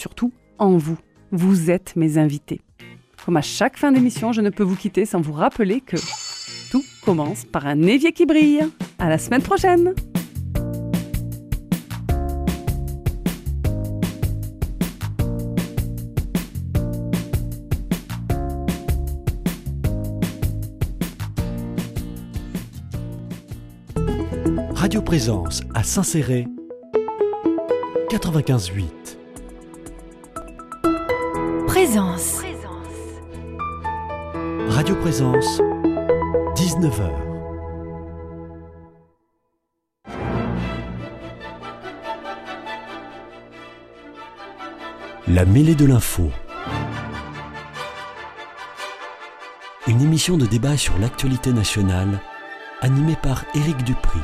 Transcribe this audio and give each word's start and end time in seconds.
surtout 0.00 0.32
en 0.58 0.76
vous. 0.76 0.98
Vous 1.30 1.70
êtes 1.70 1.94
mes 1.94 2.18
invités. 2.18 2.60
Comme 3.24 3.36
à 3.36 3.42
chaque 3.42 3.76
fin 3.76 3.92
d'émission, 3.92 4.32
je 4.32 4.40
ne 4.40 4.50
peux 4.50 4.62
vous 4.62 4.76
quitter 4.76 5.04
sans 5.04 5.20
vous 5.20 5.34
rappeler 5.34 5.80
que 5.80 5.96
tout 6.70 6.82
commence 7.04 7.44
par 7.44 7.66
un 7.66 7.82
évier 7.82 8.12
qui 8.12 8.26
brille. 8.26 8.66
À 8.98 9.08
la 9.08 9.18
semaine 9.18 9.42
prochaine! 9.42 9.94
Radio 24.74 25.02
Présence 25.02 25.60
à 25.74 25.82
Saint-Céré 25.82 26.46
95.8 28.08 28.99
Présence. 31.82 32.42
Radio 34.68 34.94
Présence 34.96 35.62
19h 36.54 37.10
La 45.28 45.46
mêlée 45.46 45.74
de 45.74 45.86
l'info 45.86 46.30
Une 49.86 50.02
émission 50.02 50.36
de 50.36 50.44
débat 50.44 50.76
sur 50.76 50.98
l'actualité 50.98 51.50
nationale 51.54 52.20
animée 52.82 53.16
par 53.22 53.46
Éric 53.54 53.84
Dupri. 53.84 54.20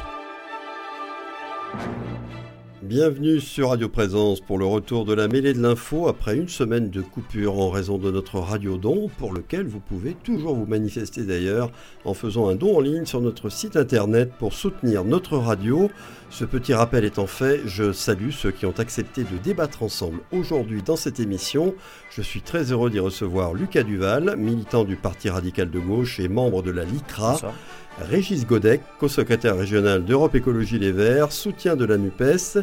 Bienvenue 2.86 3.40
sur 3.40 3.70
Radio 3.70 3.88
Présence 3.88 4.40
pour 4.40 4.58
le 4.58 4.64
retour 4.64 5.04
de 5.04 5.12
la 5.12 5.26
mêlée 5.26 5.52
de 5.52 5.60
l'info 5.60 6.06
après 6.06 6.36
une 6.36 6.48
semaine 6.48 6.88
de 6.88 7.00
coupure 7.02 7.58
en 7.58 7.68
raison 7.68 7.98
de 7.98 8.12
notre 8.12 8.38
radio 8.38 8.76
don 8.76 9.10
pour 9.18 9.32
lequel 9.32 9.66
vous 9.66 9.80
pouvez 9.80 10.14
toujours 10.14 10.54
vous 10.54 10.66
manifester 10.66 11.24
d'ailleurs 11.24 11.72
en 12.04 12.14
faisant 12.14 12.48
un 12.48 12.54
don 12.54 12.76
en 12.76 12.80
ligne 12.80 13.04
sur 13.04 13.20
notre 13.20 13.48
site 13.48 13.76
internet 13.76 14.30
pour 14.38 14.52
soutenir 14.52 15.04
notre 15.04 15.36
radio. 15.36 15.90
Ce 16.30 16.44
petit 16.44 16.74
rappel 16.74 17.04
étant 17.04 17.26
fait, 17.26 17.60
je 17.66 17.90
salue 17.90 18.30
ceux 18.30 18.52
qui 18.52 18.66
ont 18.66 18.78
accepté 18.78 19.24
de 19.24 19.36
débattre 19.42 19.82
ensemble 19.82 20.20
aujourd'hui 20.30 20.80
dans 20.80 20.96
cette 20.96 21.18
émission. 21.18 21.74
Je 22.10 22.22
suis 22.22 22.40
très 22.40 22.70
heureux 22.70 22.90
d'y 22.90 23.00
recevoir 23.00 23.52
Lucas 23.52 23.82
Duval, 23.82 24.36
militant 24.36 24.84
du 24.84 24.94
Parti 24.94 25.28
radical 25.28 25.70
de 25.70 25.80
gauche 25.80 26.20
et 26.20 26.28
membre 26.28 26.62
de 26.62 26.70
la 26.70 26.84
LICRA. 26.84 27.52
Régis 27.98 28.46
Godec, 28.46 28.82
co-secrétaire 28.98 29.56
régional 29.56 30.04
d'Europe 30.04 30.34
Écologie 30.34 30.78
Les 30.78 30.92
Verts, 30.92 31.32
soutien 31.32 31.76
de 31.76 31.86
la 31.86 31.96
NUPES. 31.96 32.58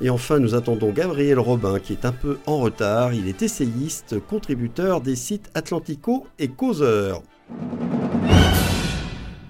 Et 0.00 0.10
enfin, 0.10 0.40
nous 0.40 0.56
attendons 0.56 0.90
Gabriel 0.90 1.38
Robin, 1.38 1.78
qui 1.78 1.92
est 1.92 2.04
un 2.04 2.12
peu 2.12 2.38
en 2.46 2.58
retard. 2.58 3.14
Il 3.14 3.28
est 3.28 3.42
essayiste, 3.42 4.16
contributeur 4.18 5.00
des 5.00 5.14
sites 5.14 5.50
Atlantico 5.54 6.26
et 6.40 6.48
Causeur. 6.48 7.22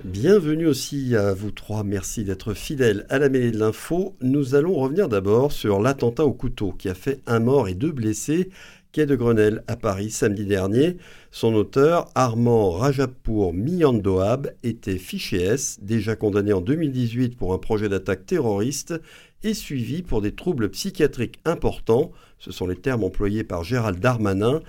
Bienvenue 0.05 0.67
aussi 0.67 1.17
à 1.17 1.33
vous 1.33 1.51
trois, 1.51 1.83
merci 1.83 2.23
d'être 2.25 2.53
fidèles 2.53 3.07
à 3.09 3.19
la 3.19 3.31
mêlée 3.31 3.51
de 3.51 3.59
l'info. 3.59 4.15
Nous 4.21 4.55
allons 4.55 4.75
revenir 4.75 5.09
d'abord 5.09 5.51
sur 5.51 5.81
l'attentat 5.81 6.27
au 6.27 6.33
couteau 6.33 6.73
qui 6.73 6.91
a 6.91 6.95
fait 6.95 7.21
un 7.27 7.41
mort 7.41 7.69
et 7.69 7.75
deux 7.75 7.93
blessés 7.93 8.51
quai 8.93 9.07
de 9.07 9.17
Grenelle 9.17 9.65
à 9.69 9.77
Paris 9.77 10.11
samedi 10.11 10.45
dernier. 10.45 10.99
Son 11.31 11.55
auteur, 11.55 12.11
Armand 12.15 12.73
Rajapour 12.73 13.55
Miyandoab, 13.55 14.53
était 14.63 14.99
fiché 14.99 15.41
S, 15.43 15.79
déjà 15.81 16.15
condamné 16.15 16.53
en 16.53 16.61
2018 16.61 17.37
pour 17.37 17.55
un 17.55 17.59
projet 17.59 17.89
d'attaque 17.89 18.27
terroriste 18.27 19.01
et 19.43 19.55
suivi 19.55 20.03
pour 20.03 20.21
des 20.21 20.33
troubles 20.33 20.69
psychiatriques 20.69 21.41
importants. 21.47 22.13
Ce 22.39 22.53
sont 22.53 22.67
les 22.67 22.77
termes 22.77 23.03
employés 23.03 23.45
par 23.45 23.65
Gérald 23.65 23.99
Darmanin. 23.99 24.61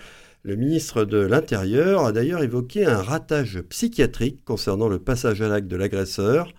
Le 0.44 0.56
ministre 0.56 1.04
de 1.04 1.18
l'Intérieur 1.18 2.06
a 2.06 2.14
d'ailleurs 2.14 2.44
évoqué 2.44 2.86
un 2.86 3.02
ratage 3.02 3.62
psychiatrique 3.70 4.40
concernant 4.46 4.88
le 4.88 5.00
passage 5.00 5.42
à 5.42 5.50
l'acte 5.50 5.68
de 5.68 5.76
l'agresseur. 5.76 6.54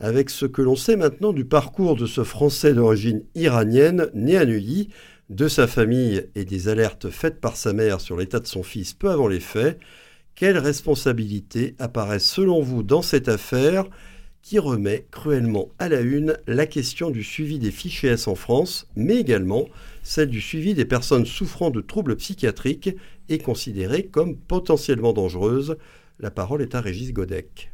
Avec 0.00 0.30
ce 0.30 0.46
que 0.46 0.62
l'on 0.62 0.76
sait 0.76 0.96
maintenant 0.96 1.32
du 1.32 1.44
parcours 1.44 1.96
de 1.96 2.06
ce 2.06 2.24
Français 2.24 2.72
d'origine 2.72 3.22
iranienne 3.34 4.08
né 4.14 4.36
à 4.38 4.46
Neuilly, 4.46 4.88
de 5.30 5.46
sa 5.46 5.68
famille 5.68 6.26
et 6.34 6.44
des 6.44 6.68
alertes 6.68 7.08
faites 7.08 7.40
par 7.40 7.56
sa 7.56 7.72
mère 7.72 8.00
sur 8.00 8.16
l'état 8.16 8.40
de 8.40 8.48
son 8.48 8.64
fils 8.64 8.94
peu 8.94 9.10
avant 9.10 9.28
les 9.28 9.38
faits, 9.38 9.78
quelles 10.34 10.58
responsabilités 10.58 11.76
apparaissent 11.78 12.28
selon 12.28 12.60
vous 12.60 12.82
dans 12.82 13.00
cette 13.00 13.28
affaire 13.28 13.84
qui 14.42 14.58
remet 14.58 15.06
cruellement 15.12 15.68
à 15.78 15.88
la 15.88 16.00
une 16.00 16.36
la 16.48 16.66
question 16.66 17.10
du 17.10 17.22
suivi 17.22 17.60
des 17.60 17.70
fichiers 17.70 18.10
S 18.10 18.26
en 18.26 18.34
France, 18.34 18.88
mais 18.96 19.16
également 19.16 19.68
celle 20.02 20.30
du 20.30 20.40
suivi 20.40 20.74
des 20.74 20.84
personnes 20.84 21.26
souffrant 21.26 21.70
de 21.70 21.80
troubles 21.80 22.16
psychiatriques 22.16 22.90
et 23.28 23.38
considérées 23.38 24.06
comme 24.06 24.36
potentiellement 24.36 25.12
dangereuses? 25.12 25.76
La 26.18 26.32
parole 26.32 26.62
est 26.62 26.74
à 26.74 26.80
Régis 26.80 27.12
Godec. 27.12 27.70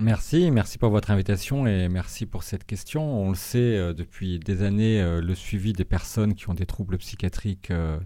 Merci, 0.00 0.50
merci 0.50 0.76
pour 0.76 0.90
votre 0.90 1.12
invitation 1.12 1.68
et 1.68 1.88
merci 1.88 2.26
pour 2.26 2.42
cette 2.42 2.64
question. 2.64 3.22
On 3.22 3.28
le 3.28 3.36
sait 3.36 3.58
euh, 3.58 3.94
depuis 3.94 4.40
des 4.40 4.62
années, 4.62 5.00
euh, 5.00 5.20
le 5.20 5.34
suivi 5.36 5.72
des 5.72 5.84
personnes 5.84 6.34
qui 6.34 6.50
ont 6.50 6.54
des 6.54 6.66
troubles 6.66 6.98
psychiatriques 6.98 7.70
euh, 7.70 7.96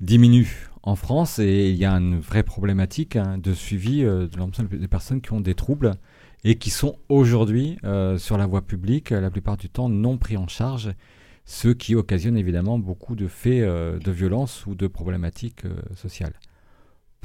diminue 0.00 0.68
en 0.82 0.94
France 0.94 1.38
et 1.38 1.70
il 1.70 1.76
y 1.76 1.86
a 1.86 1.92
une 1.92 2.20
vraie 2.20 2.42
problématique 2.42 3.16
hein, 3.16 3.38
de 3.38 3.54
suivi 3.54 4.02
de 4.02 4.36
l'ensemble 4.36 4.78
des 4.78 4.88
personnes 4.88 5.22
qui 5.22 5.32
ont 5.32 5.40
des 5.40 5.54
troubles 5.54 5.92
et 6.44 6.58
qui 6.58 6.68
sont 6.68 6.98
aujourd'hui 7.08 7.78
sur 8.18 8.38
la 8.38 8.46
voie 8.46 8.62
publique, 8.62 9.10
la 9.10 9.30
plupart 9.30 9.56
du 9.56 9.68
temps 9.68 9.88
non 9.88 10.18
pris 10.18 10.36
en 10.36 10.46
charge, 10.46 10.92
ce 11.44 11.68
qui 11.68 11.96
occasionne 11.96 12.36
évidemment 12.36 12.78
beaucoup 12.78 13.16
de 13.16 13.26
faits 13.26 13.64
de 13.64 14.10
violence 14.12 14.64
ou 14.66 14.76
de 14.76 14.86
problématiques 14.86 15.64
sociales. 15.96 16.34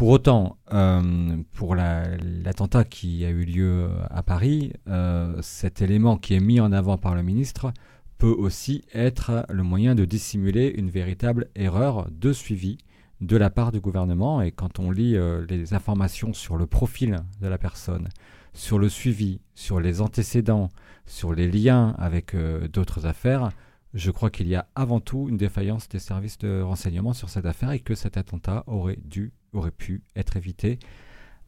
Pour 0.01 0.09
autant, 0.09 0.57
euh, 0.73 1.37
pour 1.53 1.75
la- 1.75 2.17
l'attentat 2.17 2.85
qui 2.85 3.23
a 3.23 3.29
eu 3.29 3.43
lieu 3.43 3.87
à 4.09 4.23
Paris, 4.23 4.73
euh, 4.87 5.37
cet 5.43 5.83
élément 5.83 6.17
qui 6.17 6.33
est 6.33 6.39
mis 6.39 6.59
en 6.59 6.71
avant 6.71 6.97
par 6.97 7.13
le 7.13 7.21
ministre 7.21 7.71
peut 8.17 8.35
aussi 8.35 8.83
être 8.95 9.45
le 9.51 9.61
moyen 9.61 9.93
de 9.93 10.03
dissimuler 10.03 10.73
une 10.75 10.89
véritable 10.89 11.51
erreur 11.53 12.09
de 12.09 12.33
suivi 12.33 12.79
de 13.19 13.37
la 13.37 13.51
part 13.51 13.71
du 13.71 13.79
gouvernement. 13.79 14.41
Et 14.41 14.51
quand 14.51 14.79
on 14.79 14.89
lit 14.89 15.15
euh, 15.15 15.45
les 15.47 15.75
informations 15.75 16.33
sur 16.33 16.57
le 16.57 16.65
profil 16.65 17.17
de 17.39 17.47
la 17.47 17.59
personne, 17.59 18.09
sur 18.55 18.79
le 18.79 18.89
suivi, 18.89 19.39
sur 19.53 19.79
les 19.79 20.01
antécédents, 20.01 20.69
sur 21.05 21.31
les 21.31 21.47
liens 21.51 21.93
avec 21.99 22.35
d'autres 22.73 23.05
affaires, 23.05 23.51
je 23.93 24.09
crois 24.09 24.31
qu'il 24.31 24.47
y 24.47 24.55
a 24.55 24.67
avant 24.73 24.99
tout 24.99 25.27
une 25.29 25.37
défaillance 25.37 25.87
des 25.89 25.99
services 25.99 26.39
de 26.39 26.59
renseignement 26.61 27.13
sur 27.13 27.29
cette 27.29 27.45
affaire 27.45 27.69
et 27.69 27.79
que 27.81 27.93
cet 27.93 28.17
attentat 28.17 28.63
aurait 28.65 28.97
dû, 29.05 29.31
aurait 29.53 29.71
pu 29.71 30.03
être 30.15 30.37
évité 30.37 30.79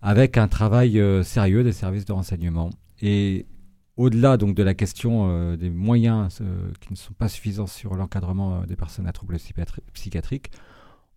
avec 0.04 0.38
un 0.38 0.50
travail 0.50 1.00
euh, 1.00 1.24
sérieux 1.24 1.64
des 1.64 1.72
services 1.72 2.06
de 2.06 2.12
renseignement. 2.12 2.70
Et 3.02 3.48
au-delà 3.96 4.36
donc 4.38 4.54
de 4.54 4.62
la 4.62 4.74
question 4.74 5.30
euh, 5.30 5.56
des 5.56 5.70
moyens 5.70 6.40
euh, 6.42 6.72
qui 6.82 6.92
ne 6.92 6.98
sont 6.98 7.14
pas 7.14 7.30
suffisants 7.30 7.68
sur 7.68 7.96
l'encadrement 7.96 8.64
des 8.66 8.76
personnes 8.76 9.08
à 9.08 9.14
troubles 9.14 9.38
psychiatri- 9.38 9.82
psychiatriques, 9.94 10.52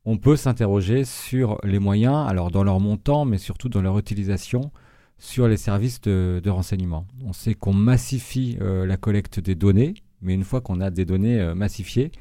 on 0.04 0.19
peut 0.19 0.36
s'interroger 0.36 1.04
sur 1.04 1.58
les 1.64 1.80
moyens, 1.80 2.28
alors 2.28 2.52
dans 2.52 2.62
leur 2.62 2.78
montant, 2.78 3.24
mais 3.24 3.38
surtout 3.38 3.68
dans 3.68 3.82
leur 3.82 3.98
utilisation 3.98 4.70
sur 5.18 5.48
les 5.48 5.56
services 5.56 6.00
de, 6.00 6.48
renseignement. 6.48 7.08
On 7.24 7.32
sait 7.32 7.54
qu'on 7.54 7.72
massifie 7.72 8.56
la 8.60 8.97
collecte 8.97 9.41
des 9.41 9.56
données, 9.56 9.94
mais 10.22 10.34
une 10.34 10.44
fois 10.44 10.60
qu'on 10.60 10.80
a 10.80 10.91
des 10.91 11.04
données 11.04 11.54
massifiées, 11.56 12.12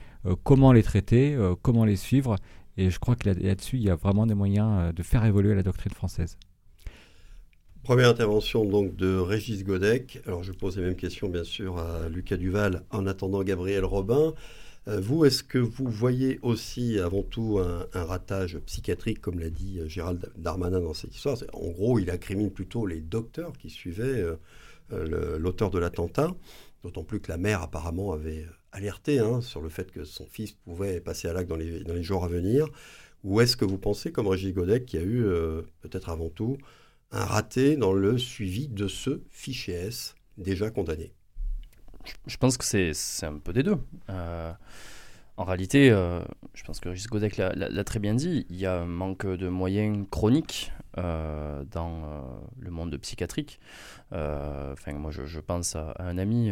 comment 0.43 0.71
les 0.71 0.81
traiter, 0.81 1.37
comment 1.61 1.85
les 1.85 1.95
suivre, 1.95 2.37
et 2.77 2.89
je 2.89 2.99
crois 2.99 3.15
que 3.15 3.29
là- 3.29 3.35
là-dessus, 3.39 3.77
il 3.77 3.83
y 3.83 3.89
a 3.89 3.95
vraiment 3.95 4.25
des 4.25 4.33
moyens 4.33 4.69
euh, 4.79 4.91
de 4.91 5.03
faire 5.03 5.25
évoluer 5.25 5.55
la 5.55 5.63
doctrine 5.63 5.93
française. 5.93 6.37
Première 7.83 8.09
intervention 8.09 8.65
donc 8.65 8.95
de 8.95 9.15
Régis 9.17 9.63
Godec. 9.63 10.21
Alors 10.25 10.43
je 10.43 10.51
pose 10.51 10.77
les 10.77 10.83
mêmes 10.83 10.95
questions 10.95 11.29
bien 11.29 11.43
sûr 11.43 11.77
à 11.77 12.09
Lucas 12.09 12.37
Duval 12.37 12.83
en 12.89 13.05
attendant 13.05 13.43
Gabriel 13.43 13.85
Robin. 13.85 14.33
Euh, 14.87 14.99
vous, 14.99 15.25
est-ce 15.25 15.43
que 15.43 15.57
vous 15.57 15.87
voyez 15.87 16.39
aussi 16.41 16.99
avant 16.99 17.23
tout 17.23 17.59
un, 17.59 18.03
ratage 18.03 18.57
psychiatrique, 18.65 19.21
comme 19.21 19.39
l'a 19.39 19.49
dit 19.49 19.79
euh, 19.79 19.87
Gérald 19.87 20.31
Darmanin 20.35 20.81
dans 20.81 20.93
cette 20.93 21.15
histoire? 21.15 21.37
En 21.53 21.69
gros, 21.69 21.99
il 21.99 22.09
incrimine 22.09 22.51
plutôt 22.51 22.85
les 22.85 23.01
docteurs 23.01 23.53
qui 23.53 23.69
suivaient 23.69 24.25
l'auteur 24.91 25.71
de 25.71 25.79
l'attentat, 25.79 26.35
d'autant 26.83 27.03
plus 27.03 27.19
que 27.19 27.31
la 27.31 27.37
mère 27.37 27.61
apparemment 27.61 28.13
avait 28.13 28.45
alerté 28.75 29.19
hein, 29.19 29.41
sur 29.41 29.61
le 29.61 29.69
fait 29.69 29.91
que 29.91 30.03
son 30.03 30.25
fils 30.25 30.51
pouvait 30.51 30.99
passer 30.99 31.27
à 31.27 31.33
l'acte 31.33 31.49
dans 31.49 31.55
les, 31.55 32.03
jours 32.03 32.25
à 32.25 32.27
venir. 32.27 32.67
Ou 33.23 33.41
est-ce 33.41 33.57
que 33.57 33.65
vous 33.65 33.77
pensez, 33.77 34.11
comme 34.11 34.27
Régis 34.27 34.53
Godec, 34.53 34.85
qu'il 34.85 34.99
y 34.99 35.03
a 35.03 35.05
eu 35.05 35.23
euh, 35.23 35.61
peut-être 35.81 36.09
avant 36.09 36.29
tout 36.29 36.57
un 37.11 37.23
raté 37.23 37.77
dans 37.77 37.93
le 37.93 38.17
suivi 38.17 38.67
de 38.67 38.87
ce 38.87 39.21
fichier 39.31 39.75
S 39.75 40.15
déjà 40.37 40.69
condamné? 40.69 41.13
Je 42.27 42.37
pense 42.37 42.57
que 42.57 42.65
c'est 42.65 43.25
un 43.25 43.39
peu 43.39 43.53
des 43.53 43.63
deux. 43.63 43.77
Euh, 44.09 44.51
en 45.37 45.43
réalité, 45.43 45.89
euh, 45.89 46.21
je 46.53 46.63
pense 46.63 46.79
que 46.79 46.89
Régis 46.89 47.07
Godec 47.07 47.37
l'a- 47.37 47.83
très 47.83 47.99
bien 47.99 48.13
dit, 48.13 48.45
il 48.49 48.57
y 48.57 48.65
a 48.65 48.81
un 48.81 48.85
manque 48.85 49.25
de 49.25 49.47
moyens 49.47 50.05
chronique 50.11 50.71
dans 50.95 52.23
le 52.59 52.71
monde 52.71 52.97
psychiatrique. 52.97 53.59
Enfin, 54.11 54.93
moi, 54.93 55.11
je, 55.11 55.39
pense 55.39 55.75
à, 55.75 55.93
un 55.99 56.17
ami 56.17 56.51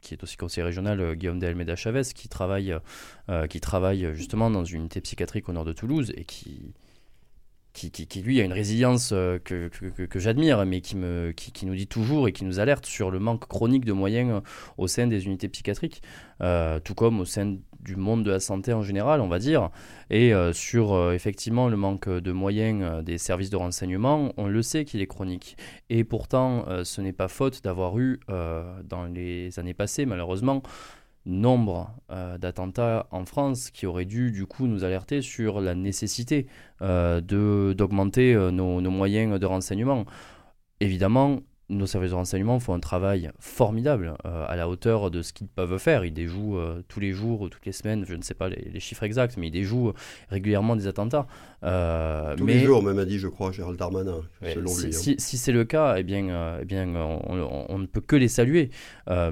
qui 0.00 0.14
est 0.14 0.22
aussi 0.22 0.36
conseiller 0.36 0.64
régional, 0.64 1.14
Guillaume 1.14 1.38
de 1.38 1.46
Almeida 1.46 1.76
Chavez, 1.76 2.02
qui 2.14 2.28
travaille, 2.28 2.76
qui 3.48 3.60
travaille 3.60 4.14
justement 4.14 4.50
dans 4.50 4.64
une 4.64 4.80
unité 4.80 5.00
psychiatrique 5.00 5.48
au 5.48 5.52
nord 5.52 5.64
de 5.64 5.72
Toulouse 5.72 6.12
et 6.16 6.24
qui 6.24 6.74
qui, 7.76 8.22
lui 8.22 8.40
a 8.40 8.44
une 8.44 8.52
résilience 8.52 9.10
euh, 9.12 9.38
que, 9.38 10.18
j'admire, 10.18 10.64
mais 10.64 10.80
qui, 10.80 10.96
nous 10.96 11.74
dit 11.74 11.86
toujours 11.86 12.26
et 12.26 12.32
qui 12.32 12.44
nous 12.44 12.58
alerte 12.58 12.86
sur 12.86 13.10
le 13.10 13.18
manque 13.18 13.46
chronique 13.46 13.84
de 13.84 13.92
moyens 13.92 14.30
euh, 14.30 14.40
au 14.78 14.86
sein 14.86 15.06
des 15.06 15.26
unités 15.26 15.48
psychiatriques, 15.48 16.02
euh, 16.40 16.80
tout 16.80 16.94
comme 16.94 17.20
au 17.20 17.24
sein 17.24 17.56
du 17.80 17.96
monde 17.96 18.24
de 18.24 18.30
la 18.30 18.40
santé 18.40 18.72
en 18.72 18.82
général, 18.82 19.20
on 19.20 19.28
va 19.28 19.38
dire, 19.38 19.70
et 20.10 20.32
sur 20.52 21.12
effectivement 21.12 21.68
le 21.68 21.76
manque 21.76 22.08
de 22.08 22.32
moyens 22.32 23.04
des 23.04 23.16
services 23.16 23.48
de 23.48 23.56
renseignement, 23.56 24.32
on 24.36 24.48
le 24.48 24.60
sait 24.60 24.84
qu'il 24.84 25.00
est 25.00 25.06
chronique. 25.06 25.56
Et 25.88 26.02
pourtant, 26.02 26.64
ce 26.82 27.00
n'est 27.00 27.12
pas 27.12 27.28
faute 27.28 27.62
d'avoir 27.62 27.96
eu, 28.00 28.18
dans 28.28 29.04
les 29.04 29.60
années 29.60 29.74
passées, 29.74 30.04
malheureusement, 30.04 30.64
nombre 31.26 31.90
euh, 32.10 32.38
d'attentats 32.38 33.06
en 33.10 33.24
France 33.24 33.70
qui 33.70 33.86
auraient 33.86 34.04
dû 34.04 34.30
du 34.30 34.46
coup 34.46 34.66
nous 34.66 34.84
alerter 34.84 35.20
sur 35.20 35.60
la 35.60 35.74
nécessité 35.74 36.46
euh, 36.82 37.20
d'augmenter 37.20 38.34
euh, 38.34 38.50
nos, 38.50 38.80
nos, 38.80 38.90
moyens 38.90 39.38
de 39.38 39.46
renseignement. 39.46 40.06
Évidemment, 40.80 41.40
nos 41.68 41.86
services 41.86 42.10
de 42.10 42.16
renseignement 42.16 42.60
font 42.60 42.74
un 42.74 42.80
travail 42.80 43.30
formidable 43.40 44.14
euh, 44.24 44.44
à 44.46 44.54
la 44.56 44.68
hauteur 44.68 45.10
de 45.10 45.22
ce 45.22 45.32
qu'ils 45.32 45.48
peuvent 45.48 45.78
faire. 45.78 46.04
Ils 46.04 46.12
déjouent 46.12 46.58
euh, 46.58 46.82
tous 46.88 47.00
les 47.00 47.12
jours 47.12 47.40
ou 47.40 47.48
toutes 47.48 47.66
les 47.66 47.72
semaines, 47.72 48.04
je 48.06 48.14
ne 48.14 48.22
sais 48.22 48.34
pas 48.34 48.48
les, 48.48 48.78
chiffres 48.78 49.02
exacts, 49.02 49.36
mais 49.36 49.48
ils 49.48 49.52
déjouent 49.52 49.92
régulièrement 50.30 50.76
des 50.76 50.86
attentats. 50.86 51.26
Euh, 51.64 52.36
tous 52.36 52.44
mais, 52.44 52.54
les 52.54 52.60
jours, 52.60 52.82
même 52.82 52.98
a 52.98 53.04
dit, 53.04 53.18
je 53.18 53.26
crois, 53.26 53.50
Gérald 53.50 53.78
Darmanin, 53.78 54.20
selon 54.42 54.68
si, 54.68 54.86
lui. 54.86 54.94
Hein. 54.94 55.14
Si, 55.18 55.38
c'est 55.38 55.52
le 55.52 55.64
cas, 55.64 55.96
eh 55.98 56.04
bien, 56.04 56.58
eh 56.60 56.64
bien 56.64 56.86
on, 56.94 57.78
ne 57.78 57.86
peut 57.86 58.00
que 58.00 58.16
les 58.16 58.28
saluer. 58.28 58.70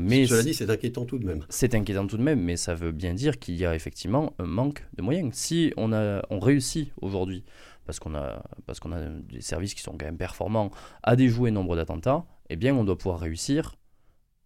mais 0.00 0.26
Cela 0.26 0.42
dit, 0.42 0.54
c'est 0.54 0.70
inquiétant 0.70 1.04
tout 1.04 1.18
de 1.18 1.26
même. 1.26 1.44
C'est 1.48 1.74
inquiétant 1.74 2.06
tout 2.06 2.16
de 2.16 2.22
même, 2.22 2.40
mais 2.40 2.56
ça 2.56 2.74
veut 2.74 2.92
bien 2.92 3.14
dire 3.14 3.38
qu'il 3.38 3.54
y 3.56 3.64
a 3.64 3.74
effectivement 3.74 4.34
un 4.38 4.46
manque 4.46 4.84
de 4.96 5.02
moyens. 5.02 5.30
Si 5.34 5.72
on, 5.76 5.92
a, 5.92 6.22
on 6.30 6.40
réussit 6.40 6.90
aujourd'hui 7.00 7.44
parce 7.86 7.98
qu'on 8.00 8.14
a, 8.14 8.42
parce 8.66 8.80
qu'on 8.80 8.92
a 8.92 9.00
des 9.00 9.40
services 9.40 9.74
qui 9.74 9.82
sont 9.82 9.92
quand 9.92 10.06
même 10.06 10.18
performants, 10.18 10.70
à 11.02 11.16
déjouer 11.16 11.50
nombre 11.50 11.76
d'attentats, 11.76 12.24
eh 12.50 12.56
bien, 12.56 12.74
on 12.74 12.84
doit 12.84 12.98
pouvoir 12.98 13.20
réussir 13.20 13.76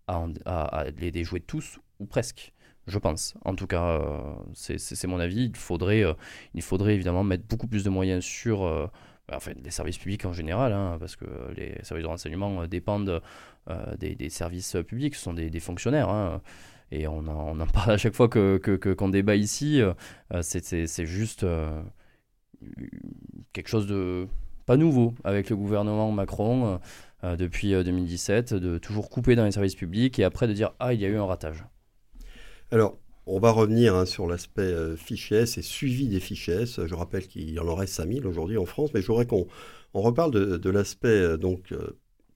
à, 0.06 0.84
les 0.96 1.10
déjouer 1.10 1.40
tous 1.40 1.78
ou 1.98 2.06
presque. 2.06 2.52
Je 2.86 2.98
pense. 2.98 3.34
En 3.44 3.54
tout 3.54 3.66
cas, 3.66 4.00
euh, 4.00 4.34
c'est 4.54 5.06
mon 5.06 5.20
avis. 5.20 5.44
Il 5.44 5.56
faudrait, 5.56 6.02
euh, 6.02 6.14
il 6.54 6.62
faudrait 6.62 6.94
évidemment 6.94 7.22
mettre 7.22 7.44
beaucoup 7.46 7.66
plus 7.66 7.84
de 7.84 7.90
moyens 7.90 8.24
sur 8.24 8.64
euh, 8.64 8.86
enfin, 9.30 9.52
les 9.62 9.70
services 9.70 9.98
publics 9.98 10.24
en 10.24 10.32
général, 10.32 10.72
hein, 10.72 10.96
parce 10.98 11.14
que 11.14 11.26
les 11.54 11.76
services 11.82 12.04
de 12.04 12.08
renseignement 12.08 12.66
dépendent 12.66 13.20
des, 13.98 14.30
services 14.30 14.76
publics, 14.86 15.14
ce 15.14 15.22
sont 15.24 15.34
des, 15.34 15.60
fonctionnaires. 15.60 16.08
Hein, 16.08 16.40
et 16.90 17.06
on 17.06 17.26
en, 17.26 17.66
parle 17.66 17.90
à 17.90 17.98
chaque 17.98 18.14
fois 18.14 18.30
qu'on 18.30 18.58
que, 18.58 19.10
débat 19.10 19.36
ici. 19.36 19.82
c'est 20.40 21.04
juste 21.04 21.44
quelque 23.52 23.68
chose 23.68 23.86
de 23.86 24.26
pas 24.68 24.76
nouveau 24.76 25.14
avec 25.24 25.48
le 25.48 25.56
gouvernement 25.56 26.12
Macron 26.12 26.66
euh, 26.66 26.76
euh, 27.24 27.36
depuis 27.36 27.70
2017, 27.72 28.52
euh, 28.52 28.60
de 28.60 28.78
toujours 28.78 29.08
couper 29.08 29.34
dans 29.34 29.46
les 29.46 29.50
services 29.50 29.74
publics 29.74 30.18
et 30.18 30.24
après 30.24 30.46
de 30.46 30.52
dire 30.52 30.72
ah 30.78 30.92
il 30.92 31.00
y 31.00 31.06
a 31.06 31.08
eu 31.08 31.16
un 31.16 31.24
ratage. 31.24 31.64
Alors 32.70 32.98
on 33.26 33.40
va 33.40 33.50
revenir 33.50 33.94
hein, 33.94 34.04
sur 34.04 34.26
l'aspect 34.26 34.74
fichiers 34.96 35.42
et 35.42 35.62
suivi 35.62 36.08
des 36.08 36.20
fichiers. 36.20 36.66
Je 36.66 36.94
rappelle 36.94 37.26
qu'il 37.26 37.50
y 37.50 37.58
en 37.58 37.66
aurait 37.66 37.86
5000 37.86 38.26
aujourd'hui 38.26 38.58
en 38.58 38.66
France, 38.66 38.90
mais 38.92 39.00
je 39.00 39.06
voudrais 39.06 39.26
qu'on 39.26 39.46
on 39.94 40.02
reparle 40.02 40.30
de, 40.30 40.70
l'aspect 40.70 41.36
donc 41.36 41.74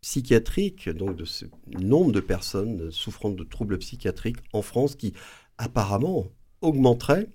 psychiatrique, 0.03 0.91
donc 0.91 1.17
de 1.17 1.25
ce 1.25 1.47
nombre 1.79 2.13
de 2.13 2.21
personnes 2.21 2.91
souffrant 2.91 3.31
de 3.31 3.45
troubles 3.45 3.79
psychiatriques 3.79 4.39
en 4.53 4.61
France 4.61 4.95
qui 4.95 5.15
apparemment 5.57 6.29
augmenterait 6.61 7.29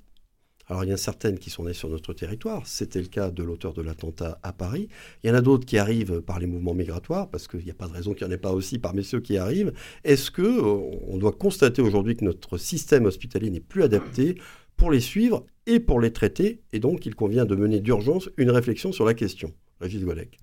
alors 0.67 0.83
il 0.83 0.89
y 0.89 0.91
en 0.91 0.95
a 0.95 0.97
certaines 0.97 1.39
qui 1.39 1.49
sont 1.49 1.63
nées 1.63 1.73
sur 1.73 1.89
notre 1.89 2.13
territoire, 2.13 2.67
c'était 2.67 3.01
le 3.01 3.07
cas 3.07 3.31
de 3.31 3.43
l'auteur 3.43 3.73
de 3.73 3.81
l'attentat 3.81 4.39
à 4.43 4.51
Paris. 4.51 4.89
Il 5.23 5.27
y 5.27 5.31
en 5.31 5.35
a 5.35 5.41
d'autres 5.41 5.65
qui 5.65 5.77
arrivent 5.77 6.21
par 6.21 6.39
les 6.39 6.47
mouvements 6.47 6.73
migratoires, 6.73 7.29
parce 7.29 7.47
qu'il 7.47 7.63
n'y 7.63 7.71
a 7.71 7.75
pas 7.75 7.87
de 7.87 7.93
raison 7.93 8.13
qu'il 8.13 8.27
n'y 8.27 8.33
en 8.33 8.35
ait 8.35 8.39
pas 8.39 8.51
aussi 8.51 8.77
parmi 8.77 9.03
ceux 9.03 9.21
qui 9.21 9.37
arrivent. 9.37 9.71
Est-ce 10.03 10.29
que 10.29 10.41
euh, 10.41 10.97
on 11.07 11.17
doit 11.17 11.31
constater 11.31 11.81
aujourd'hui 11.81 12.15
que 12.15 12.25
notre 12.25 12.57
système 12.57 13.05
hospitalier 13.05 13.49
n'est 13.49 13.59
plus 13.59 13.83
adapté 13.83 14.37
pour 14.75 14.91
les 14.91 14.99
suivre 14.99 15.45
et 15.65 15.79
pour 15.79 15.99
les 15.99 16.11
traiter, 16.11 16.61
et 16.71 16.79
donc 16.79 17.05
il 17.05 17.15
convient 17.15 17.45
de 17.45 17.55
mener 17.55 17.79
d'urgence 17.79 18.29
une 18.37 18.51
réflexion 18.51 18.91
sur 18.91 19.05
la 19.05 19.13
question 19.13 19.53
Régis 19.79 20.03
Golec. 20.03 20.37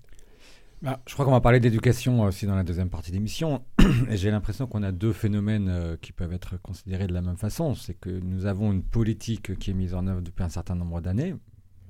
Bah, 0.81 1.01
je 1.07 1.13
crois 1.13 1.25
qu'on 1.25 1.31
va 1.31 1.41
parler 1.41 1.59
d'éducation 1.59 2.21
aussi 2.21 2.45
dans 2.45 2.55
la 2.55 2.63
deuxième 2.63 2.89
partie 2.89 3.11
d'émission. 3.11 3.63
Et 4.09 4.17
j'ai 4.17 4.29
l'impression 4.29 4.67
qu'on 4.67 4.83
a 4.83 4.91
deux 4.91 5.13
phénomènes 5.13 5.69
euh, 5.69 5.97
qui 5.97 6.11
peuvent 6.11 6.33
être 6.33 6.61
considérés 6.61 7.07
de 7.07 7.13
la 7.13 7.21
même 7.21 7.37
façon. 7.37 7.75
C'est 7.75 7.93
que 7.93 8.09
nous 8.09 8.45
avons 8.45 8.71
une 8.71 8.83
politique 8.83 9.57
qui 9.57 9.71
est 9.71 9.73
mise 9.73 9.93
en 9.93 10.05
œuvre 10.07 10.21
depuis 10.21 10.43
un 10.43 10.49
certain 10.49 10.75
nombre 10.75 11.01
d'années. 11.01 11.33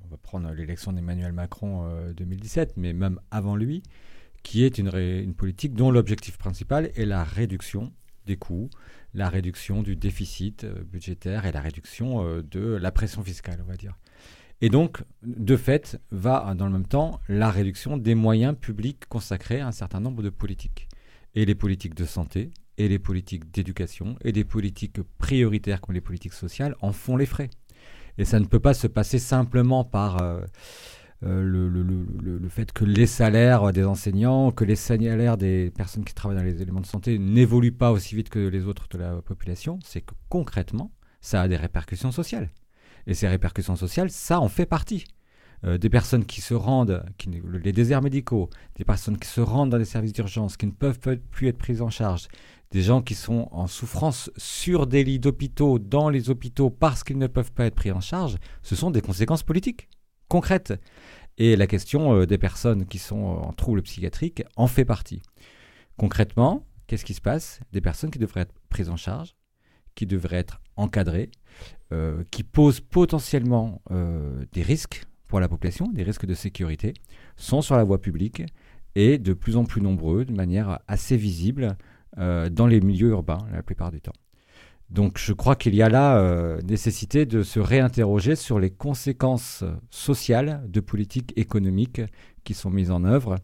On 0.04 0.08
va 0.08 0.16
prendre 0.16 0.50
l'élection 0.52 0.92
d'Emmanuel 0.92 1.32
Macron 1.32 1.84
2017, 2.16 2.68
euh, 2.68 2.72
mais 2.76 2.92
même 2.92 3.18
avant 3.32 3.56
lui, 3.56 3.82
qui 4.44 4.62
est 4.62 4.78
une, 4.78 5.34
politique 5.34 5.74
dont 5.74 5.90
l'objectif 5.90 6.38
principal 6.38 6.90
est 6.94 7.06
la 7.06 7.24
réduction 7.24 7.92
des 8.24 8.36
coûts, 8.36 8.70
la 9.14 9.28
réduction 9.28 9.82
du 9.82 9.96
déficit 9.96 10.62
euh, 10.62 10.84
budgétaire 10.84 11.44
et 11.44 11.50
la 11.50 11.60
réduction 11.60 12.24
de 12.40 12.60
la 12.60 12.92
pression 12.92 13.24
fiscale, 13.24 13.58
on 13.64 13.68
va 13.68 13.76
dire. 13.76 13.98
Et 14.62 14.70
donc, 14.70 15.02
de 15.22 15.56
fait, 15.56 16.00
va 16.10 16.54
dans 16.54 16.66
le 16.66 16.72
même 16.72 16.86
temps 16.86 17.20
la 17.28 17.50
réduction 17.50 17.96
des 17.96 18.14
moyens 18.14 18.56
publics 18.58 19.06
consacrés 19.08 19.60
à 19.60 19.68
un 19.68 19.72
certain 19.72 20.00
nombre 20.00 20.22
de 20.22 20.30
politiques. 20.30 20.88
Et 21.34 21.44
les 21.44 21.54
politiques 21.54 21.94
de 21.94 22.06
santé, 22.06 22.50
et 22.78 22.88
les 22.88 22.98
politiques 22.98 23.50
d'éducation, 23.50 24.16
et 24.22 24.32
des 24.32 24.44
politiques 24.44 25.02
prioritaires 25.18 25.80
comme 25.80 25.94
les 25.94 26.00
politiques 26.00 26.32
sociales 26.32 26.74
en 26.80 26.92
font 26.92 27.16
les 27.16 27.26
frais. 27.26 27.50
Et 28.18 28.24
ça 28.24 28.40
ne 28.40 28.46
peut 28.46 28.60
pas 28.60 28.72
se 28.72 28.86
passer 28.86 29.18
simplement 29.18 29.84
par 29.84 30.22
euh, 30.22 30.40
euh, 31.22 31.42
le, 31.42 31.68
le, 31.68 32.48
fait 32.48 32.72
que 32.72 32.84
les 32.84 33.06
salaires 33.06 33.72
des 33.72 33.84
enseignants, 33.84 34.52
que 34.52 34.64
les 34.64 34.76
salaires 34.76 35.36
des 35.36 35.70
personnes 35.70 36.04
qui 36.04 36.14
travaillent 36.14 36.38
dans 36.38 36.44
les 36.44 36.62
éléments 36.62 36.80
de 36.80 36.86
santé 36.86 37.18
n'évoluent 37.18 37.72
pas 37.72 37.92
aussi 37.92 38.14
vite 38.14 38.30
que 38.30 38.38
les 38.38 38.64
autres 38.64 38.88
de 38.88 38.96
la 38.96 39.20
population. 39.20 39.78
C'est 39.84 40.00
que 40.00 40.14
concrètement, 40.30 40.92
ça 41.20 41.42
a 41.42 41.48
des 41.48 41.56
répercussions 41.56 42.12
sociales. 42.12 42.48
Et 43.06 43.14
ces 43.14 43.28
répercussions 43.28 43.76
sociales, 43.76 44.10
ça 44.10 44.40
en 44.40 44.48
fait 44.48 44.66
partie. 44.66 45.04
Euh, 45.64 45.78
des 45.78 45.88
personnes 45.88 46.24
qui 46.24 46.40
se 46.40 46.54
rendent, 46.54 47.04
qui, 47.16 47.30
les 47.62 47.72
déserts 47.72 48.02
médicaux, 48.02 48.50
des 48.74 48.84
personnes 48.84 49.18
qui 49.18 49.28
se 49.28 49.40
rendent 49.40 49.70
dans 49.70 49.78
les 49.78 49.86
services 49.86 50.12
d'urgence, 50.12 50.56
qui 50.56 50.66
ne 50.66 50.72
peuvent 50.72 50.98
plus 50.98 51.48
être 51.48 51.58
prises 51.58 51.80
en 51.80 51.90
charge, 51.90 52.28
des 52.72 52.82
gens 52.82 53.00
qui 53.00 53.14
sont 53.14 53.48
en 53.52 53.66
souffrance 53.66 54.30
sur 54.36 54.86
des 54.86 55.04
lits 55.04 55.18
d'hôpitaux, 55.18 55.78
dans 55.78 56.10
les 56.10 56.30
hôpitaux, 56.30 56.68
parce 56.68 57.04
qu'ils 57.04 57.18
ne 57.18 57.26
peuvent 57.26 57.52
pas 57.52 57.66
être 57.66 57.74
pris 57.74 57.92
en 57.92 58.00
charge, 58.00 58.36
ce 58.62 58.76
sont 58.76 58.90
des 58.90 59.00
conséquences 59.00 59.42
politiques 59.42 59.88
concrètes. 60.28 60.74
Et 61.38 61.56
la 61.56 61.66
question 61.66 62.14
euh, 62.14 62.26
des 62.26 62.38
personnes 62.38 62.86
qui 62.86 62.98
sont 62.98 63.16
en 63.16 63.52
troubles 63.52 63.82
psychiatriques 63.82 64.42
en 64.56 64.66
fait 64.66 64.84
partie. 64.84 65.22
Concrètement, 65.96 66.66
qu'est-ce 66.86 67.04
qui 67.04 67.14
se 67.14 67.20
passe? 67.20 67.60
Des 67.72 67.80
personnes 67.80 68.10
qui 68.10 68.18
devraient 68.18 68.42
être 68.42 68.54
prises 68.68 68.90
en 68.90 68.96
charge, 68.96 69.36
qui 69.94 70.06
devraient 70.06 70.36
être 70.36 70.60
encadrées, 70.76 71.30
euh, 71.92 72.24
qui 72.30 72.42
posent 72.42 72.80
potentiellement 72.80 73.80
euh, 73.90 74.44
des 74.52 74.62
risques 74.62 75.04
pour 75.28 75.40
la 75.40 75.48
population, 75.48 75.88
des 75.88 76.02
risques 76.02 76.26
de 76.26 76.34
sécurité, 76.34 76.94
sont 77.36 77.62
sur 77.62 77.76
la 77.76 77.84
voie 77.84 78.00
publique 78.00 78.42
et 78.94 79.18
de 79.18 79.32
plus 79.32 79.56
en 79.56 79.64
plus 79.64 79.80
nombreux, 79.80 80.24
de 80.24 80.32
manière 80.32 80.80
assez 80.88 81.16
visible, 81.16 81.76
euh, 82.18 82.48
dans 82.48 82.66
les 82.66 82.80
milieux 82.80 83.10
urbains 83.10 83.46
la 83.52 83.62
plupart 83.62 83.90
du 83.90 84.00
temps. 84.00 84.14
Donc 84.90 85.18
je 85.18 85.32
crois 85.32 85.56
qu'il 85.56 85.74
y 85.74 85.82
a 85.82 85.88
là 85.88 86.60
nécessité 86.62 87.26
de 87.26 87.42
se 87.42 87.58
réinterroger 87.58 88.36
sur 88.36 88.60
les 88.60 88.70
conséquences 88.70 89.64
sociales 89.90 90.62
de 90.68 90.78
politiques 90.78 91.32
économiques 91.34 92.00
qui 92.44 92.54
sont 92.54 92.70
mises 92.70 92.92
en 92.92 93.02
œuvre 93.02 93.36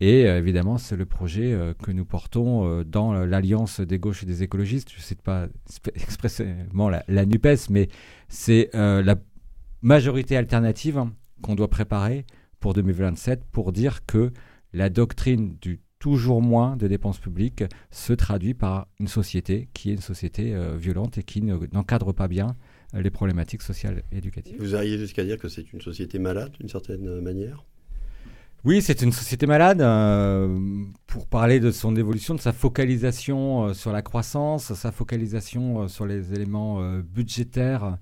et 0.00 0.26
euh, 0.26 0.38
évidemment, 0.38 0.78
c'est 0.78 0.96
le 0.96 1.06
projet 1.06 1.52
euh, 1.52 1.74
que 1.74 1.90
nous 1.90 2.04
portons 2.04 2.64
euh, 2.64 2.84
dans 2.84 3.12
l'Alliance 3.12 3.80
des 3.80 3.98
gauches 3.98 4.22
et 4.22 4.26
des 4.26 4.42
écologistes. 4.42 4.90
Je 4.92 4.98
ne 4.98 5.02
cite 5.02 5.22
pas 5.22 5.48
expressément 5.94 6.88
la, 6.88 7.26
NUPES, 7.26 7.70
mais 7.70 7.88
c'est 8.28 8.70
la 8.74 9.16
majorité 9.82 10.36
alternative 10.36 11.04
qu'on 11.42 11.54
doit 11.54 11.70
préparer 11.70 12.26
pour 12.60 12.74
2027 12.74 13.44
pour 13.50 13.72
dire 13.72 14.04
que 14.06 14.32
la 14.72 14.90
doctrine 14.90 15.56
du 15.60 15.80
toujours 15.98 16.42
moins 16.42 16.76
de 16.76 16.86
dépenses 16.86 17.18
publiques 17.18 17.64
se 17.90 18.12
traduit 18.12 18.54
par 18.54 18.86
une 19.00 19.08
société 19.08 19.68
qui 19.74 19.90
est 19.90 19.94
une 19.94 20.00
société 20.00 20.56
violente 20.76 21.18
et 21.18 21.24
qui 21.24 21.42
n'encadre 21.42 22.12
pas 22.12 22.28
bien 22.28 22.56
les 22.92 23.10
problématiques 23.10 23.62
sociales 23.62 24.04
et 24.12 24.18
éducatives. 24.18 24.56
Vous 24.60 24.76
arrivez 24.76 24.98
jusqu'à 24.98 25.24
dire 25.24 25.38
que 25.38 25.48
c'est 25.48 25.72
une 25.72 25.80
société 25.80 26.20
malade 26.20 26.52
d'une 26.58 26.68
certaine 26.68 27.20
manière? 27.20 27.64
Oui, 28.64 28.82
c'est 28.82 29.02
une 29.02 29.12
société 29.12 29.46
malade. 29.46 29.80
Euh, 29.80 30.58
pour 31.06 31.26
parler 31.26 31.60
de 31.60 31.70
son 31.70 31.94
évolution, 31.96 32.34
de 32.34 32.40
sa 32.40 32.52
focalisation 32.52 33.66
euh, 33.68 33.74
sur 33.74 33.92
la 33.92 34.02
croissance, 34.02 34.72
sa 34.74 34.92
focalisation 34.92 35.82
euh, 35.82 35.88
sur 35.88 36.06
les 36.06 36.32
éléments 36.34 36.82
budgétaires, 37.02 37.98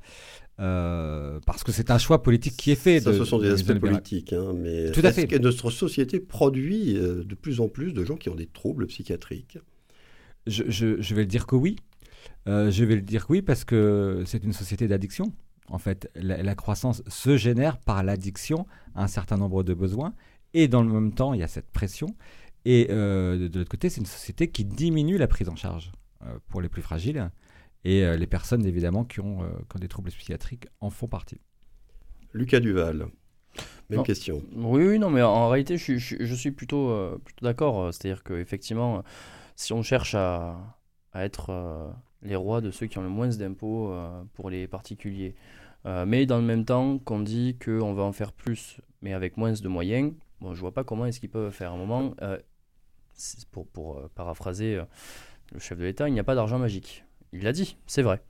parce 0.59 1.63
que 1.65 1.73
c'est 1.73 1.91
un 1.91 1.99
choix 1.99 2.23
politique 2.23 2.57
qui 2.57 2.71
est 2.71 2.75
fait. 2.77 3.01
Ça, 3.01 3.13
de- 3.13 3.19
ce 3.19 3.25
sont 3.25 3.39
des 3.39 3.49
de- 3.49 3.55
aspects 3.55 3.79
politiques, 3.79 4.33
hein, 4.33 4.53
mais 4.55 4.91
Tout 4.93 5.01
à 5.05 5.09
est-ce 5.09 5.21
fait. 5.21 5.27
que 5.27 5.37
notre 5.39 5.71
société 5.71 6.21
produit 6.21 6.95
de 6.95 7.35
plus 7.35 7.61
en 7.61 7.69
plus 7.69 7.93
de 7.93 8.05
gens 8.05 8.17
qui 8.17 8.29
ont 8.31 8.35
des 8.35 8.47
troubles 8.47 8.87
psychiatriques? 8.87 9.59
Je, 10.47 10.65
je- 10.69 11.01
je 11.01 11.15
vais 11.15 11.23
le 11.23 11.27
dire 11.27 11.47
que 11.47 11.57
oui. 11.57 11.77
Je 12.47 12.85
vais 12.85 12.95
le 12.95 13.03
dire 13.03 13.27
que 13.27 13.33
oui 13.33 13.43
parce 13.43 13.65
que 13.65 14.23
c'est 14.27 14.43
une 14.45 14.53
société 14.53 14.87
d'addiction. 14.89 15.33
En 15.69 15.79
fait, 15.79 16.09
la, 16.15 16.43
la 16.45 16.55
croissance 16.55 17.03
se 17.09 17.37
génère 17.37 17.77
par 17.79 18.05
l'addiction 18.05 18.67
à 18.95 19.03
un 19.03 19.09
certain 19.09 19.37
nombre 19.37 19.65
de 19.65 19.75
besoins. 19.75 20.15
Et 20.59 20.69
dans 20.69 20.83
le 20.83 20.89
même 20.91 21.13
temps, 21.13 21.35
il 21.35 21.41
y 21.41 21.43
a 21.43 21.49
cette 21.49 21.71
pression. 21.71 22.07
Et 22.65 22.89
euh, 22.91 23.37
de, 23.39 23.49
de 23.49 23.59
l'autre 23.59 23.71
côté, 23.71 23.91
c'est 23.91 24.01
une 24.01 24.07
société 24.07 24.49
qui 24.49 24.65
diminue 24.65 25.19
la 25.19 25.27
prise 25.29 25.49
en 25.51 25.55
charge 25.57 25.93
euh, 26.25 26.39
pour 26.49 26.63
les 26.63 26.69
plus 26.71 26.81
fragiles. 26.83 27.31
Et 27.85 28.05
euh, 28.05 28.17
les 28.17 28.27
personnes, 28.27 28.65
évidemment, 28.65 29.05
qui 29.05 29.21
ont, 29.21 29.43
euh, 29.43 29.49
qui 29.69 29.77
ont 29.77 29.81
des 29.81 29.89
troubles 29.89 30.11
psychiatriques 30.11 30.67
en 30.81 30.89
font 30.91 31.09
partie. 31.09 31.41
Lucas 32.33 32.61
Duval, 32.61 33.07
même 33.91 33.99
Non. 33.99 34.03
question. 34.03 34.43
Oui, 34.55 34.85
oui, 34.87 34.99
non, 34.99 35.11
mais 35.11 35.23
en 35.23 35.49
réalité, 35.51 35.77
je, 35.77 35.83
suis- 35.83 35.99
je, 35.99 36.07
suis- 36.07 36.27
je 36.27 36.35
suis 36.35 36.51
plutôt, 36.53 36.89
euh, 36.91 37.19
plutôt 37.25 37.45
d'accord. 37.45 37.93
C'est-à-dire 37.93 38.25
qu'effectivement, 38.25 39.03
si 39.57 39.73
on 39.75 39.83
cherche 39.83 40.15
à, 40.15 40.57
à 41.13 41.25
être 41.25 41.51
euh, 41.51 41.89
les 42.23 42.35
rois 42.37 42.61
de 42.63 42.71
ceux 42.71 42.87
qui 42.87 42.99
ont 42.99 43.03
le 43.03 43.09
moins 43.11 43.29
d'impôts 43.29 43.93
euh, 43.93 44.23
pour 44.35 44.51
les 44.51 44.67
particuliers, 44.67 45.35
euh, 45.87 46.05
mais 46.07 46.27
dans 46.27 46.39
le 46.39 46.45
même 46.45 46.65
temps 46.65 46.99
qu'on 46.99 47.21
dit 47.21 47.57
qu'on 47.65 47.93
va 47.95 48.03
en 48.03 48.13
faire 48.13 48.33
plus, 48.33 48.81
mais 49.03 49.13
avec 49.13 49.37
moins 49.37 49.53
de 49.53 49.69
moyens, 49.69 50.13
bon, 50.41 50.55
je 50.55 50.61
vois 50.61 50.73
pas 50.73 50.85
comment 50.85 51.07
est-ce 51.07 51.21
qu'ils 51.21 51.31
peuvent 51.31 51.51
faire. 51.51 51.71
À 51.71 51.75
un 51.75 51.79
moment, 51.79 52.15
euh, 52.23 52.39
pour, 53.51 53.67
pour 53.67 53.99
euh, 53.99 54.11
paraphraser 54.15 54.77
euh, 54.77 54.85
le 55.53 55.59
chef 55.59 55.79
de 55.79 55.85
l'État, 55.85 56.09
il 56.09 56.15
n'y 56.15 56.21
a 56.21 56.25
pas 56.25 56.35
d'argent 56.35 56.59
magique. 56.59 57.05
Il 57.33 57.43
l'a 57.43 57.53
dit, 57.53 57.77
c'est 57.87 58.03
vrai. 58.03 58.23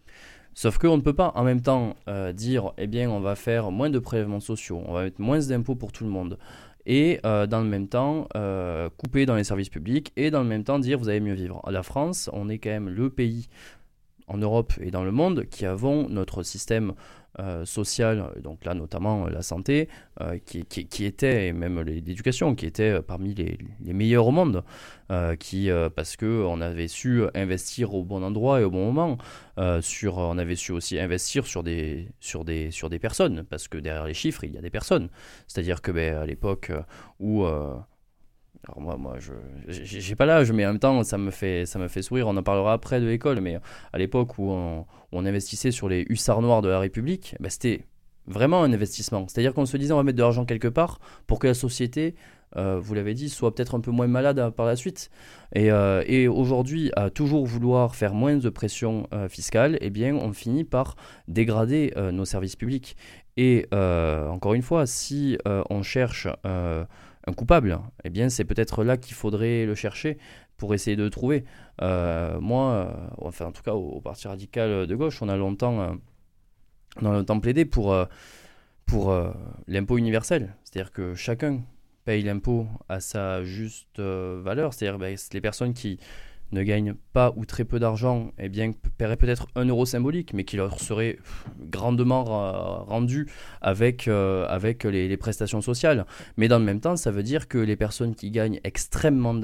Sauf 0.54 0.78
qu'on 0.78 0.96
ne 0.96 1.02
peut 1.02 1.12
pas 1.12 1.32
en 1.34 1.44
même 1.44 1.60
temps 1.60 1.94
dire, 2.32 2.72
eh 2.78 2.86
bien, 2.86 3.10
on 3.10 3.20
va 3.20 3.34
faire 3.34 3.70
moins 3.70 3.90
de 3.90 3.98
prélèvements 3.98 4.40
sociaux, 4.40 4.82
on 4.86 4.94
va 4.94 5.02
mettre 5.02 5.20
moins 5.20 5.38
d'impôts 5.38 5.74
pour 5.74 5.92
tout 5.92 6.04
le 6.04 6.08
monde, 6.08 6.38
et 6.86 7.20
euh, 7.26 7.46
dans 7.46 7.60
le 7.60 7.66
même 7.66 7.88
temps 7.88 8.28
euh, 8.36 8.88
couper 8.96 9.26
dans 9.26 9.34
les 9.34 9.44
services 9.44 9.68
publics, 9.68 10.12
et 10.16 10.30
dans 10.30 10.40
le 10.40 10.48
même 10.48 10.64
temps 10.64 10.78
dire, 10.78 10.98
vous 10.98 11.08
allez 11.08 11.20
mieux 11.20 11.34
vivre. 11.34 11.60
La 11.68 11.82
France, 11.82 12.30
on 12.32 12.48
est 12.48 12.58
quand 12.58 12.70
même 12.70 12.88
le 12.88 13.10
pays 13.10 13.48
en 14.28 14.38
Europe 14.38 14.72
et 14.80 14.90
dans 14.90 15.04
le 15.04 15.12
monde 15.12 15.44
qui 15.50 15.66
avons 15.66 16.08
notre 16.08 16.42
système 16.42 16.94
euh, 17.38 17.64
social, 17.64 18.32
donc 18.42 18.64
là 18.64 18.74
notamment 18.74 19.26
euh, 19.26 19.30
la 19.30 19.42
santé, 19.42 19.88
euh, 20.20 20.38
qui, 20.44 20.64
qui- 20.64 21.04
était, 21.04 21.48
et 21.48 21.52
même 21.52 21.80
l'éducation, 21.80 22.54
qui 22.54 22.66
était 22.66 22.90
euh, 22.98 23.02
parmi 23.02 23.34
les, 23.34 23.58
les 23.84 23.92
meilleurs 23.92 24.26
au 24.26 24.30
monde, 24.30 24.64
euh, 25.10 25.36
qui, 25.36 25.70
euh, 25.70 25.88
parce 25.90 26.16
qu'on 26.16 26.60
avait 26.60 26.88
su 26.88 27.22
investir 27.34 27.94
au 27.94 28.04
bon 28.04 28.22
endroit 28.22 28.60
et 28.60 28.64
au 28.64 28.70
bon 28.70 28.86
moment, 28.86 29.18
euh, 29.58 29.80
sur, 29.80 30.18
on 30.18 30.38
avait 30.38 30.56
su 30.56 30.72
aussi 30.72 30.98
investir 30.98 31.46
sur 31.46 31.62
des, 31.62 32.08
sur, 32.20 32.44
des, 32.44 32.70
sur 32.70 32.88
des 32.90 32.98
personnes, 32.98 33.44
parce 33.48 33.68
que 33.68 33.78
derrière 33.78 34.06
les 34.06 34.14
chiffres, 34.14 34.44
il 34.44 34.52
y 34.54 34.58
a 34.58 34.62
des 34.62 34.70
personnes. 34.70 35.08
C'est-à-dire 35.46 35.82
que 35.82 35.92
ben, 35.92 36.16
à 36.16 36.26
l'époque 36.26 36.70
euh, 36.70 36.82
où... 37.20 37.44
alors 38.68 38.80
moi, 38.80 38.96
moi 38.96 39.16
je 39.18 39.32
j'ai 39.68 40.14
pas 40.16 40.26
l'âge, 40.26 40.52
mais 40.52 40.64
en 40.66 40.70
même 40.70 40.78
temps, 40.78 41.02
ça 41.04 41.18
me, 41.18 41.30
fait, 41.30 41.66
ça 41.66 41.78
me 41.78 41.88
fait 41.88 42.02
sourire. 42.02 42.28
On 42.28 42.36
en 42.36 42.42
parlera 42.42 42.72
après 42.72 43.00
de 43.00 43.06
l'école, 43.06 43.40
mais 43.40 43.58
à 43.92 43.98
l'époque 43.98 44.38
où 44.38 44.50
on, 44.50 44.86
investissait 45.12 45.70
sur 45.70 45.88
les 45.88 46.04
hussards 46.10 46.42
noirs 46.42 46.60
de 46.60 46.68
la 46.68 46.78
République, 46.78 47.34
ben, 47.40 47.48
c'était 47.48 47.84
vraiment 48.26 48.62
un 48.62 48.72
investissement. 48.72 49.26
C'est-à-dire 49.28 49.54
qu'on 49.54 49.66
se 49.66 49.76
disait 49.76 49.92
on 49.92 49.96
va 49.96 50.02
mettre 50.02 50.18
de 50.18 50.22
l'argent 50.22 50.44
quelque 50.44 50.68
part 50.68 50.98
pour 51.26 51.38
que 51.38 51.46
la 51.46 51.54
société, 51.54 52.14
euh, 52.56 52.78
vous 52.80 52.94
l'avez 52.94 53.14
dit, 53.14 53.28
soit 53.28 53.54
peut-être 53.54 53.74
un 53.74 53.80
peu 53.80 53.90
moins 53.90 54.06
malade 54.06 54.38
euh, 54.38 54.50
par 54.50 54.66
la 54.66 54.76
suite. 54.76 55.10
Et, 55.54 55.70
euh, 55.70 56.02
et 56.06 56.28
aujourd'hui, 56.28 56.90
à 56.96 57.10
toujours 57.10 57.46
vouloir 57.46 57.94
faire 57.94 58.14
moins 58.14 58.36
de 58.36 58.48
pression 58.48 59.06
euh, 59.12 59.28
fiscale, 59.28 59.78
eh 59.80 59.90
bien, 59.90 60.14
on 60.14 60.32
finit 60.32 60.64
par 60.64 60.96
dégrader 61.28 61.92
nos 62.12 62.24
services 62.24 62.56
publics. 62.56 62.96
Et 63.36 63.66
encore 63.72 64.54
une 64.54 64.62
fois, 64.62 64.86
si 64.86 65.38
on 65.44 65.82
cherche 65.82 66.26
un 67.26 67.32
coupable, 67.32 67.80
eh 68.04 68.10
bien, 68.10 68.28
c'est 68.28 68.44
peut-être 68.44 68.84
là 68.84 68.96
qu'il 68.96 69.14
faudrait 69.14 69.66
le 69.66 69.74
chercher 69.74 70.18
pour 70.56 70.74
essayer 70.74 70.96
de 70.96 71.02
le 71.02 71.10
trouver. 71.10 71.44
Euh, 71.82 72.40
moi, 72.40 72.72
euh, 72.72 73.08
enfin, 73.18 73.46
en 73.46 73.52
tout 73.52 73.62
cas, 73.62 73.74
au, 73.74 74.00
Parti 74.00 74.28
radical 74.28 74.86
de 74.86 74.94
gauche, 74.94 75.20
on 75.22 75.28
a 75.28 75.36
longtemps, 75.36 75.80
euh, 75.80 75.92
longtemps 77.02 77.40
plaidé 77.40 77.64
pour, 77.64 77.96
pour 78.86 79.14
l'impôt 79.66 79.98
universel. 79.98 80.54
C'est-à-dire 80.64 80.92
que 80.92 81.14
chacun 81.14 81.62
paye 82.04 82.22
l'impôt 82.22 82.68
à 82.88 83.00
sa 83.00 83.42
juste 83.42 83.98
valeur. 83.98 84.72
C'est-à-dire 84.72 84.98
ben, 84.98 85.16
les 85.32 85.40
personnes 85.40 85.74
qui 85.74 85.98
ne 86.52 86.62
gagnent 86.62 86.94
pas 87.12 87.32
ou 87.36 87.44
très 87.44 87.64
peu 87.64 87.78
d'argent, 87.78 88.32
eh 88.38 88.48
bien, 88.48 88.72
paieraient 88.98 89.16
peut-être 89.16 89.46
un 89.56 89.64
euro 89.64 89.84
symbolique, 89.86 90.32
mais 90.32 90.44
qui 90.44 90.56
leur 90.56 90.80
serait 90.80 91.18
grandement 91.60 92.24
ra- 92.24 92.84
rendu 92.86 93.28
avec, 93.60 94.08
euh, 94.08 94.46
avec 94.48 94.84
les, 94.84 95.16
prestations 95.16 95.60
sociales. 95.60 96.06
Mais 96.36 96.48
dans 96.48 96.58
le 96.58 96.64
même 96.64 96.80
temps, 96.80 96.96
ça 96.96 97.10
veut 97.10 97.22
dire 97.22 97.48
que 97.48 97.58
les 97.58 97.76
personnes 97.76 98.14
qui 98.14 98.30
gagnent 98.30 98.60
extrêmement, 98.64 99.34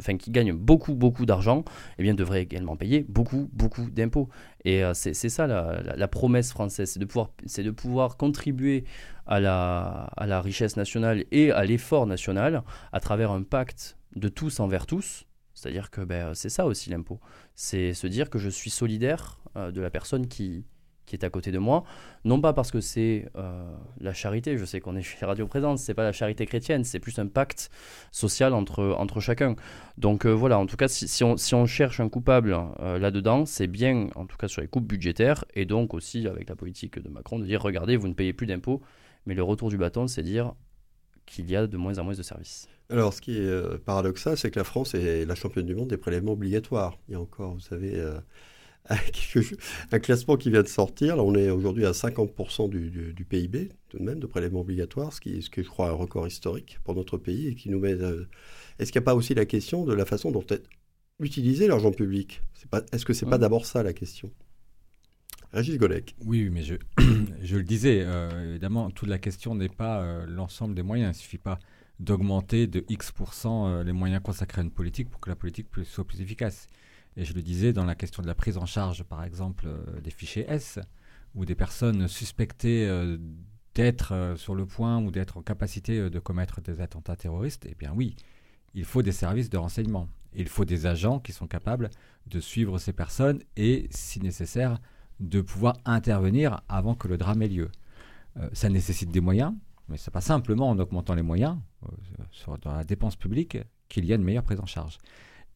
enfin, 0.00 0.16
qui 0.16 0.30
gagnent 0.30 0.52
beaucoup, 0.54 0.94
beaucoup 0.94 1.26
d'argent, 1.26 1.64
eh 1.98 2.02
bien, 2.02 2.14
devraient 2.14 2.42
également 2.42 2.76
payer 2.76 3.04
beaucoup, 3.08 3.48
beaucoup 3.52 3.90
d'impôts. 3.90 4.28
Et 4.64 4.82
euh, 4.84 4.94
c'est 4.94 5.14
ça 5.14 5.46
la, 5.46 5.80
la- 5.82 5.96
la 5.96 6.08
promesse 6.08 6.50
française, 6.50 6.90
c'est 6.90 7.00
de 7.00 7.04
pouvoir, 7.04 7.30
c'est 7.46 7.62
de 7.62 7.70
pouvoir 7.70 8.16
contribuer 8.16 8.84
à 9.26 9.40
la, 9.40 10.10
à 10.16 10.26
la 10.26 10.40
richesse 10.40 10.76
nationale 10.76 11.24
et 11.30 11.52
à 11.52 11.64
l'effort 11.64 12.06
national 12.06 12.62
à 12.92 13.00
travers 13.00 13.30
un 13.30 13.42
pacte 13.42 13.96
de 14.16 14.28
tous 14.28 14.58
envers 14.60 14.86
tous. 14.86 15.24
C'est-à-dire 15.58 15.90
que 15.90 16.02
ben, 16.02 16.34
c'est 16.34 16.50
ça 16.50 16.66
aussi 16.66 16.88
l'impôt. 16.88 17.18
C'est 17.56 17.92
se 17.92 18.06
dire 18.06 18.30
que 18.30 18.38
je 18.38 18.48
suis 18.48 18.70
solidaire 18.70 19.40
euh, 19.56 19.72
de 19.72 19.80
la 19.80 19.90
personne 19.90 20.28
qui, 20.28 20.64
est 21.12 21.24
à 21.24 21.30
côté 21.30 21.50
de 21.50 21.58
moi. 21.58 21.82
Non 22.24 22.40
pas 22.40 22.52
parce 22.52 22.70
que 22.70 22.80
c'est 22.80 23.28
euh, 23.34 23.74
la 24.00 24.12
charité, 24.12 24.56
je 24.56 24.64
sais 24.64 24.78
qu'on 24.78 24.94
est 24.94 25.02
chez 25.02 25.26
Radio 25.26 25.48
Présence, 25.48 25.82
c'est 25.82 25.94
pas 25.94 26.04
la 26.04 26.12
charité 26.12 26.46
chrétienne, 26.46 26.84
c'est 26.84 27.00
plus 27.00 27.18
un 27.18 27.26
pacte 27.26 27.70
social 28.12 28.54
entre, 28.54 29.18
chacun. 29.18 29.56
Donc 29.96 30.26
euh, 30.26 30.30
voilà, 30.30 30.60
en 30.60 30.66
tout 30.66 30.76
cas, 30.76 30.86
on, 31.22 31.36
si 31.36 31.54
on 31.54 31.66
cherche 31.66 31.98
un 31.98 32.08
coupable 32.08 32.56
euh, 32.78 32.98
là-dedans, 32.98 33.44
c'est 33.44 33.66
bien, 33.66 34.10
en 34.14 34.26
tout 34.26 34.36
cas 34.36 34.46
sur 34.46 34.62
les 34.62 34.68
coupes 34.68 34.86
budgétaires, 34.86 35.44
et 35.54 35.64
donc 35.64 35.92
aussi 35.92 36.28
avec 36.28 36.48
la 36.48 36.54
politique 36.54 37.00
de 37.00 37.08
Macron, 37.08 37.40
de 37.40 37.46
dire 37.46 37.62
regardez, 37.62 37.96
vous 37.96 38.06
ne 38.06 38.14
payez 38.14 38.32
plus 38.32 38.46
d'impôts, 38.46 38.80
mais 39.26 39.34
le 39.34 39.42
retour 39.42 39.70
du 39.70 39.76
bâton, 39.76 40.06
c'est 40.06 40.22
dire 40.22 40.54
qu'il 41.26 41.50
y 41.50 41.56
a 41.56 41.66
de 41.66 41.76
moins 41.76 41.98
en 41.98 42.04
moins 42.04 42.14
de 42.14 42.22
services. 42.22 42.68
Alors, 42.90 43.12
ce 43.12 43.20
qui 43.20 43.36
est 43.36 43.40
euh, 43.40 43.76
paradoxal, 43.78 44.36
c'est 44.38 44.50
que 44.50 44.58
la 44.58 44.64
France 44.64 44.94
est 44.94 45.26
la 45.26 45.34
championne 45.34 45.66
du 45.66 45.74
monde 45.74 45.88
des 45.90 45.98
prélèvements 45.98 46.32
obligatoires. 46.32 46.98
Il 47.08 47.12
y 47.12 47.14
a 47.16 47.20
encore, 47.20 47.52
vous 47.54 47.60
savez, 47.60 47.94
euh, 47.96 48.18
un 49.92 49.98
classement 49.98 50.36
qui 50.36 50.50
vient 50.50 50.62
de 50.62 50.68
sortir. 50.68 51.16
Là, 51.16 51.22
on 51.22 51.34
est 51.34 51.50
aujourd'hui 51.50 51.84
à 51.84 51.92
50% 51.92 52.68
du, 52.70 52.90
du- 52.90 53.12
du 53.12 53.24
PIB, 53.26 53.70
tout 53.90 53.98
de 53.98 54.02
même, 54.04 54.20
de 54.20 54.26
prélèvements 54.26 54.60
obligatoires, 54.62 55.12
ce 55.12 55.20
qui, 55.20 55.42
ce 55.42 55.50
qui 55.50 55.60
est, 55.60 55.64
je 55.64 55.68
crois, 55.68 55.88
un 55.90 55.92
record 55.92 56.26
historique 56.26 56.78
pour 56.84 56.94
notre 56.94 57.18
pays 57.18 57.48
et 57.48 57.54
qui 57.54 57.68
nous 57.68 57.78
met. 57.78 57.92
euh, 57.92 58.26
Est-ce 58.78 58.90
qu'il 58.90 59.00
n'y 59.00 59.04
a 59.04 59.06
pas 59.06 59.14
aussi 59.14 59.34
la 59.34 59.44
question 59.44 59.84
de 59.84 59.92
la 59.92 60.06
façon 60.06 60.30
dont 60.30 60.44
est 60.50 60.62
utilisé 61.20 61.66
l'argent 61.68 61.90
public? 61.92 62.40
Pas- 62.70 62.84
Est-ce 62.92 63.04
que 63.04 63.12
c'est 63.12 63.26
pas 63.26 63.32
Ouais. 63.32 63.38
d'abord 63.38 63.66
ça 63.66 63.82
la 63.82 63.92
question? 63.92 64.30
Régis 65.52 65.78
Golec. 65.78 66.14
Oui, 66.24 66.44
oui, 66.44 66.50
mais 66.50 66.62
je, 66.62 66.74
je 67.42 67.56
le 67.56 67.62
disais, 67.64 68.02
euh, 68.02 68.50
évidemment, 68.50 68.90
toute 68.90 69.08
la 69.08 69.18
question 69.18 69.54
n'est 69.54 69.68
pas 69.68 70.00
euh, 70.02 70.26
l'ensemble 70.26 70.74
des 70.74 70.82
moyens. 70.82 71.08
Il 71.16 71.18
ne 71.18 71.22
suffit 71.22 71.38
pas 71.38 71.58
d'augmenter 72.00 72.66
de 72.66 72.84
X% 72.88 73.46
euh, 73.46 73.82
les 73.82 73.92
moyens 73.92 74.22
consacrés 74.22 74.60
à 74.60 74.64
une 74.64 74.70
politique 74.70 75.10
pour 75.10 75.20
que 75.20 75.28
la 75.28 75.36
politique 75.36 75.68
soit 75.84 76.06
plus 76.06 76.20
efficace. 76.20 76.68
Et 77.16 77.24
je 77.24 77.34
le 77.34 77.42
disais 77.42 77.72
dans 77.72 77.84
la 77.84 77.94
question 77.94 78.22
de 78.22 78.28
la 78.28 78.34
prise 78.34 78.56
en 78.58 78.66
charge, 78.66 79.02
par 79.02 79.24
exemple, 79.24 79.66
euh, 79.66 80.00
des 80.00 80.10
fichiers 80.10 80.46
S, 80.48 80.78
où 81.34 81.44
des 81.44 81.56
personnes 81.56 82.06
suspectées 82.06 82.86
euh, 82.86 83.18
d'être 83.74 84.34
sur 84.36 84.54
le 84.54 84.66
point 84.66 85.00
ou 85.02 85.10
d'être 85.10 85.36
en 85.36 85.42
capacité 85.42 86.10
de 86.10 86.18
commettre 86.18 86.60
des 86.60 86.80
attentats 86.80 87.14
terroristes, 87.14 87.66
eh 87.68 87.76
bien 87.76 87.92
oui, 87.94 88.16
il 88.74 88.84
faut 88.84 89.02
des 89.02 89.12
services 89.12 89.50
de 89.50 89.56
renseignement. 89.56 90.08
Il 90.34 90.48
faut 90.48 90.64
des 90.64 90.86
agents 90.86 91.20
qui 91.20 91.32
sont 91.32 91.46
capables 91.46 91.90
de 92.26 92.40
suivre 92.40 92.78
ces 92.78 92.92
personnes 92.92 93.40
et, 93.56 93.86
si 93.90 94.20
nécessaire, 94.20 94.80
de 95.20 95.40
pouvoir 95.40 95.76
intervenir 95.84 96.60
avant 96.68 96.96
que 96.96 97.06
le 97.06 97.18
drame 97.18 97.42
ait 97.42 97.48
lieu. 97.48 97.70
Ça 98.52 98.68
nécessite 98.68 99.10
des 99.10 99.20
moyens, 99.20 99.54
mais 99.88 99.96
ce 99.96 100.08
n'est 100.08 100.12
pas 100.12 100.20
simplement 100.20 100.68
en 100.70 100.78
augmentant 100.78 101.14
les 101.14 101.22
moyens 101.22 101.56
euh, 101.84 101.88
sur- 102.30 102.58
dans 102.58 102.72
la 102.74 102.84
dépense 102.84 103.16
publique 103.16 103.58
qu'il 103.88 104.04
y 104.04 104.12
a 104.12 104.16
une 104.16 104.24
meilleure 104.24 104.42
prise 104.44 104.60
en 104.60 104.66
charge. 104.66 104.98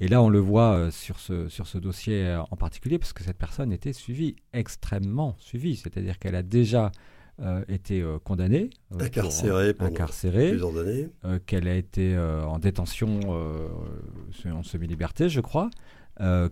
Et 0.00 0.08
là, 0.08 0.22
on 0.22 0.30
le 0.30 0.38
voit 0.40 0.72
euh, 0.74 0.90
sur 0.90 1.18
ce, 1.20 1.48
sur 1.48 1.66
ce 1.66 1.78
dossier 1.78 2.24
euh, 2.26 2.40
en 2.50 2.56
particulier, 2.56 2.98
parce 2.98 3.12
que 3.12 3.22
cette 3.22 3.36
personne 3.38 3.72
était 3.72 3.92
suivie, 3.92 4.36
extrêmement 4.52 5.36
suivie, 5.38 5.76
c'est-à-dire 5.76 6.18
qu'elle 6.18 6.34
a 6.34 6.42
déjà 6.42 6.90
euh, 7.40 7.64
été 7.68 8.00
euh, 8.02 8.18
condamnée, 8.18 8.70
euh, 8.92 8.96
pour- 8.96 9.02
Incarcérée 9.02 9.74
pendant 9.74 9.90
incarcérée 9.90 10.48
Plusieurs 10.50 10.76
années. 10.78 11.08
qu'elle 11.46 11.68
a 11.68 11.74
été 11.74 12.16
en 12.18 12.58
détention 12.58 13.20
en 14.50 14.62
semi-liberté, 14.62 15.28
je 15.28 15.40
crois, 15.40 15.70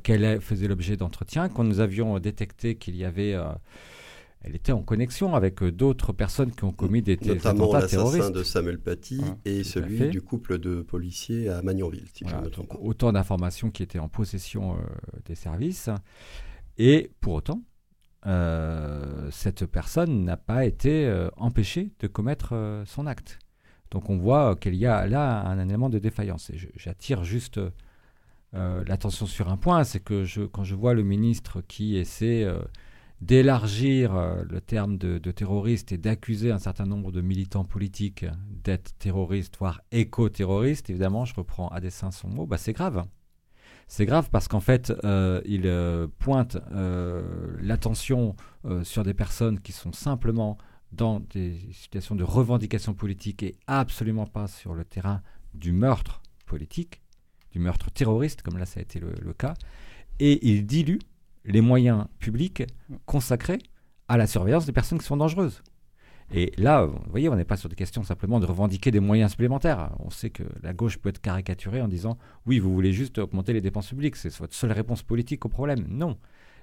qu'elle 0.02 0.24
a- 0.24 0.40
faisait 0.40 0.68
l'objet 0.68 0.96
d'entretiens, 0.96 1.48
quand 1.48 1.64
nous 1.64 1.80
avions 1.80 2.18
détecté 2.18 2.76
qu'il 2.76 2.96
y 2.96 3.04
avait... 3.04 3.36
euh, 4.42 4.46
elle 4.46 4.56
était 4.56 4.72
en 4.72 4.82
connexion 4.82 5.34
avec 5.34 5.62
euh, 5.62 5.72
d'autres 5.72 6.12
personnes 6.12 6.52
qui 6.52 6.64
ont 6.64 6.72
commis 6.72 7.02
des, 7.02 7.16
Notamment 7.16 7.72
attentats 7.72 7.96
l'assassin 7.96 8.30
de 8.30 8.42
Samuel 8.42 8.78
Paty 8.78 9.18
Ouais, 9.18 9.36
et 9.44 9.64
celui 9.64 10.08
du 10.10 10.22
couple 10.22 10.58
de 10.58 10.82
policiers 10.82 11.48
à 11.48 11.62
Magnanville, 11.62 12.06
si 12.12 12.24
je 12.26 12.34
ne 12.34 12.40
me 12.42 12.50
trompe 12.50 12.68
pas. 12.68 12.78
autant 12.80 13.12
d'informations 13.12 13.70
qui 13.70 13.82
étaient 13.82 13.98
en 13.98 14.08
possession 14.08 14.74
euh, 14.74 14.76
des 15.26 15.34
services. 15.34 15.90
Et 16.78 17.10
pour 17.20 17.34
autant, 17.34 17.62
cette 19.30 19.66
personne 19.66 20.24
n'a 20.24 20.36
pas 20.36 20.64
été 20.64 21.10
empêchée 21.36 21.90
de 22.00 22.06
commettre 22.06 22.82
son 22.86 23.06
acte. 23.06 23.38
Donc 23.90 24.08
on 24.08 24.16
voit 24.16 24.56
qu'il 24.56 24.74
y 24.74 24.86
a 24.86 25.06
là 25.06 25.42
un 25.46 25.58
élément 25.58 25.90
de 25.90 25.98
défaillance. 25.98 26.50
Et 26.50 26.58
j'attire 26.76 27.24
juste 27.24 27.60
l'attention 28.52 29.26
sur 29.26 29.50
un 29.50 29.56
point, 29.56 29.84
c'est 29.84 30.00
que 30.00 30.24
je, 30.24 30.42
quand 30.42 30.64
je 30.64 30.74
vois 30.74 30.94
le 30.94 31.02
ministre 31.02 31.60
qui 31.60 31.96
essaie 31.96 32.46
d'élargir 33.20 34.16
euh, 34.16 34.42
le 34.48 34.60
terme 34.60 34.96
de, 34.96 35.18
terroriste 35.30 35.92
et 35.92 35.98
d'accuser 35.98 36.50
un 36.50 36.58
certain 36.58 36.86
nombre 36.86 37.12
de 37.12 37.20
militants 37.20 37.64
politiques 37.64 38.24
d'être 38.48 38.96
terroristes, 38.98 39.56
voire 39.58 39.82
éco-terroristes, 39.92 40.90
évidemment, 40.90 41.24
je 41.24 41.34
reprends 41.34 41.68
à 41.68 41.80
dessein 41.80 42.10
son 42.10 42.28
mot, 42.28 42.46
bah 42.46 42.56
c'est 42.56 42.72
grave. 42.72 43.04
C'est 43.88 44.06
grave 44.06 44.30
parce 44.30 44.46
qu'en 44.46 44.60
fait, 44.60 44.92
euh, 45.04 45.40
il 45.44 45.62
euh, 45.66 46.06
pointe 46.18 46.56
l'attention 47.60 48.36
sur 48.82 49.02
des 49.02 49.14
personnes 49.14 49.58
qui 49.58 49.72
sont 49.72 49.92
simplement 49.92 50.58
dans 50.92 51.20
des 51.20 51.58
situations 51.72 52.14
de 52.14 52.24
revendication 52.24 52.94
politique 52.94 53.42
et 53.42 53.56
absolument 53.66 54.26
pas 54.26 54.48
sur 54.48 54.74
le 54.74 54.84
terrain 54.84 55.22
du 55.54 55.72
meurtre 55.72 56.20
politique, 56.46 57.02
du 57.52 57.58
meurtre 57.58 57.90
terroriste, 57.90 58.42
comme 58.42 58.58
là 58.58 58.66
ça 58.66 58.80
a 58.80 58.82
été 58.82 59.00
le 59.00 59.32
cas. 59.32 59.54
Et 60.18 60.46
il 60.48 60.66
dilue 60.66 60.98
les 61.44 61.60
moyens 61.60 62.06
publics 62.18 62.62
consacrés 63.06 63.58
à 64.08 64.16
la 64.16 64.26
surveillance 64.26 64.66
des 64.66 64.72
personnes 64.72 64.98
qui 64.98 65.06
sont 65.06 65.16
dangereuses. 65.16 65.62
Et 66.32 66.52
là, 66.58 66.84
vous 66.84 66.98
voyez, 67.10 67.28
on 67.28 67.34
n'est 67.34 67.44
pas 67.44 67.56
sur 67.56 67.68
des 67.68 67.74
questions 67.74 68.04
simplement 68.04 68.38
de 68.38 68.46
revendiquer 68.46 68.90
des 68.90 69.00
moyens 69.00 69.32
supplémentaires. 69.32 69.90
On 69.98 70.10
sait 70.10 70.30
que 70.30 70.44
la 70.62 70.72
gauche 70.72 70.98
peut 70.98 71.08
être 71.08 71.20
caricaturée 71.20 71.82
en 71.82 71.88
disant 71.88 72.18
oui, 72.46 72.60
vous 72.60 72.72
voulez 72.72 72.92
juste 72.92 73.18
augmenter 73.18 73.52
les 73.52 73.60
dépenses 73.60 73.88
publiques, 73.88 74.16
c'est 74.16 74.32
votre 74.36 74.54
seule 74.54 74.72
réponse 74.72 75.02
politique 75.02 75.44
au 75.44 75.48
problème. 75.48 75.86
Non. 75.88 76.16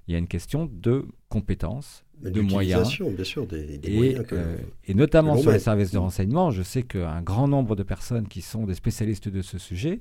Il 0.07 0.13
y 0.13 0.15
a 0.15 0.19
une 0.19 0.27
question 0.27 0.69
de 0.71 1.05
compétences, 1.27 2.05
de 2.21 2.39
moyens. 2.39 2.97
bien 2.97 3.23
sûr, 3.25 3.45
des, 3.45 3.79
et, 3.83 3.93
moyens 3.93 4.25
euh, 4.31 4.55
et 4.85 4.93
notamment 4.93 5.35
sur 5.35 5.51
les 5.51 5.59
services 5.59 5.91
de 5.91 5.97
renseignement, 5.97 6.49
je 6.49 6.63
sais 6.63 6.83
qu'un 6.83 7.21
grand 7.21 7.49
nombre 7.49 7.75
de 7.75 7.83
personnes 7.83 8.29
qui 8.29 8.41
sont 8.41 8.65
des 8.65 8.73
spécialistes 8.73 9.27
de 9.27 9.41
ce 9.41 9.57
sujet 9.57 9.99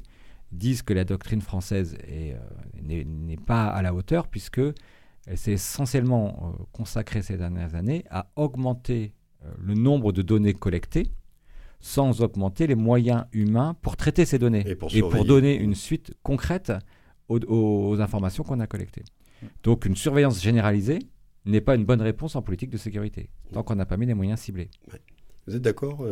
disent 0.52 0.82
que 0.82 0.94
la 0.94 1.04
doctrine 1.04 1.40
française 1.40 1.96
euh, 2.08 2.34
n'est 2.82 3.36
pas 3.36 3.66
à 3.66 3.82
la 3.82 3.94
hauteur 3.94 4.28
puisque 4.28 4.60
elle 5.26 5.38
s'est 5.38 5.52
essentiellement 5.52 6.54
euh, 6.60 6.64
consacrée 6.72 7.22
ces 7.22 7.36
dernières 7.36 7.74
années 7.74 8.04
à 8.10 8.30
augmenter 8.36 9.12
euh, 9.44 9.50
le 9.58 9.74
nombre 9.74 10.12
de 10.12 10.22
données 10.22 10.54
collectées 10.54 11.10
sans 11.80 12.22
augmenter 12.22 12.66
les 12.66 12.74
moyens 12.74 13.24
humains 13.32 13.74
pour 13.82 13.96
traiter 13.96 14.24
ces 14.24 14.38
données 14.38 14.64
et 14.66 14.74
pour, 14.74 15.24
donner 15.24 15.54
une 15.54 15.74
suite 15.74 16.14
concrète 16.22 16.72
aux, 17.28 17.96
informations 18.00 18.44
qu'on 18.44 18.60
a 18.60 18.66
collectées. 18.66 19.04
Donc 19.62 19.84
une 19.84 19.94
surveillance 19.94 20.42
généralisée 20.42 21.00
n'est 21.44 21.60
pas 21.60 21.74
une 21.74 21.84
bonne 21.84 22.00
réponse 22.00 22.34
en 22.34 22.42
politique 22.42 22.70
de 22.70 22.78
sécurité, 22.78 23.28
tant 23.52 23.62
qu'on 23.62 23.74
n'a 23.74 23.84
pas 23.84 23.98
mis 23.98 24.06
les 24.06 24.14
moyens 24.14 24.40
ciblés. 24.40 24.70
Vous 25.46 25.54
êtes 25.54 25.62
d'accord 25.62 26.04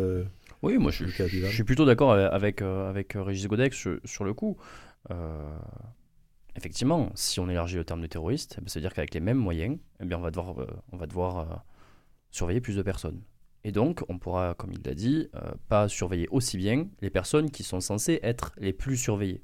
oui, 0.65 0.79
moi 0.79 0.91
je, 0.91 1.05
suis 1.07 1.65
plutôt 1.65 1.85
d'accord 1.85 2.13
avec, 2.13 2.63
euh, 2.63 2.89
avec 2.89 3.13
Régis 3.15 3.47
Godex 3.47 3.87
sur, 4.05 4.25
le 4.25 4.35
coup. 4.35 4.57
Euh, 5.11 5.57
effectivement, 6.57 7.11
si 7.15 7.39
on 7.41 7.49
élargit 7.51 7.77
le 7.77 7.85
terme 7.85 8.01
de 8.01 8.07
terroriste, 8.07 8.55
ça 8.67 8.75
veut 8.75 8.81
dire 8.81 8.95
qu'avec 8.95 9.13
les 9.13 9.21
mêmes 9.21 9.39
moyens, 9.39 9.79
eh 10.01 10.05
bien, 10.07 10.19
on 10.19 10.23
va 10.23 10.31
devoir, 10.31 10.59
euh, 10.59 10.67
on 10.93 10.97
va 10.97 11.07
devoir 11.07 11.65
surveiller 12.31 12.61
plus 12.61 12.77
de 12.77 12.83
personnes. 12.83 13.21
Et 13.63 13.73
donc, 13.73 14.05
on 14.09 14.19
pourra, 14.19 14.55
comme 14.55 14.73
il 14.73 14.83
l'a 14.85 14.95
dit, 14.95 15.29
pas 15.69 15.89
surveiller 15.89 16.29
aussi 16.31 16.57
bien 16.59 16.87
les 17.01 17.11
personnes 17.11 17.51
qui 17.51 17.63
sont 17.63 17.81
censées 17.81 18.21
être 18.23 18.53
les 18.59 18.73
plus 18.73 18.97
surveillées 18.97 19.41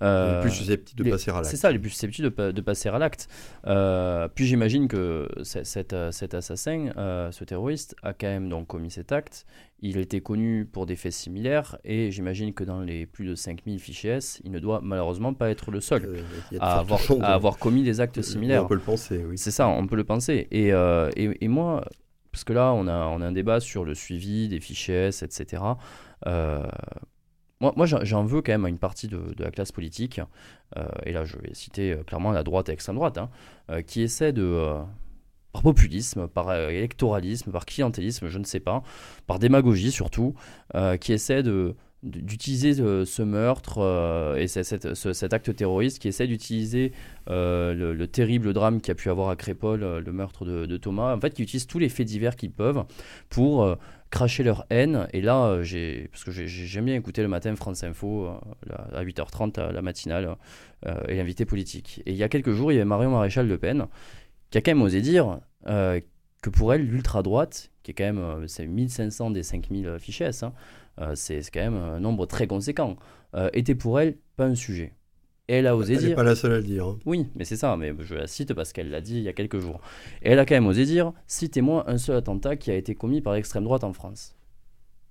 les 0.00 0.06
euh, 0.06 0.40
plus 0.40 0.50
susceptibles 0.50 1.04
de 1.04 1.10
passer 1.10 1.30
à 1.30 1.34
l'acte. 1.34 1.46
C'est 1.46 1.56
ça, 1.56 1.72
les 1.72 1.78
plus 1.78 1.90
susceptibles 1.90 2.30
de, 2.52 2.60
passer 2.60 2.88
à 2.88 2.98
l'acte. 2.98 3.28
Euh, 3.66 4.28
puis 4.32 4.46
j'imagine 4.46 4.86
que 4.86 5.28
cet, 5.42 5.94
cet 6.12 6.34
assassin, 6.34 6.90
euh, 6.96 7.32
ce 7.32 7.44
terroriste, 7.44 7.96
a 8.02 8.12
quand 8.12 8.28
même 8.28 8.48
donc 8.48 8.68
commis 8.68 8.90
cet 8.90 9.12
acte. 9.12 9.46
Il 9.80 9.96
était 9.98 10.20
connu 10.20 10.64
pour 10.64 10.86
des 10.86 10.96
faits 10.96 11.12
similaires 11.12 11.78
et 11.84 12.10
j'imagine 12.10 12.52
que 12.52 12.64
dans 12.64 12.80
les 12.80 13.06
plus 13.06 13.26
de 13.26 13.34
5000 13.34 13.78
fichiers 13.78 14.10
S, 14.10 14.40
il 14.44 14.50
ne 14.50 14.58
doit 14.58 14.80
malheureusement 14.82 15.34
pas 15.34 15.50
être 15.50 15.70
le 15.70 15.80
seul 15.80 16.24
à, 16.60 16.80
avoir, 16.80 17.00
à 17.20 17.34
avoir, 17.34 17.58
commis 17.58 17.82
des 17.84 18.00
actes 18.00 18.22
similaires. 18.22 18.64
On 18.64 18.68
peut 18.68 18.74
le 18.74 18.80
penser, 18.80 19.24
oui. 19.24 19.38
C'est 19.38 19.52
ça, 19.52 19.68
on 19.68 19.86
peut 19.86 19.96
le 19.96 20.04
penser. 20.04 20.48
Et, 20.50 20.68
et, 20.68 21.44
et, 21.44 21.48
moi, 21.48 21.84
parce 22.32 22.44
que 22.44 22.52
là, 22.52 22.72
on 22.72 22.88
a, 22.88 23.06
on 23.06 23.20
a 23.20 23.26
un 23.26 23.32
débat 23.32 23.60
sur 23.60 23.84
le 23.84 23.94
suivi 23.94 24.48
des 24.48 24.60
fichiers 24.60 25.08
S, 25.08 25.22
etc. 25.22 25.62
Moi, 27.60 27.72
moi 27.76 27.86
j'en 27.86 28.24
veux 28.24 28.40
quand 28.40 28.52
même 28.52 28.64
à 28.64 28.68
une 28.68 28.78
partie 28.78 29.08
de, 29.08 29.20
la 29.38 29.50
classe 29.50 29.72
politique, 29.72 30.20
euh, 30.76 30.86
et 31.04 31.12
là 31.12 31.24
je 31.24 31.36
vais 31.38 31.54
citer 31.54 31.92
euh, 31.92 32.04
clairement 32.04 32.30
la 32.30 32.44
droite 32.44 32.68
et 32.68 32.72
l'extrême 32.72 32.94
droite, 32.94 33.18
hein, 33.18 33.30
euh, 33.70 33.82
qui 33.82 34.02
essaie 34.02 34.32
de, 34.32 34.76
par 35.52 35.62
populisme, 35.62 36.28
par 36.28 36.54
électoralisme, 36.54 37.50
par 37.50 37.66
clientélisme, 37.66 38.28
je 38.28 38.38
ne 38.38 38.44
sais 38.44 38.60
pas, 38.60 38.82
par 39.26 39.40
démagogie 39.40 39.90
surtout, 39.90 40.34
qui 41.00 41.12
essaie 41.12 41.42
de, 41.42 41.74
d'utiliser 42.04 42.74
ce 42.74 43.22
meurtre 43.22 44.36
et 44.38 44.46
cet 44.46 45.32
acte 45.32 45.56
terroriste, 45.56 45.98
qui 45.98 46.08
essaie 46.08 46.26
d'utiliser 46.26 46.92
le, 47.28 48.06
terrible 48.06 48.52
drame 48.52 48.80
qui 48.80 48.90
a 48.90 48.94
pu 48.94 49.08
avoir 49.10 49.30
à 49.30 49.36
Crépol, 49.36 49.80
le 49.80 50.12
meurtre 50.12 50.44
de, 50.44 50.66
de, 50.66 50.76
Thomas, 50.76 51.16
en 51.16 51.20
fait, 51.20 51.32
qui 51.32 51.42
utilise 51.42 51.66
tous 51.66 51.78
les 51.78 51.88
faits 51.88 52.06
divers 52.06 52.36
qu'ils 52.36 52.52
peuvent 52.52 52.84
pour 53.30 53.76
cracher 54.10 54.42
leur 54.42 54.66
haine. 54.70 55.08
Et 55.12 55.20
là, 55.20 55.46
euh, 55.46 55.62
j'ai, 55.62 56.08
parce 56.10 56.24
que 56.24 56.30
j'aime 56.30 56.84
bien 56.84 56.94
écouter 56.94 57.22
le 57.22 57.28
matin 57.28 57.54
France 57.56 57.84
Info 57.84 58.26
euh, 58.26 58.74
à 58.92 59.04
8h30, 59.04 59.70
la 59.70 59.82
matinale, 59.82 60.36
euh, 60.86 60.94
et 61.08 61.16
l'invité 61.16 61.44
politique. 61.44 62.02
Et 62.06 62.12
il 62.12 62.16
y 62.16 62.22
a 62.22 62.28
quelques 62.28 62.52
jours, 62.52 62.72
il 62.72 62.76
y 62.76 62.78
avait 62.78 62.84
Marion 62.84 63.10
Maréchal 63.10 63.46
Le 63.46 63.58
Pen 63.58 63.86
qui 64.50 64.56
a 64.56 64.62
quand 64.62 64.70
même 64.70 64.82
osé 64.82 65.02
dire 65.02 65.40
que 65.66 66.50
pour 66.50 66.72
elle, 66.72 66.86
l'ultra-droite, 66.86 67.70
qui 67.82 67.90
est 67.90 67.94
quand 67.94 68.04
même 68.04 68.48
c'est 68.48 68.66
1500 68.66 69.32
des 69.32 69.42
5000 69.42 69.96
fichiers, 69.98 70.30
hein, 70.42 71.14
c'est 71.14 71.42
quand 71.52 71.60
même 71.60 71.76
un 71.76 72.00
nombre 72.00 72.24
très 72.24 72.46
conséquent, 72.46 72.96
était 73.52 73.74
pour 73.74 74.00
elle 74.00 74.16
pas 74.36 74.46
un 74.46 74.54
sujet 74.54 74.94
elle 75.48 75.66
a 75.66 75.76
osé 75.76 75.96
dire. 75.96 76.02
Elle 76.02 76.08
n'est 76.10 76.14
pas 76.14 76.22
la 76.22 76.36
seule 76.36 76.52
à 76.52 76.56
le 76.58 76.62
dire. 76.62 76.86
Hein. 76.86 76.98
Oui, 77.06 77.26
mais 77.34 77.44
c'est 77.44 77.56
ça, 77.56 77.76
mais 77.76 77.94
je 78.00 78.14
la 78.14 78.26
cite 78.26 78.54
parce 78.54 78.72
qu'elle 78.72 78.90
l'a 78.90 79.00
dit 79.00 79.16
il 79.16 79.22
y 79.22 79.28
a 79.28 79.32
quelques 79.32 79.58
jours. 79.58 79.80
Et 80.22 80.30
elle 80.30 80.38
a 80.38 80.44
quand 80.44 80.54
même 80.54 80.66
osé 80.66 80.84
dire 80.84 81.12
citez-moi 81.26 81.90
un 81.90 81.98
seul 81.98 82.16
attentat 82.16 82.56
qui 82.56 82.70
a 82.70 82.74
été 82.74 82.94
commis 82.94 83.20
par 83.20 83.32
l'extrême 83.32 83.64
droite 83.64 83.84
en 83.84 83.92
France. 83.92 84.34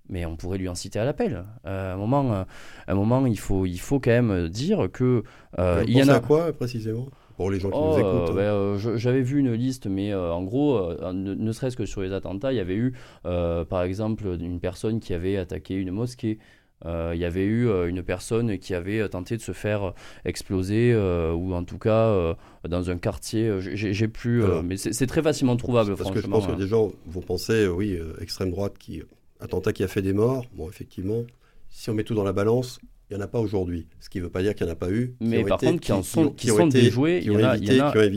Mais 0.10 0.26
on 0.26 0.38
pourrait 0.38 0.58
lui 0.58 0.70
en 0.70 0.76
citer 0.76 1.00
à 1.00 1.06
l'appel. 1.06 1.44
Euh, 1.66 1.92
à 1.92 1.94
un 1.96 1.98
moment, 1.98 2.34
euh, 2.34 2.44
un 2.88 2.96
moment 2.96 3.26
il, 3.26 3.40
faut, 3.40 3.66
il 3.66 3.80
faut 3.80 4.00
quand 4.00 4.12
même 4.12 4.48
dire 4.48 4.88
que. 4.92 5.24
Euh, 5.60 5.84
il 5.88 5.98
y 5.98 6.04
en 6.04 6.08
a. 6.08 6.20
quoi 6.20 6.54
précisément? 6.54 7.08
Pour 7.36 7.52
les 7.52 7.60
gens 7.60 7.70
qui 7.70 7.78
nous 7.78 7.84
oh, 7.84 8.00
écoutent 8.00 8.36
ben, 8.36 8.98
J'avais 8.98 9.22
vu 9.22 9.40
une 9.40 9.54
liste, 9.54 9.86
mais 9.86 10.12
en 10.16 10.42
gros, 10.42 10.92
ne, 11.14 11.52
serait-ce 11.52 11.78
que 11.78 11.86
sur 11.86 12.02
les 12.02 12.12
attentats, 12.12 12.52
il 12.52 12.56
y 12.56 12.60
avait 12.60 12.76
eu, 12.76 12.94
par 13.24 13.84
exemple, 13.84 14.26
une 14.40 14.60
personne 14.60 15.00
qui 15.00 15.14
avait 15.14 15.38
attaqué 15.38 15.76
une 15.76 15.92
mosquée. 15.92 16.40
Euh, 16.86 17.14
il 17.16 17.20
y 17.20 17.26
avait 17.26 17.44
eu 17.44 17.68
euh, 17.68 17.88
une 17.88 18.04
personne 18.04 18.60
qui 18.60 18.76
avait 18.76 19.00
euh, 19.00 19.08
tenté 19.08 19.36
de 19.36 19.42
se 19.42 19.52
faire 19.52 19.94
exploser, 20.26 20.96
ou 20.96 21.54
en 21.54 21.64
tout 21.64 21.78
cas 21.78 22.36
dans 22.68 22.90
un 22.90 22.98
quartier. 22.98 23.52
J'ai 23.60 24.08
plus, 24.08 24.44
mais 24.64 24.78
c'est 24.78 25.08
très 25.08 25.22
facilement 25.22 25.56
trouvable. 25.56 25.96
Parce 25.96 26.12
que 26.12 26.22
je 26.22 26.28
pense 26.28 26.48
que 26.48 26.54
des 26.54 26.68
gens 26.68 26.92
vont 27.08 27.22
penser, 27.22 27.68
oui, 27.68 28.00
extrême 28.22 28.52
droite 28.52 28.78
qui 28.78 29.02
attentat 29.40 29.74
qui 29.74 29.84
a 29.84 29.88
fait 29.88 30.02
des 30.02 30.14
morts. 30.14 30.46
Bon, 30.56 30.68
effectivement, 30.68 31.24
si 31.70 31.90
on 31.90 31.94
met 31.94 32.04
tout 32.04 32.16
dans 32.16 32.24
la 32.24 32.34
balance, 32.34 32.80
il 33.10 33.16
n'y 33.16 33.22
en 33.22 33.26
a 33.26 33.28
pas 33.28 33.40
aujourd'hui. 33.40 33.88
Ce 34.00 34.10
qui 34.10 34.18
ne 34.18 34.24
veut 34.24 34.30
pas 34.30 34.42
dire 34.42 34.56
qu'il 34.56 34.66
n'y 34.66 34.72
en 34.72 34.74
a 34.74 34.78
pas 34.78 34.90
eu. 34.90 35.16
Mais 35.20 35.44
par 35.44 35.60
contre, 35.60 35.80
qui, 35.80 35.92
en 35.92 36.04
sont, 36.04 36.32
qui, 36.32 36.48
sont 36.48 36.68
déjoués, 36.68 37.22
il 37.24 37.32
y 37.32 37.36
en 37.36 37.44
a, 37.44 37.56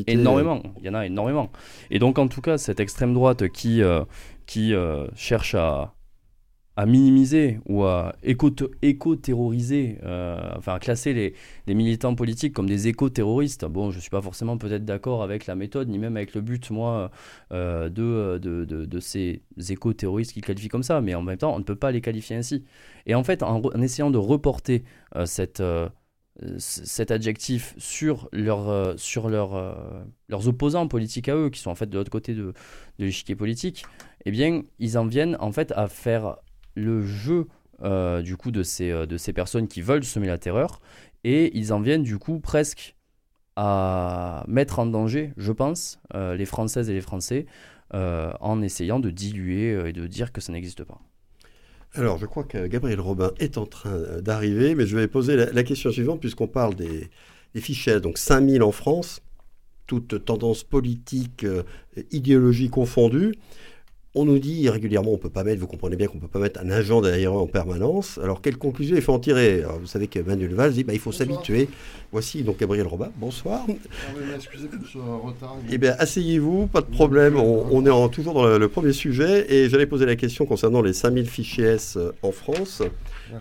énormément. 0.07 0.63
Il 0.81 0.87
y 0.87 0.89
en 0.89 0.95
a 0.95 1.07
énormément. 1.07 1.53
Et 1.91 1.99
donc, 1.99 2.19
en 2.19 2.27
tout 2.27 2.41
cas, 2.41 2.59
cette 2.59 2.81
extrême 2.81 3.15
droite 3.15 3.49
qui, 3.49 3.83
qui 4.47 4.73
cherche 5.15 5.55
à, 5.55 5.95
à 6.77 6.87
minimiser 6.87 7.59
ou 7.67 7.85
à 7.85 8.15
éco-terroriser, 8.23 9.99
euh, 10.03 10.39
enfin 10.57 10.75
à 10.75 10.79
classer 10.79 11.35
les, 11.67 11.75
militants 11.75 12.15
politiques 12.15 12.53
comme 12.53 12.69
des 12.69 12.89
éco-terroristes. 12.89 13.65
Bon, 13.65 13.91
je 13.91 13.97
ne 13.97 14.01
suis 14.01 14.11
pas 14.11 14.23
forcément 14.23 14.57
peut-être 14.57 14.85
d'accord 14.85 15.23
avec 15.23 15.47
la 15.47 15.57
méthode, 15.57 15.89
ni 15.89 15.99
même 15.99 16.17
avec 16.17 16.35
le 16.35 16.41
but, 16.41 16.71
moi, 16.71 17.11
euh, 17.53 17.89
de, 17.89 18.39
de, 18.39 19.01
ces 19.01 19.43
éco-terroristes 19.69 20.33
qui 20.33 20.41
qualifient 20.41 20.69
comme 20.69 20.83
ça, 20.83 21.01
mais 21.01 21.15
en 21.15 21.23
même 21.23 21.37
temps, 21.37 21.55
on 21.55 21.59
ne 21.59 21.65
peut 21.65 21.77
pas 21.77 21.91
les 21.91 22.01
qualifier 22.01 22.37
ainsi. 22.37 22.65
Et 23.07 23.15
en 23.15 23.25
fait, 23.25 23.43
en, 23.43 23.63
essayant 23.83 24.11
de 24.11 24.19
reporter 24.19 24.85
euh, 25.17 25.27
cette 25.27 25.63
cet 26.57 27.11
adjectif 27.11 27.75
sur, 27.77 28.31
leur, 28.33 28.99
sur 28.99 29.29
leur, 29.29 29.77
leurs 30.31 30.49
opposants 30.49 30.89
politiques 30.89 31.29
à 31.29 31.37
eux, 31.37 31.51
qui 31.51 31.61
sont 31.61 31.71
en 31.71 31.75
fait 31.75 31.91
de 31.91 31.99
l'autre 31.99 32.11
côté 32.11 32.35
de 32.35 32.55
l'échiquier 32.99 33.37
politique, 33.37 33.85
eh 34.25 34.31
bien, 34.31 34.63
ils 34.79 34.97
en 34.97 35.05
viennent 35.05 35.37
en 35.41 35.53
fait 35.53 35.71
à 35.77 35.87
faire 35.87 36.37
le 36.75 37.03
jeu 37.03 37.47
euh, 37.83 38.21
du 38.21 38.37
coup 38.37 38.51
de 38.51 38.63
ces, 38.63 38.91
euh, 38.91 39.07
de 39.07 39.17
ces 39.17 39.33
personnes 39.33 39.67
qui 39.67 39.81
veulent 39.81 40.05
semer 40.05 40.27
la 40.27 40.37
terreur 40.37 40.81
et 41.25 41.57
ils 41.57 41.73
en 41.73 41.81
viennent 41.81 42.03
du 42.03 42.19
coup 42.19 42.39
presque 42.39 42.95
à 43.57 44.45
mettre 44.49 44.79
en 44.79 44.87
danger, 44.87 45.33
je 45.39 45.53
pense, 45.53 45.99
euh, 46.15 46.35
les 46.37 46.45
Françaises 46.45 46.91
et 46.91 46.95
les 46.95 47.01
Français 47.01 47.47
en 47.93 48.63
essayant 48.63 49.01
de 49.01 49.11
diluer 49.11 49.89
et 49.89 49.93
de 49.93 50.07
dire 50.07 50.31
que 50.31 50.41
ça 50.41 50.53
n'existe 50.53 50.85
pas. 50.85 51.01
Alors, 51.95 52.19
je 52.19 52.27
crois 52.27 52.45
que 52.45 52.69
Gabriel 52.69 53.01
Robin 53.01 53.33
est 53.41 53.59
en 53.59 53.67
train 53.67 54.21
d'arriver, 54.23 54.77
mais 54.77 54.87
je 54.87 54.97
vais 54.97 55.09
poser 55.09 55.35
la, 55.35 55.63
question 55.65 55.91
suivante 55.91 56.21
puisqu'on 56.21 56.47
parle 56.47 56.77
des, 56.77 57.11
des 57.53 57.61
fichiers, 57.61 57.99
donc 57.99 58.17
5000 58.17 58.63
en 58.63 58.71
France. 58.71 59.23
toute 59.89 60.25
tendance 60.25 60.63
politique, 60.63 61.45
idéologie 62.13 62.71
confondue. 62.71 63.35
On 64.17 64.25
nous 64.25 64.41
dit 64.41 64.69
régulièrement, 64.69 65.13
on 65.13 65.19
peut 65.19 65.31
pas 65.31 65.45
mettre, 65.45 65.61
vous 65.61 65.69
comprenez 65.69 65.95
bien 65.95 66.09
qu'on 66.09 66.19
peut 66.19 66.27
pas 66.27 66.41
mettre 66.41 66.59
un 66.61 66.69
agent 66.69 67.01
derrière 67.01 67.33
eux 67.33 67.39
en 67.39 67.47
permanence. 67.47 68.19
Alors, 68.21 68.43
quelle 68.43 68.57
conclusion 68.57 68.97
il 68.97 69.03
faut 69.03 69.13
en 69.13 69.21
tirer? 69.21 69.63
Vous 69.81 69.87
savez 69.87 70.09
que 70.09 70.19
Manuel 70.19 70.53
Valls 70.53 70.73
dit, 70.73 70.83
bah, 70.83 70.93
il 70.93 70.99
faut 70.99 71.13
s'habituer. 71.13 71.69
Voici 72.11 72.43
donc 72.43 72.59
Gabriel 72.59 72.89
Robin. 72.89 73.11
Bonsoir. 73.19 73.65
Ah 73.69 74.13
excusez 74.35 74.67
pour 74.67 74.85
ce 74.85 74.99
retard. 74.99 75.57
Eh 75.71 75.79
bien, 75.79 75.95
asseyez-vous, 75.97 76.67
pas 76.67 76.81
de 76.81 76.87
problème. 76.87 77.37
On, 77.37 77.87
est 77.87 78.11
toujours 78.11 78.35
dans 78.35 78.59
le, 78.59 78.69
premier 78.69 78.93
sujet. 78.93 79.47
Et 79.49 79.69
j'allais 79.69 79.87
poser 79.87 80.07
la 80.07 80.17
question 80.17 80.45
concernant 80.45 80.83
les 80.83 80.93
5000 80.93 81.27
fichiers 81.27 81.65
S 81.67 81.97
euh, 81.97 82.11
en 82.23 82.33
France. 82.33 82.83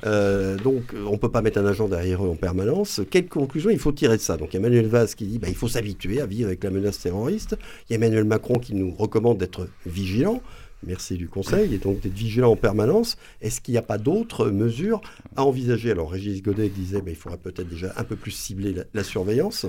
Euh, 0.06 0.56
donc, 0.58 0.94
on 0.94 1.14
ne 1.14 1.18
peut 1.18 1.32
pas 1.32 1.42
mettre 1.42 1.58
un 1.58 1.66
agent 1.66 1.88
derrière 1.88 2.24
eux 2.24 2.30
en 2.30 2.36
permanence. 2.36 3.02
Quelle 3.10 3.28
conclusion 3.28 3.72
il 3.72 3.80
faut 3.80 3.92
tirer 3.92 4.18
de 4.18 4.22
ça? 4.22 4.38
Donc, 4.38 4.54
il 4.54 4.54
y 4.54 4.58
a 4.58 4.60
Emmanuel 4.60 4.86
Valls 4.86 5.08
qui 5.16 5.26
dit, 5.26 5.40
bah, 5.40 5.48
il 5.50 5.56
faut 5.56 5.68
s'habituer 5.68 6.22
à 6.22 6.28
vivre 6.28 6.50
avec 6.50 6.64
la 6.64 6.70
menace 6.70 7.00
terroriste. 7.00 7.58
Il 7.90 7.94
y 7.94 7.96
a 7.96 7.96
Emmanuel 7.96 8.26
Macron 8.26 8.60
qui 8.60 8.76
nous 8.76 8.92
recommande 8.92 9.40
d'être 9.40 9.68
vigilant. 9.88 10.44
Merci 10.84 11.18
du 11.18 11.28
conseil, 11.28 11.74
et 11.74 11.78
donc 11.78 12.00
d'être 12.00 12.14
vigilant 12.14 12.52
en 12.52 12.56
permanence. 12.56 13.18
Est-ce 13.42 13.60
qu'il 13.60 13.74
n'y 13.74 13.78
a 13.78 13.84
pas 13.84 13.98
d'autres 13.98 14.50
mesures 14.50 15.02
à 15.36 15.44
envisager? 15.44 15.92
Alors 15.92 16.10
Régis 16.10 16.42
Godet 16.42 16.70
disait 16.70 17.02
qu'il 17.02 17.16
faudrait 17.16 17.38
peut-être 17.38 17.68
déjà 17.68 17.92
un 17.98 18.06
peu 18.06 18.16
plus 18.16 18.32
cibler 18.32 18.74
la, 18.94 19.04
surveillance. 19.04 19.66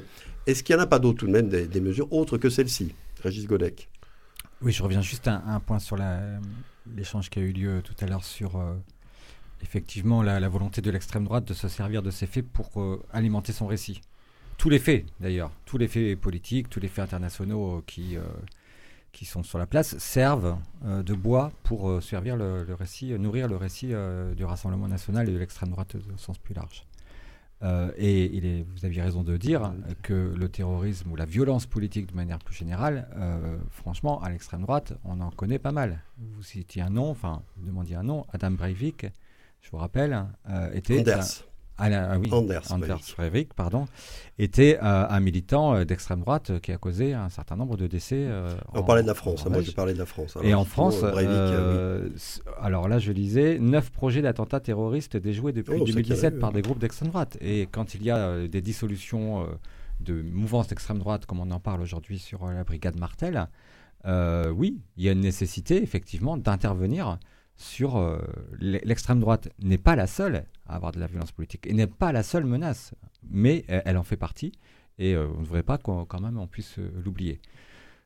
Est-ce 0.47 0.63
qu'il 0.63 0.77
n'y 0.77 0.81
en 0.81 0.85
a 0.85 0.87
pas 0.87 1.01
d'autres 1.01 1.19
tout 1.19 1.27
de 1.27 1.33
même, 1.33 1.49
des, 1.49 1.81
mesures 1.81 2.13
autres 2.13 2.39
que 2.39 2.49
celles-ci 2.49 2.95
Régis 3.23 3.47
Godec 3.47 3.89
Oui, 4.63 4.71
je 4.71 4.83
reviens 4.85 5.03
juste 5.03 5.27
à 5.27 5.43
un 5.47 5.59
point 5.59 5.81
sur 5.81 5.97
l'échange 6.95 7.29
qui 7.29 7.41
a 7.41 7.43
eu 7.43 7.53
lieu 7.53 7.83
tout 7.83 7.97
à 8.01 8.07
l'heure 8.07 8.25
sur 8.25 8.57
euh, 8.57 8.75
effectivement 9.63 10.23
la, 10.23 10.49
volonté 10.49 10.81
de 10.81 10.93
l'extrême 10.93 11.25
droite 11.25 11.45
de 11.45 11.55
se 11.55 11.67
servir 11.67 12.03
de 12.03 12.13
ces 12.13 12.27
faits 12.27 12.47
pour 12.47 12.81
euh, 12.81 13.03
alimenter 13.13 13.53
son 13.53 13.67
récit. 13.67 14.01
Tous 14.59 14.71
les 14.71 14.79
faits 14.79 15.07
d'ailleurs, 15.19 15.51
tous 15.65 15.77
les 15.77 15.89
faits 15.89 16.21
politiques, 16.21 16.71
tous 16.71 16.79
les 16.79 16.89
faits 16.89 17.03
internationaux 17.03 17.83
qui... 17.85 18.17
Euh, 18.17 18.23
qui 18.23 18.60
sont 19.25 19.43
sur 19.43 19.59
la 19.59 19.67
place 19.67 19.99
servent 19.99 20.59
euh, 20.85 21.03
de 21.03 21.15
bois 21.15 21.53
pour 21.63 21.89
euh, 21.89 22.01
servir 22.01 22.37
le, 22.37 22.65
récit, 22.75 23.13
nourrir 23.19 23.49
le 23.49 23.57
récit 23.57 23.93
euh, 23.93 24.35
du 24.35 24.45
Rassemblement 24.45 24.89
national 24.89 25.29
et 25.29 25.33
de 25.33 25.39
l'extrême 25.39 25.71
droite 25.71 25.97
au 26.13 26.17
sens 26.17 26.39
plus 26.39 26.55
large. 26.55 26.87
et 27.97 28.35
il 28.35 28.47
est, 28.47 28.63
vous 28.63 28.85
aviez 28.87 29.03
raison 29.03 29.23
de 29.23 29.37
dire 29.37 29.73
que 30.03 30.35
le 30.35 30.49
terrorisme 30.49 31.13
ou 31.13 31.17
la 31.17 31.27
violence 31.27 31.67
politique 31.67 32.07
de 32.11 32.17
manière 32.17 32.39
plus 32.39 32.55
générale, 32.55 33.07
franchement, 33.71 34.23
à 34.23 34.31
l'extrême 34.31 34.63
droite, 34.63 34.95
on 35.05 35.21
en 35.21 35.31
connaît 35.31 35.59
pas 35.59 35.73
mal. 35.73 36.01
Vous 36.17 36.43
citiez 36.43 36.81
un 36.81 36.89
nom, 36.89 37.11
enfin, 37.11 37.43
vous 37.59 37.67
demandiez 37.67 37.97
un 37.97 38.03
nom, 38.03 38.25
Adam 38.33 38.53
Breivik, 38.53 39.07
je 39.61 39.71
vous 39.71 39.77
rappelle, 39.77 40.25
était 40.73 41.05
ah, 41.81 42.19
oui, 42.19 42.31
Anders, 42.31 42.63
pardon, 43.57 43.87
était 44.39 44.79
euh, 44.83 45.07
un 45.09 45.21
militant 45.21 45.75
euh, 45.75 45.85
d'extrême 45.85 46.21
droite 46.21 46.51
euh, 46.51 46.59
qui 46.59 46.73
a 46.73 46.77
causé 46.77 47.15
un 47.15 47.29
certain 47.29 47.57
nombre 47.57 47.77
de 47.77 47.87
décès. 47.87 48.29
On 48.75 48.83
parlait 48.83 49.03
de 49.03 49.07
la 49.07 49.15
France, 49.15 49.45
hein, 49.47 49.51
moi 49.51 49.63
j'ai 49.63 49.73
parlé 49.73 49.95
de 49.95 49.99
la 49.99 50.07
France. 50.07 50.37
et 50.43 50.55
en 50.55 50.65
France, 50.65 51.05
alors 52.61 52.89
là 52.89 52.99
je 52.99 53.13
lisais, 53.13 53.59
neuf 53.59 53.91
projets 53.91 54.23
d'attentats 54.23 54.61
terroristes 54.61 55.17
déjoués 55.17 55.53
depuis 55.53 55.83
2017 55.83 56.39
par 56.39 56.53
des 56.53 56.63
groupes 56.63 56.79
d'extrême 56.79 57.09
droite. 57.09 57.39
Et 57.41 57.69
quand 57.71 57.95
il 57.95 58.03
y 58.03 58.11
a 58.11 58.47
des 58.47 58.61
dissolutions 58.61 59.47
de 60.01 60.23
mouvances 60.23 60.69
d'extrême 60.69 60.99
droite, 60.99 61.27
comme 61.27 61.41
on 61.41 61.51
en 61.51 61.61
parle 61.61 61.81
aujourd'hui 61.81 62.19
sur 62.19 62.47
la 62.47 62.65
brigade 62.65 62.99
Martel, 62.99 63.49
oui, 64.07 64.81
il 64.97 65.05
y 65.05 65.09
a 65.09 65.13
une 65.13 65.21
nécessité 65.21 65.83
effectivement 65.83 66.37
d'intervenir 66.37 67.19
sur 67.61 67.99
euh, 67.99 68.19
l'extrême 68.59 69.21
droite 69.21 69.51
n'est 69.63 69.79
pas 69.79 69.95
la 69.95 70.07
seule 70.07 70.45
à 70.67 70.77
avoir 70.77 70.93
de 70.93 70.99
la 70.99 71.07
violence 71.07 71.31
politique 71.31 71.67
et 71.67 71.75
n'est 71.75 71.87
pas 71.87 72.11
la 72.11 72.23
seule 72.23 72.45
menace, 72.45 72.95
mais 73.31 73.65
elle, 73.69 73.99
en 73.99 74.03
fait 74.03 74.17
partie 74.17 74.53
et 74.99 75.15
euh, 75.15 75.27
on 75.37 75.41
ne 75.41 75.45
devrait 75.45 75.63
pas 75.63 75.77
quand 75.79 76.21
même 76.21 76.39
on 76.39 76.47
puisse 76.47 76.79
euh, 76.79 76.91
l'oublier. 77.05 77.39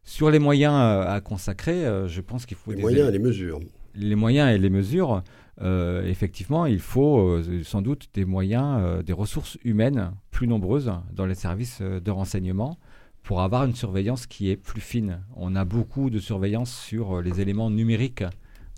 Sur 0.02 0.30
les 0.30 0.40
moyens 0.40 0.74
à 0.74 1.18
consacrer, 1.22 1.82
je 2.08 2.20
pense 2.20 2.44
qu'il 2.44 2.58
faut 2.58 2.72
les 2.72 2.82
moyens 2.82 3.08
et 3.08 3.12
les 3.12 3.18
mesures. 3.18 3.60
Les 3.94 4.14
moyens 4.14 4.54
et 4.54 4.58
les 4.58 4.68
mesures, 4.68 5.22
effectivement, 5.62 6.66
il 6.66 6.78
faut 6.78 7.40
sans 7.62 7.80
doute 7.80 8.10
des 8.12 8.26
moyens, 8.26 9.02
des 9.02 9.14
ressources 9.14 9.56
humaines 9.64 10.12
plus 10.30 10.46
nombreuses 10.46 10.92
dans 11.14 11.24
les 11.24 11.34
services 11.34 11.80
de 11.80 12.10
renseignement 12.10 12.76
pour 13.22 13.40
avoir 13.40 13.64
une 13.64 13.74
surveillance 13.74 14.26
qui 14.26 14.50
est 14.50 14.58
plus 14.58 14.82
fine. 14.82 15.22
On 15.36 15.56
a 15.56 15.64
beaucoup 15.64 16.10
de 16.10 16.18
surveillance 16.18 16.70
sur 16.70 17.22
les 17.22 17.40
éléments 17.40 17.70
numériques 17.70 18.24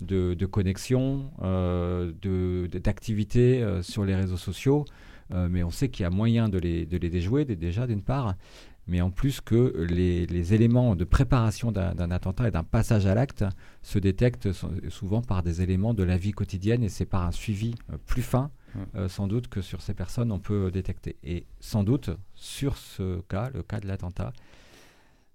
de, 0.01 0.45
connexion, 0.45 1.31
euh, 1.41 2.11
d'activité 2.67 3.61
euh, 3.61 3.81
sur 3.81 4.05
les 4.05 4.15
réseaux 4.15 4.37
sociaux. 4.37 4.85
Euh, 5.33 5.47
mais 5.51 5.63
on 5.63 5.71
sait 5.71 5.89
qu'il 5.89 6.03
y 6.03 6.05
a 6.05 6.09
moyen 6.09 6.47
de 6.47 6.57
les, 6.57 6.85
de 6.85 6.97
les 6.97 7.09
déjouer 7.09 7.43
déjà 7.43 7.85
d'une 7.85 8.01
part, 8.01 8.35
mais 8.87 9.01
en 9.01 9.11
plus 9.11 9.41
que 9.41 9.85
les, 9.89 10.53
éléments 10.53 10.95
de 10.95 11.03
préparation 11.03 11.73
d'un 11.73 12.11
attentat 12.11 12.47
et 12.47 12.51
d'un 12.51 12.63
passage 12.63 13.05
à 13.05 13.13
l'acte 13.13 13.43
se 13.81 13.99
détectent 13.99 14.53
souvent 14.87 15.21
par 15.21 15.43
des 15.43 15.61
éléments 15.61 15.93
de 15.93 16.03
la 16.03 16.17
vie 16.17 16.31
quotidienne 16.31 16.81
et 16.81 16.87
c'est 16.87 17.05
par 17.05 17.25
un 17.25 17.33
suivi 17.33 17.75
plus 18.05 18.21
fin 18.21 18.51
sans 19.09 19.27
doute 19.27 19.49
que 19.49 19.61
sur 19.61 19.81
ces 19.81 19.93
personnes 19.93 20.31
on 20.31 20.39
peut 20.39 20.71
détecter. 20.71 21.17
Et 21.25 21.45
sans 21.59 21.83
doute 21.83 22.11
sur 22.33 22.77
ce 22.77 23.19
cas, 23.27 23.49
le 23.53 23.63
cas 23.63 23.81
de 23.81 23.87
l'attentat, 23.87 24.31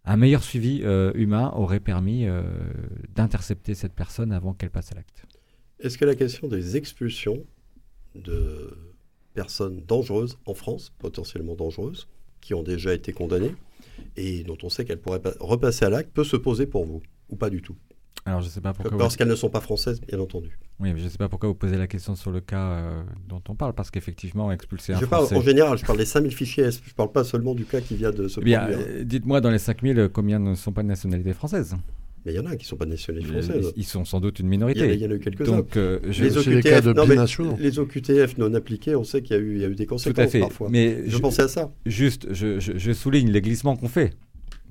un 0.04 0.16
meilleur 0.16 0.42
suivi 0.42 0.82
euh, 0.82 1.12
humain 1.14 1.52
aurait 1.54 1.80
permis 1.80 2.26
euh, 2.26 2.42
d'intercepter 3.14 3.74
cette 3.74 3.92
personne 3.92 4.32
avant 4.32 4.52
qu'elle 4.52 4.70
passe 4.70 4.92
à 4.92 4.96
l'acte. 4.96 5.24
Est-ce 5.80 5.98
que 5.98 6.04
la 6.04 6.14
question 6.14 6.48
des 6.48 6.76
expulsions 6.76 7.44
de 8.14 8.76
personnes 9.34 9.82
dangereuses 9.86 10.38
en 10.46 10.54
France, 10.54 10.92
potentiellement 10.98 11.54
dangereuses, 11.54 12.08
qui 12.40 12.54
ont 12.54 12.62
déjà 12.62 12.92
été 12.92 13.12
condamnées 13.12 13.54
et 14.16 14.42
dont 14.42 14.58
on 14.62 14.68
sait 14.68 14.84
qu'elles 14.84 15.00
pourraient 15.00 15.22
repasser 15.40 15.84
à 15.84 15.90
l'acte, 15.90 16.12
peut 16.12 16.24
se 16.24 16.36
poser 16.36 16.66
pour 16.66 16.84
vous 16.84 17.02
ou 17.28 17.36
pas 17.36 17.50
du 17.50 17.62
tout? 17.62 17.76
Alors, 18.24 18.40
je 18.40 18.48
sais 18.48 18.60
pas 18.60 18.72
pourquoi. 18.72 18.96
Parce 18.98 19.16
qu'elles 19.16 19.28
ne 19.28 19.34
sont 19.34 19.50
pas 19.50 19.60
françaises, 19.60 20.00
bien 20.00 20.20
entendu. 20.20 20.56
Oui, 20.78 20.92
mais 20.92 20.98
je 21.00 21.04
ne 21.04 21.08
sais 21.08 21.18
pas 21.18 21.28
pourquoi 21.28 21.48
vous 21.48 21.56
posez 21.56 21.76
la 21.76 21.88
question 21.88 22.14
sur 22.14 22.30
le 22.30 22.40
cas 22.40 22.70
euh, 22.70 23.02
dont 23.28 23.42
on 23.48 23.56
parle, 23.56 23.72
parce 23.72 23.90
qu'effectivement, 23.90 24.52
expulser 24.52 24.92
un 24.92 25.00
je 25.00 25.06
Français... 25.06 25.30
Parle, 25.30 25.42
en 25.42 25.44
général, 25.44 25.78
je 25.78 25.84
parle 25.84 25.98
des 25.98 26.04
5000 26.04 26.32
fichiers 26.32 26.70
Je 26.70 26.78
ne 26.78 26.94
parle 26.96 27.10
pas 27.10 27.24
seulement 27.24 27.54
du 27.54 27.64
cas 27.64 27.80
qui 27.80 27.96
vient 27.96 28.12
de 28.12 28.28
se 28.28 28.40
eh 28.40 28.44
bien, 28.44 28.68
euh, 28.68 29.02
Dites-moi, 29.02 29.40
dans 29.40 29.50
les 29.50 29.58
5000, 29.58 30.08
combien 30.12 30.38
ne 30.38 30.54
sont 30.54 30.72
pas 30.72 30.82
de 30.82 30.88
nationalité 30.88 31.32
française 31.32 31.76
mais 32.24 32.34
il 32.34 32.36
y 32.36 32.38
en 32.38 32.46
a 32.46 32.54
qui 32.54 32.64
ne 32.66 32.68
sont 32.68 32.76
pas 32.76 32.84
de 32.84 32.90
nationalité 32.90 33.32
française. 33.32 33.72
Ils 33.74 33.84
sont 33.84 34.04
sans 34.04 34.20
doute 34.20 34.38
une 34.38 34.46
minorité. 34.46 34.94
Il 34.94 35.00
y, 35.00 35.04
en 35.04 35.10
a 35.10 35.14
eu 35.14 35.18
quelques-uns. 35.18 35.56
Donc, 35.56 35.76
euh, 35.76 35.98
les, 36.04 36.38
OQTF, 36.38 36.86
non, 36.94 37.56
les 37.58 37.78
OQTF 37.80 38.38
non 38.38 38.54
appliqués, 38.54 38.94
on 38.94 39.02
sait 39.02 39.22
qu'il 39.22 39.36
y, 39.36 39.58
y, 39.58 39.64
a 39.64 39.68
eu 39.68 39.74
des 39.74 39.86
conséquences 39.86 40.14
Tout 40.14 40.20
à 40.20 40.28
fait. 40.28 40.38
parfois. 40.38 40.68
Mais 40.70 41.02
je, 41.08 41.18
pensais 41.18 41.42
à 41.42 41.48
ça. 41.48 41.72
Juste, 41.84 42.32
je, 42.32 42.60
je 42.60 42.92
souligne 42.92 43.28
les 43.28 43.40
glissements 43.40 43.74
qu'on 43.74 43.88
fait, 43.88 44.14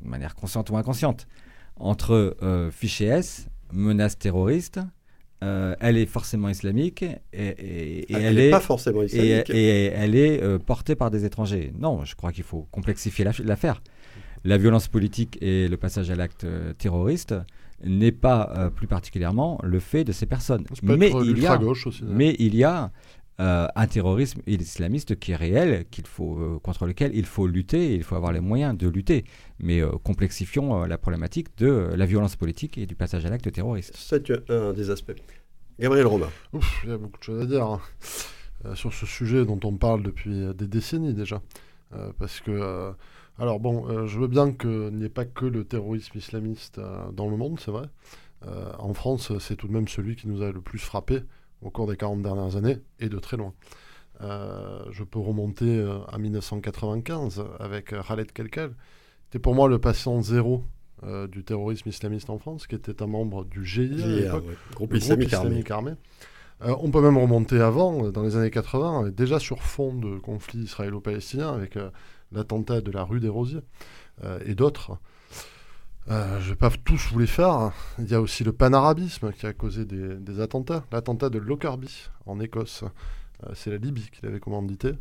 de 0.01 0.09
manière 0.09 0.33
consciente 0.35 0.69
ou 0.69 0.77
inconsciente, 0.77 1.27
entre 1.77 2.35
euh, 2.41 2.71
fichier 2.71 3.07
S 3.07 3.47
menace 3.71 4.17
terroriste, 4.17 4.79
euh, 5.43 5.75
elle 5.79 5.97
est 5.97 6.05
forcément 6.05 6.49
islamique 6.49 7.01
et, 7.01 7.15
et, 7.33 8.05
ah, 8.13 8.19
elle, 8.19 8.35
n'est 8.35 8.51
pas 8.51 8.59
forcément 8.59 9.01
islamique. 9.01 9.49
Et, 9.49 9.85
elle 9.85 10.15
est 10.15 10.41
euh, 10.41 10.59
portée 10.59 10.95
par 10.95 11.09
des 11.09 11.25
étrangers. 11.25 11.73
Non, 11.79 12.05
je 12.05 12.15
crois 12.15 12.31
qu'il 12.31 12.43
faut 12.43 12.67
complexifier 12.69 13.25
l'affaire. 13.43 13.81
La 14.43 14.57
violence 14.57 14.87
politique 14.87 15.39
et 15.41 15.67
le 15.67 15.77
passage 15.77 16.11
à 16.11 16.15
l'acte 16.15 16.43
euh, 16.43 16.73
terroriste 16.73 17.33
n'est 17.83 18.11
pas 18.11 18.69
plus 18.75 18.85
particulièrement 18.85 19.59
le 19.63 19.79
fait 19.79 20.03
de 20.03 20.11
ces 20.11 20.27
personnes. 20.27 20.65
Mais 20.83 21.09
il, 21.23 21.39
y 21.39 21.47
a, 21.47 21.59
aussi, 21.59 22.03
mais 22.03 22.35
il 22.37 22.55
y 22.55 22.63
a 22.63 22.91
euh, 23.39 23.67
un 23.75 23.87
terrorisme 23.87 24.41
islamiste 24.45 25.17
qui 25.17 25.31
est 25.31 25.35
réel, 25.35 25.85
qu'il 25.89 26.05
faut, 26.05 26.37
euh, 26.37 26.59
contre 26.59 26.85
lequel 26.85 27.15
il 27.15 27.25
faut 27.25 27.47
lutter, 27.47 27.93
et 27.93 27.95
il 27.95 28.03
faut 28.03 28.15
avoir 28.15 28.33
les 28.33 28.39
moyens 28.39 28.77
de 28.77 28.87
lutter. 28.87 29.23
Mais 29.59 29.81
euh, 29.81 29.91
complexifions 30.03 30.83
la 30.85 30.97
problématique 30.97 31.57
de 31.57 31.91
la 31.95 32.05
violence 32.05 32.35
politique 32.35 32.77
et 32.77 32.85
du 32.85 32.95
passage 32.95 33.25
à 33.25 33.29
l'acte 33.29 33.51
terroriste. 33.51 33.93
C'est 33.95 34.31
un 34.51 34.73
des 34.73 34.91
aspects. 34.91 35.15
Gabriel 35.79 36.05
Romain. 36.05 36.29
il 36.83 36.89
y 36.89 36.91
a 36.91 36.97
beaucoup 36.97 37.17
de 37.17 37.23
choses 37.23 37.41
à 37.41 37.45
dire 37.45 37.65
hein. 37.65 38.75
sur 38.75 38.93
ce 38.93 39.07
sujet 39.07 39.43
dont 39.45 39.59
on 39.63 39.75
parle 39.75 40.03
depuis 40.03 40.53
des 40.53 40.67
décennies 40.67 41.15
déjà. 41.15 41.41
parce 42.19 42.41
que, 42.41 42.93
alors 43.39 43.59
bon, 43.59 44.05
je 44.05 44.19
veux 44.19 44.27
bien 44.27 44.51
qu'il 44.51 44.91
n'y 44.93 45.05
ait 45.05 45.09
pas 45.09 45.25
que 45.25 45.45
le 45.45 45.63
terrorisme 45.63 46.15
islamiste 46.15 46.79
dans 47.13 47.27
le 47.27 47.37
monde, 47.37 47.59
c'est 47.59 47.71
vrai. 47.71 47.87
en 48.77 48.93
France, 48.93 49.31
c'est 49.39 49.55
tout 49.55 49.67
de 49.67 49.73
même 49.73 49.87
celui 49.87 50.15
qui 50.15 50.27
nous 50.27 50.43
a 50.43 50.51
le 50.51 50.61
plus 50.61 50.77
frappé 50.77 51.23
au 51.61 51.69
cours 51.69 51.87
des 51.87 51.95
40 51.95 52.21
dernières 52.21 52.55
années, 52.55 52.79
et 52.99 53.09
de 53.09 53.19
très 53.19 53.37
loin. 53.37 53.53
Euh, 54.21 54.83
je 54.91 55.03
peux 55.03 55.19
remonter 55.19 55.77
euh, 55.79 55.99
à 56.07 56.17
1995 56.17 57.43
avec 57.59 57.93
euh, 57.93 58.01
Khaled 58.07 58.31
Kelkel. 58.31 58.71
C'était 59.25 59.39
pour 59.39 59.55
moi 59.55 59.67
le 59.67 59.79
patient 59.79 60.21
zéro 60.21 60.63
du 61.31 61.43
terrorisme 61.43 61.89
islamiste 61.89 62.29
en 62.29 62.37
France, 62.37 62.67
qui 62.67 62.75
était 62.75 63.01
un 63.01 63.07
membre 63.07 63.43
du 63.43 63.65
GIA, 63.65 64.05
le 64.05 64.29
groupe, 64.75 64.93
islamique, 64.93 65.33
armé. 65.33 65.93
on 66.59 66.91
peut 66.91 67.01
même 67.01 67.17
remonter 67.17 67.59
avant, 67.59 68.11
dans 68.11 68.21
les 68.21 68.35
années 68.35 68.51
80, 68.51 69.09
déjà 69.09 69.39
sur 69.39 69.63
fond 69.63 69.95
de 69.95 70.19
conflit 70.19 70.59
israélo-palestinien, 70.59 71.51
avec 71.51 71.75
l'attentat 72.31 72.81
de 72.81 72.91
la 72.91 73.03
rue 73.03 73.19
des 73.19 73.29
Rosiers 73.29 73.63
et 74.45 74.53
d'autres. 74.53 74.99
Euh, 76.09 76.39
je 76.39 76.45
ne 76.45 76.49
vais 76.49 76.55
pas 76.55 76.71
tous 76.83 77.09
vous 77.11 77.19
les 77.19 77.27
faire. 77.27 77.71
Il 77.99 78.09
y 78.09 78.15
a 78.15 78.21
aussi 78.21 78.43
le 78.43 78.51
panarabisme 78.51 79.31
qui 79.33 79.45
a 79.45 79.53
causé 79.53 79.85
des, 79.85 80.39
attentats. 80.39 80.83
L'attentat 80.91 81.29
de 81.29 81.37
Lockerbie 81.37 82.09
en 82.25 82.39
Écosse, 82.39 82.83
euh, 83.43 83.51
c'est 83.53 83.69
la 83.69 83.77
Libye 83.77 84.09
qui 84.11 84.21
l'avait 84.23 84.39
commandité. 84.39 84.93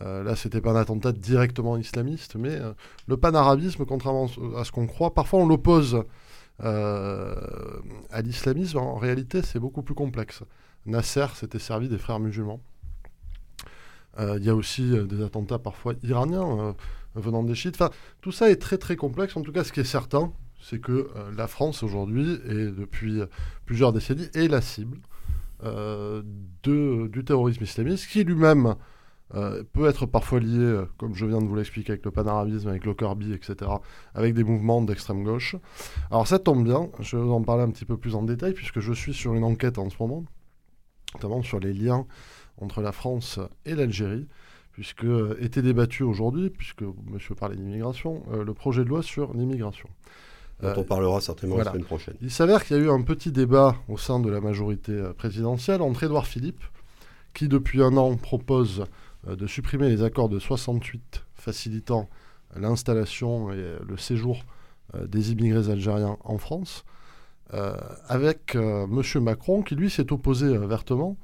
Euh, 0.00 0.22
là, 0.24 0.34
c'était 0.34 0.60
pas 0.60 0.72
un 0.72 0.76
attentat 0.76 1.12
directement 1.12 1.76
islamiste, 1.76 2.36
mais 2.36 2.58
le 3.06 3.16
panarabisme, 3.16 3.84
contrairement 3.84 4.28
à 4.56 4.64
ce 4.64 4.72
qu'on 4.72 4.86
croit, 4.86 5.14
parfois 5.14 5.40
on 5.40 5.46
l'oppose 5.46 6.02
à 6.58 8.22
l'islamisme. 8.22 8.78
En 8.78 8.96
réalité, 8.96 9.42
c'est 9.42 9.58
beaucoup 9.58 9.82
plus 9.82 9.94
complexe. 9.94 10.42
Nasser 10.86 11.26
s'était 11.34 11.58
servi 11.58 11.88
des 11.88 11.98
frères 11.98 12.20
musulmans. 12.20 12.60
Il 14.18 14.44
y 14.44 14.50
a 14.50 14.54
aussi 14.54 14.90
des 15.06 15.22
attentats 15.22 15.58
parfois 15.58 15.94
iraniens 16.02 16.74
venant 17.14 17.42
des 17.42 17.54
chiites. 17.54 17.74
Enfin, 17.74 17.90
tout 18.20 18.32
ça 18.32 18.50
est 18.50 18.56
très 18.56 18.78
très 18.78 18.96
complexe. 18.96 19.36
En 19.36 19.42
tout 19.42 19.52
cas, 19.52 19.64
ce 19.64 19.72
qui 19.72 19.80
est 19.80 19.84
certain, 19.84 20.32
c'est 20.60 20.80
que 20.80 21.10
la 21.36 21.48
France 21.48 21.82
aujourd'hui, 21.82 22.38
et 22.48 22.70
depuis 22.70 23.20
plusieurs 23.66 23.92
décennies, 23.92 24.28
est 24.34 24.48
la 24.48 24.60
cible 24.60 24.98
de, 25.62 27.06
du 27.08 27.24
terrorisme 27.24 27.64
islamiste, 27.64 28.06
qui 28.06 28.22
lui-même 28.22 28.76
euh, 29.34 29.62
peut 29.72 29.88
être 29.88 30.04
parfois 30.04 30.40
lié, 30.40 30.58
euh, 30.58 30.84
comme 30.98 31.14
je 31.14 31.24
viens 31.24 31.40
de 31.40 31.46
vous 31.46 31.54
l'expliquer, 31.54 31.92
avec 31.92 32.04
le 32.04 32.10
panarabisme, 32.10 32.68
avec 32.68 32.84
le 32.84 32.92
Corby, 32.92 33.32
etc., 33.32 33.70
avec 34.14 34.34
des 34.34 34.44
mouvements 34.44 34.82
d'extrême 34.82 35.24
gauche. 35.24 35.56
Alors 36.10 36.26
ça 36.26 36.38
tombe 36.38 36.64
bien, 36.64 36.90
je 37.00 37.16
vais 37.16 37.22
vous 37.22 37.32
en 37.32 37.42
parler 37.42 37.62
un 37.62 37.70
petit 37.70 37.86
peu 37.86 37.96
plus 37.96 38.14
en 38.14 38.22
détail, 38.22 38.52
puisque 38.52 38.80
je 38.80 38.92
suis 38.92 39.14
sur 39.14 39.32
une 39.34 39.44
enquête 39.44 39.78
en 39.78 39.88
ce 39.88 39.96
moment, 39.98 40.24
notamment 41.14 41.42
sur 41.42 41.60
les 41.60 41.72
liens 41.72 42.06
entre 42.58 42.82
la 42.82 42.92
France 42.92 43.40
et 43.64 43.74
l'Algérie, 43.74 44.28
puisque 44.72 45.04
euh, 45.04 45.36
était 45.40 45.62
débattu 45.62 46.02
aujourd'hui, 46.02 46.50
puisque 46.50 46.82
monsieur 47.10 47.34
parlait 47.34 47.56
d'immigration, 47.56 48.22
le 48.32 48.54
projet 48.54 48.84
de 48.84 48.88
loi 48.88 49.02
sur 49.02 49.32
l'immigration. 49.34 49.88
Dont 50.62 50.74
on 50.76 50.84
parlera 50.84 51.20
certainement 51.20 51.56
la 51.56 51.64
semaine 51.64 51.82
prochaine. 51.82 52.14
Il 52.22 52.30
s'avère 52.30 52.64
qu'il 52.64 52.76
y 52.76 52.80
a 52.80 52.82
eu 52.82 52.88
un 52.88 53.02
petit 53.02 53.32
débat 53.32 53.74
au 53.88 53.98
sein 53.98 54.20
de 54.20 54.30
la 54.30 54.40
majorité 54.40 54.96
présidentielle 55.18 55.82
entre 55.82 56.04
Édouard 56.04 56.26
Philippe, 56.26 56.62
qui 57.34 57.48
depuis 57.48 57.82
un 57.82 57.96
an 57.96 58.16
propose 58.16 58.84
euh, 59.28 59.36
de 59.36 59.46
supprimer 59.46 59.88
les 59.88 60.02
accords 60.02 60.28
de 60.28 60.38
68 60.38 61.24
facilitant 61.34 62.08
l'installation 62.56 63.52
et 63.52 63.78
le 63.86 63.96
séjour 63.96 64.44
euh, 64.94 65.06
des 65.06 65.32
immigrés 65.32 65.70
algériens 65.70 66.18
en 66.24 66.38
France, 66.38 66.84
euh, 67.54 67.76
avec 68.08 68.54
M. 68.54 69.02
Macron 69.20 69.62
qui 69.62 69.74
lui 69.74 69.90
s'est 69.90 70.12
opposé 70.12 70.56
vertement. 70.58 71.16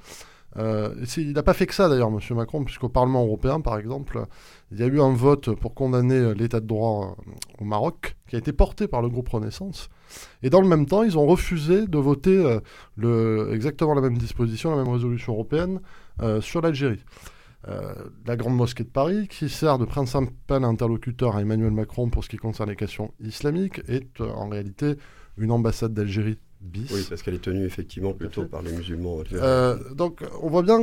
Il 0.56 1.32
n'a 1.32 1.42
pas 1.42 1.54
fait 1.54 1.66
que 1.66 1.74
ça 1.74 1.88
d'ailleurs, 1.88 2.08
M. 2.08 2.36
Macron, 2.36 2.64
puisqu'au 2.64 2.88
Parlement 2.88 3.24
européen, 3.24 3.60
par 3.60 3.78
exemple, 3.78 4.24
il 4.72 4.78
y 4.78 4.82
a 4.82 4.86
eu 4.86 5.00
un 5.00 5.12
vote 5.12 5.54
pour 5.54 5.74
condamner 5.74 6.34
l'état 6.34 6.60
de 6.60 6.66
droit 6.66 7.16
au 7.58 7.64
Maroc, 7.64 8.16
qui 8.28 8.36
a 8.36 8.38
été 8.38 8.52
porté 8.52 8.88
par 8.88 9.02
le 9.02 9.08
groupe 9.08 9.28
Renaissance. 9.28 9.88
Et 10.42 10.50
dans 10.50 10.60
le 10.60 10.68
même 10.68 10.86
temps, 10.86 11.02
ils 11.02 11.16
ont 11.18 11.26
refusé 11.26 11.86
de 11.86 11.98
voter 11.98 12.58
exactement 13.52 13.94
la 13.94 14.00
même 14.00 14.18
disposition, 14.18 14.70
la 14.70 14.82
même 14.82 14.92
résolution 14.92 15.34
européenne 15.34 15.80
sur 16.40 16.60
l'Algérie. 16.60 17.04
Euh, 17.66 17.92
la 18.26 18.36
Grande 18.36 18.56
Mosquée 18.56 18.84
de 18.84 18.88
Paris, 18.88 19.26
qui 19.28 19.48
sert 19.48 19.78
de 19.78 19.84
principal 19.84 20.64
interlocuteur 20.64 21.36
à 21.36 21.42
Emmanuel 21.42 21.72
Macron 21.72 22.08
pour 22.08 22.22
ce 22.22 22.28
qui 22.28 22.36
concerne 22.36 22.70
les 22.70 22.76
questions 22.76 23.12
islamiques, 23.20 23.80
est 23.88 24.20
euh, 24.20 24.30
en 24.30 24.48
réalité 24.48 24.96
une 25.36 25.50
ambassade 25.50 25.92
d'Algérie 25.92 26.38
bis. 26.60 26.90
Oui, 26.92 27.06
parce 27.08 27.22
qu'elle 27.22 27.34
est 27.34 27.42
tenue 27.42 27.64
effectivement 27.64 28.12
plutôt 28.12 28.44
par 28.44 28.62
les 28.62 28.72
musulmans. 28.72 29.22
Euh, 29.32 29.76
donc 29.94 30.22
on 30.42 30.48
voit 30.48 30.62
bien 30.62 30.80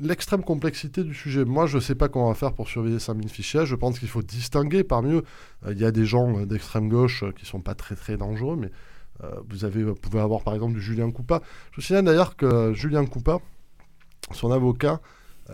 l'extrême 0.00 0.42
complexité 0.42 1.02
du 1.02 1.14
sujet. 1.14 1.44
Moi, 1.44 1.66
je 1.66 1.76
ne 1.76 1.80
sais 1.80 1.94
pas 1.94 2.08
comment 2.08 2.26
on 2.26 2.28
va 2.28 2.34
faire 2.34 2.52
pour 2.52 2.68
surveiller 2.68 2.98
5000 2.98 3.28
fichiers. 3.30 3.64
Je 3.64 3.74
pense 3.74 3.98
qu'il 3.98 4.08
faut 4.08 4.22
distinguer. 4.22 4.84
Parmi 4.84 5.14
eux, 5.14 5.22
il 5.70 5.78
y 5.78 5.84
a 5.84 5.90
des 5.90 6.04
gens 6.04 6.44
d'extrême 6.44 6.88
gauche 6.88 7.24
qui 7.36 7.44
ne 7.44 7.48
sont 7.48 7.62
pas 7.62 7.74
très 7.74 7.96
très 7.96 8.16
dangereux, 8.16 8.56
mais 8.56 8.70
vous, 9.48 9.64
avez, 9.64 9.82
vous 9.82 9.94
pouvez 9.94 10.20
avoir 10.20 10.42
par 10.42 10.54
exemple 10.54 10.74
du 10.74 10.82
Julien 10.82 11.10
Coupa. 11.10 11.40
Je 11.70 11.76
vous 11.76 11.82
signale 11.82 12.04
d'ailleurs 12.04 12.36
que 12.36 12.72
Julien 12.74 13.06
Coupa, 13.06 13.38
son 14.32 14.50
avocat, 14.50 14.94
euh, 14.94 14.98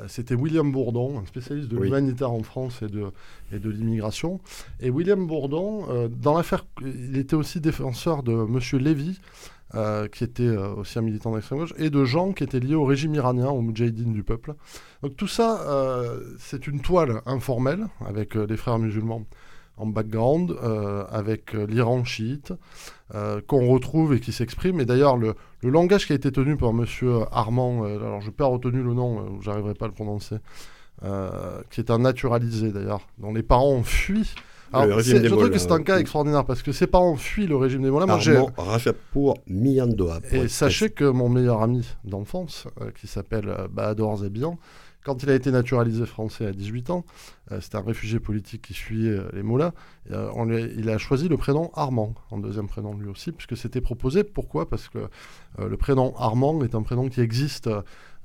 c'était 0.09 0.35
William 0.35 0.71
Bourdon, 0.71 1.19
un 1.19 1.27
spécialiste 1.27 1.69
de 1.69 1.79
l'humanitaire 1.79 2.31
en 2.31 2.43
France 2.43 2.83
et 2.83 2.89
de, 2.89 3.07
et 3.53 3.59
de 3.59 3.71
l'immigration. 3.71 4.41
Et 4.81 4.91
William 4.91 5.27
Bourdon, 5.27 5.87
euh, 5.91 6.09
dans 6.09 6.37
l'affaire, 6.37 6.65
il 6.81 7.17
était 7.17 7.37
aussi 7.37 7.61
défenseur 7.61 8.23
de 8.23 8.33
M. 8.33 8.81
Lévy, 8.81 9.21
euh, 9.75 10.09
qui 10.09 10.25
était 10.25 10.49
aussi 10.49 10.99
un 10.99 11.03
militant 11.03 11.35
d'extrême 11.35 11.61
gauche, 11.61 11.75
et 11.79 11.91
de 11.91 12.05
gens 12.05 12.33
qui 12.33 12.45
étaient 12.45 12.61
liés 12.61 12.75
au 12.75 12.85
régime 12.85 13.15
iranien, 13.15 13.49
au 13.49 13.61
Moudjahidine 13.61 14.13
du 14.13 14.23
peuple. 14.23 14.55
Donc 15.03 15.17
tout 15.17 15.29
ça, 15.29 15.65
c'est 16.39 16.67
une 16.67 16.81
toile 16.81 17.23
informelle 17.27 17.87
avec 18.07 18.35
les 18.35 18.57
frères 18.57 18.79
musulmans 18.79 19.25
en 19.77 19.87
background 19.87 20.51
euh, 20.63 21.05
avec 21.11 21.55
euh, 21.55 21.67
l'Iran 21.67 22.05
chiite, 22.05 22.53
euh, 23.15 23.41
qu'on 23.47 23.67
retrouve 23.69 24.15
et 24.15 24.21
qui 24.21 24.33
s'exprime. 24.33 24.81
Et 24.81 24.85
d'ailleurs, 24.85 25.17
le, 25.17 25.35
langage 25.63 26.07
qui 26.07 26.13
a 26.13 26.17
été 26.17 26.31
tenu 26.31 26.57
par 26.57 26.71
M. 26.71 26.85
Armand, 27.31 27.85
alors 27.85 28.21
je 28.21 28.27
n'ai 28.27 28.33
pas 28.33 28.47
retenu 28.47 28.83
le 28.83 28.95
nom, 28.95 29.41
j'arriverai 29.41 29.75
pas 29.75 29.87
à 29.87 29.89
le 29.89 29.95
prononcer, 29.95 30.37
qui 31.71 31.81
est 31.81 31.91
un 31.91 31.99
naturalisé 31.99 32.73
d'ailleurs, 32.73 33.07
dont 33.19 33.33
les 33.33 33.43
parents 33.43 33.71
ont 33.71 33.85
fui. 33.85 34.35
Alors, 34.75 35.01
je 35.01 35.17
trouve 35.27 35.51
que 35.51 35.59
c'est 35.59 35.71
un 35.71 35.83
cas 35.83 35.99
extraordinaire 35.99 36.47
parce 36.47 36.63
que 36.63 36.73
ses 36.73 36.87
parents 36.87 37.17
fuient 37.17 37.47
le 37.47 37.57
régime 37.57 37.83
des 37.83 37.91
Mollahs. 37.91 38.09
Armand 38.09 38.51
Miandoa. 39.47 40.21
Et 40.33 40.49
sachez 40.49 40.91
que 40.91 41.05
mon 41.05 41.29
meilleur 41.29 41.63
ami 41.63 41.87
d'enfance, 42.05 42.67
qui 42.99 43.07
s'appelle 43.07 43.55
Bahadur 43.71 44.17
Zabian, 44.17 44.59
quand 45.05 45.23
il 45.23 45.31
a 45.31 45.35
été 45.35 45.51
naturalisé 45.51 46.07
français 46.07 46.47
à 46.47 46.53
18 46.53 46.91
ans, 46.91 47.05
euh, 47.51 47.61
c'était 47.61 47.77
un 47.77 47.83
réfugié 47.83 48.21
politique 48.21 48.63
qui 48.63 48.75
fuyait 48.75 49.11
euh, 49.11 49.29
les 49.33 49.43
moulins, 49.43 49.73
euh, 50.11 50.71
il 50.77 50.89
a 50.91 50.99
choisi 50.99 51.29
le 51.29 51.37
prénom 51.37 51.71
Armand, 51.75 52.15
en 52.31 52.39
deuxième 52.39 52.69
prénom 52.69 52.95
lui 52.95 53.09
aussi, 53.09 53.33
puisque 53.33 53.57
c'était 53.57 53.81
proposé. 53.81 54.25
Pourquoi? 54.25 54.69
Parce 54.69 54.89
que 54.89 55.09
le 55.59 55.77
prénom 55.77 56.15
Armand 56.17 56.63
est 56.63 56.75
un 56.75 56.83
prénom 56.83 57.09
qui 57.09 57.21
existe 57.21 57.69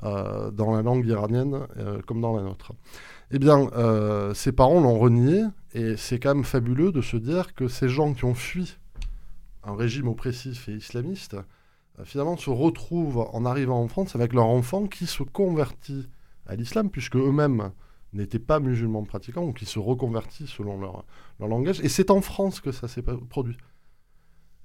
dans 0.02 0.76
la 0.76 0.82
langue 0.82 1.06
iranienne 1.06 1.60
comme 2.06 2.22
dans 2.22 2.36
la 2.36 2.44
nôtre. 2.44 2.74
Eh 3.32 3.40
bien, 3.40 3.70
ses 4.34 4.52
parents 4.52 4.80
l'ont 4.80 4.98
renié, 4.98 5.44
et 5.74 5.98
c'est 5.98 6.20
quand 6.20 6.36
même 6.36 6.44
fabuleux 6.44 6.92
de 6.92 7.02
se 7.02 7.18
dire 7.18 7.54
que 7.54 7.68
ces 7.68 7.90
gens 7.90 8.13
qui 8.13 8.26
ont 8.26 8.34
fui 8.34 8.78
un 9.63 9.76
régime 9.76 10.08
oppressif 10.08 10.70
et 10.70 10.74
islamiste, 10.74 11.36
finalement 12.04 12.38
se 12.38 12.50
retrouvent 12.50 13.28
en 13.34 13.46
arrivant 13.46 13.82
en 13.82 13.88
France 13.88 14.16
avec 14.16 14.34
leur 14.34 14.46
enfant 14.46 14.88
qui 14.88 15.06
se 15.06 15.24
convertit 15.24 16.08
à 16.48 16.56
l'islam, 16.56 16.90
puisque 16.90 17.16
eux-mêmes 17.16 17.72
n'étaient 18.14 18.40
pas 18.40 18.60
musulmans 18.60 19.04
pratiquants, 19.04 19.44
ou 19.44 19.54
qui 19.54 19.66
se 19.66 19.80
reconvertissent 19.80 20.50
selon 20.50 20.80
leur, 20.80 21.06
leur 21.40 21.48
langage. 21.48 21.80
Et 21.82 21.90
c'est 21.90 22.12
en 22.12 22.22
France 22.22 22.62
que 22.62 22.72
ça 22.72 22.88
s'est 22.88 23.04
produit. 23.30 23.58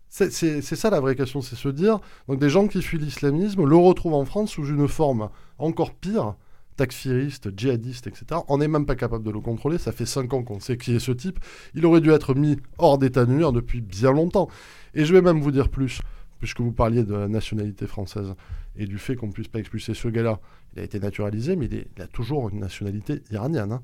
C'est 0.09 0.63
ça 0.63 0.91
la 0.91 1.01
vraie 1.01 1.17
question, 1.17 1.41
c'est 1.41 1.57
se 1.57 1.71
dire, 1.71 1.99
donc 2.29 2.39
des 2.39 2.51
gens 2.51 2.69
qui 2.69 2.83
fuient 2.83 2.99
l'islamisme 2.99 3.65
le 3.65 3.77
retrouvent 3.77 4.13
en 4.13 4.27
France 4.27 4.51
sous 4.51 4.67
une 4.67 4.87
forme 4.87 5.31
encore 5.59 5.95
pire, 5.95 6.35
takfiriste, 6.77 7.49
djihadiste, 7.57 8.09
etc. 8.09 8.43
On 8.49 8.59
n'est 8.59 8.69
même 8.69 8.85
pas 8.85 8.95
capable 8.95 9.25
de 9.25 9.31
le 9.31 9.41
contrôler, 9.41 9.79
ça 9.79 9.91
fait 9.91 10.05
cinq 10.05 10.35
ans 10.35 10.43
qu'on 10.43 10.61
sait 10.61 10.77
qui 10.77 10.95
est 10.95 10.99
ce 10.99 11.13
type. 11.13 11.41
Il 11.75 11.87
aurait 11.87 12.03
dû 12.03 12.11
être 12.11 12.35
mis 12.35 12.59
hors 12.77 12.99
d'état 12.99 13.25
de 13.25 13.33
nuire 13.33 13.53
depuis 13.53 13.81
bien 13.81 14.13
longtemps. 14.13 14.49
Et 14.93 15.07
je 15.07 15.15
vais 15.15 15.23
même 15.23 15.41
vous 15.41 15.51
dire 15.51 15.71
plus, 15.71 16.03
puisque 16.43 16.61
vous 16.61 16.73
parliez 16.73 17.05
de 17.05 17.15
la 17.15 17.29
nationalité 17.29 17.87
française 17.87 18.35
et 18.75 18.87
du 18.87 18.99
fait 18.99 19.15
qu'on 19.15 19.29
ne 19.29 19.33
puisse 19.33 19.47
pas 19.47 19.61
expulser 19.61 19.95
ce 19.95 20.09
gars-là. 20.09 20.41
Il 20.75 20.81
a 20.81 20.83
été 20.83 20.99
naturalisé, 20.99 21.55
mais 21.55 21.67
il, 21.67 22.03
a 22.03 22.09
toujours 22.09 22.49
une 22.49 22.59
nationalité 22.59 23.23
iranienne. 23.31 23.71
Hein. 23.71 23.81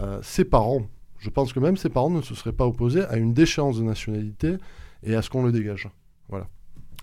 Euh, 0.00 0.18
ses 0.20 0.44
parents, 0.44 0.82
je 1.18 1.30
pense 1.30 1.52
que 1.52 1.60
même 1.60 1.76
ses 1.76 1.90
parents 1.90 2.10
ne 2.10 2.20
se 2.20 2.34
seraient 2.34 2.52
pas 2.52 2.66
opposés 2.66 3.04
à 3.04 3.16
une 3.16 3.32
déchéance 3.32 3.78
de 3.78 3.84
nationalité 3.84 4.56
et 5.04 5.14
à 5.14 5.22
ce 5.22 5.30
qu'on 5.30 5.44
le 5.44 5.52
dégage. 5.52 5.88
Voilà. 6.28 6.48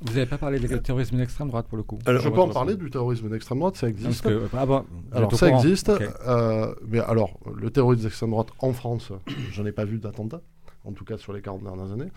Vous 0.02 0.14
n'avez 0.14 0.26
pas 0.26 0.38
parlé 0.38 0.60
du 0.60 0.68
terrorisme 0.82 1.16
d'extrême 1.16 1.48
droite 1.48 1.68
pour 1.70 1.78
le 1.78 1.84
coup 1.84 2.00
alors, 2.06 2.22
Je 2.22 2.28
peux 2.28 2.42
en 2.42 2.50
parler 2.50 2.76
du 2.76 2.90
terrorisme 2.90 3.30
d'extrême 3.30 3.60
droite, 3.60 3.78
ça 3.78 3.88
existe. 3.88 4.28
Ah 4.54 4.66
alors 5.14 5.34
ça 5.34 5.50
existe, 5.50 5.92
euh, 6.28 6.76
mais 6.88 7.00
alors 7.00 7.40
le 7.56 7.70
terrorisme 7.70 8.04
d'extrême 8.04 8.32
droite 8.32 8.50
en 8.60 8.74
France, 8.74 9.14
j'en 9.52 9.66
ai 9.66 9.72
pas 9.72 9.86
vu 9.86 9.98
d'attentat 9.98 10.42
en 10.86 10.92
tout 10.92 11.06
cas 11.06 11.18
sur 11.18 11.34
les 11.34 11.42
40 11.42 11.64
dernières 11.64 11.92
années. 11.92 12.12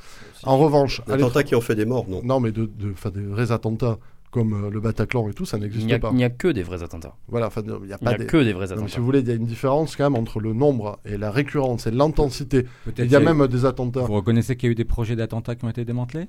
En 0.44 0.58
revanche... 0.58 1.02
Attentats 1.08 1.42
qui 1.42 1.54
ont 1.54 1.60
fait 1.60 1.74
des 1.74 1.84
morts, 1.84 2.06
non 2.08 2.22
Non, 2.24 2.40
mais 2.40 2.52
de, 2.52 2.66
de, 2.66 2.92
de 2.92 3.10
des 3.10 3.26
vrais 3.26 3.52
attentats 3.52 3.98
comme 4.32 4.64
euh, 4.64 4.70
le 4.70 4.80
Bataclan 4.80 5.28
et 5.28 5.34
tout, 5.34 5.44
ça 5.44 5.58
n'existe 5.58 5.98
pas. 5.98 6.08
Il 6.10 6.16
n'y 6.16 6.24
a 6.24 6.30
que 6.30 6.48
des 6.48 6.62
vrais 6.62 6.82
attentats. 6.82 7.14
Voilà, 7.28 7.48
enfin, 7.48 7.62
il 7.64 7.86
n'y 7.86 7.92
a 7.92 7.98
pas 7.98 8.14
que 8.14 8.42
des 8.42 8.54
vrais 8.54 8.72
attentats. 8.72 8.88
si 8.88 8.98
vous 8.98 9.04
voulez, 9.04 9.20
il 9.20 9.28
y 9.28 9.30
a 9.30 9.34
une 9.34 9.44
différence 9.44 9.94
quand 9.94 10.04
même 10.10 10.20
entre 10.20 10.40
le 10.40 10.54
nombre 10.54 10.98
et 11.04 11.18
la 11.18 11.30
récurrence 11.30 11.86
et 11.86 11.90
l'intensité. 11.90 12.66
Il 12.98 13.10
y 13.10 13.14
a 13.14 13.20
même 13.20 13.46
des 13.46 13.66
attentats. 13.66 14.00
Vous 14.00 14.14
reconnaissez 14.14 14.56
qu'il 14.56 14.68
y 14.68 14.70
a 14.70 14.72
eu 14.72 14.74
des 14.74 14.86
projets 14.86 15.16
d'attentats 15.16 15.54
qui 15.54 15.66
ont 15.66 15.68
été 15.68 15.84
démantelés? 15.84 16.28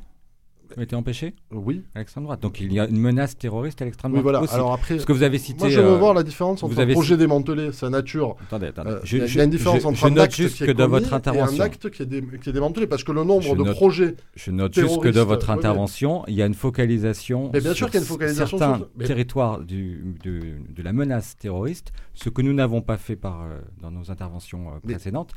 Ont 0.77 0.81
été 0.81 0.95
empêchés 0.95 1.33
Oui. 1.51 1.83
À 1.95 1.99
l'extrême 1.99 2.23
droite. 2.23 2.41
Donc 2.41 2.59
il 2.59 2.73
y 2.73 2.79
a 2.79 2.87
une 2.87 2.99
menace 2.99 3.37
terroriste 3.37 3.81
à 3.81 3.85
l'extrême 3.85 4.11
droite. 4.11 4.25
Oui, 4.25 4.31
voilà. 4.31 4.53
Alors 4.53 4.73
après, 4.73 4.99
ce 4.99 5.05
que 5.05 5.13
vous 5.13 5.23
avez 5.23 5.37
cité. 5.37 5.59
Moi, 5.59 5.69
je 5.69 5.79
veux 5.79 5.87
euh, 5.87 5.97
voir 5.97 6.13
la 6.13 6.23
différence 6.23 6.63
entre 6.63 6.79
un 6.79 6.87
projet 6.87 7.17
démantelé, 7.17 7.71
sa 7.71 7.89
nature. 7.89 8.35
Attendez, 8.43 8.67
attendez. 8.67 8.91
Euh, 8.91 8.99
il 9.11 9.35
y 9.35 9.41
a 9.41 9.43
une 9.43 9.49
différence 9.49 9.85
entre 9.85 10.05
un 10.05 10.17
acte 10.17 10.35
juste 10.35 10.57
qui 10.57 10.63
est 10.63 10.73
que 10.73 10.83
votre 10.83 11.13
intervention... 11.13 11.57
et 11.57 11.61
un 11.61 11.63
acte 11.65 11.89
qui 11.89 12.03
est, 12.03 12.39
qui 12.39 12.49
est, 12.49 12.53
démantelé, 12.53 12.87
parce 12.87 13.03
que 13.03 13.11
le 13.11 13.23
nombre 13.23 13.55
de 13.55 13.71
projets. 13.71 14.15
Je 14.35 14.51
note 14.51 14.73
juste 14.73 15.01
que 15.01 15.09
dans 15.09 15.25
votre 15.25 15.49
intervention, 15.49 16.23
il 16.27 16.35
y 16.35 16.41
a 16.41 16.45
une 16.45 16.53
focalisation. 16.53 17.49
Mais 17.53 17.61
bien 17.61 17.73
sûr 17.73 17.87
qu'il 17.87 17.95
y 17.95 17.97
a 17.97 18.01
une 18.01 18.07
focalisation 18.07 18.57
certains 18.57 18.87
territoires 19.05 19.59
du, 19.59 20.15
de 20.23 20.83
la 20.83 20.93
menace 20.93 21.37
terroriste, 21.37 21.91
ce 22.13 22.29
que 22.29 22.41
nous 22.41 22.53
n'avons 22.53 22.81
pas 22.81 22.97
fait 22.97 23.15
par, 23.15 23.41
euh, 23.41 23.59
dans 23.81 23.91
nos 23.91 24.11
interventions 24.11 24.79
précédentes, 24.83 25.33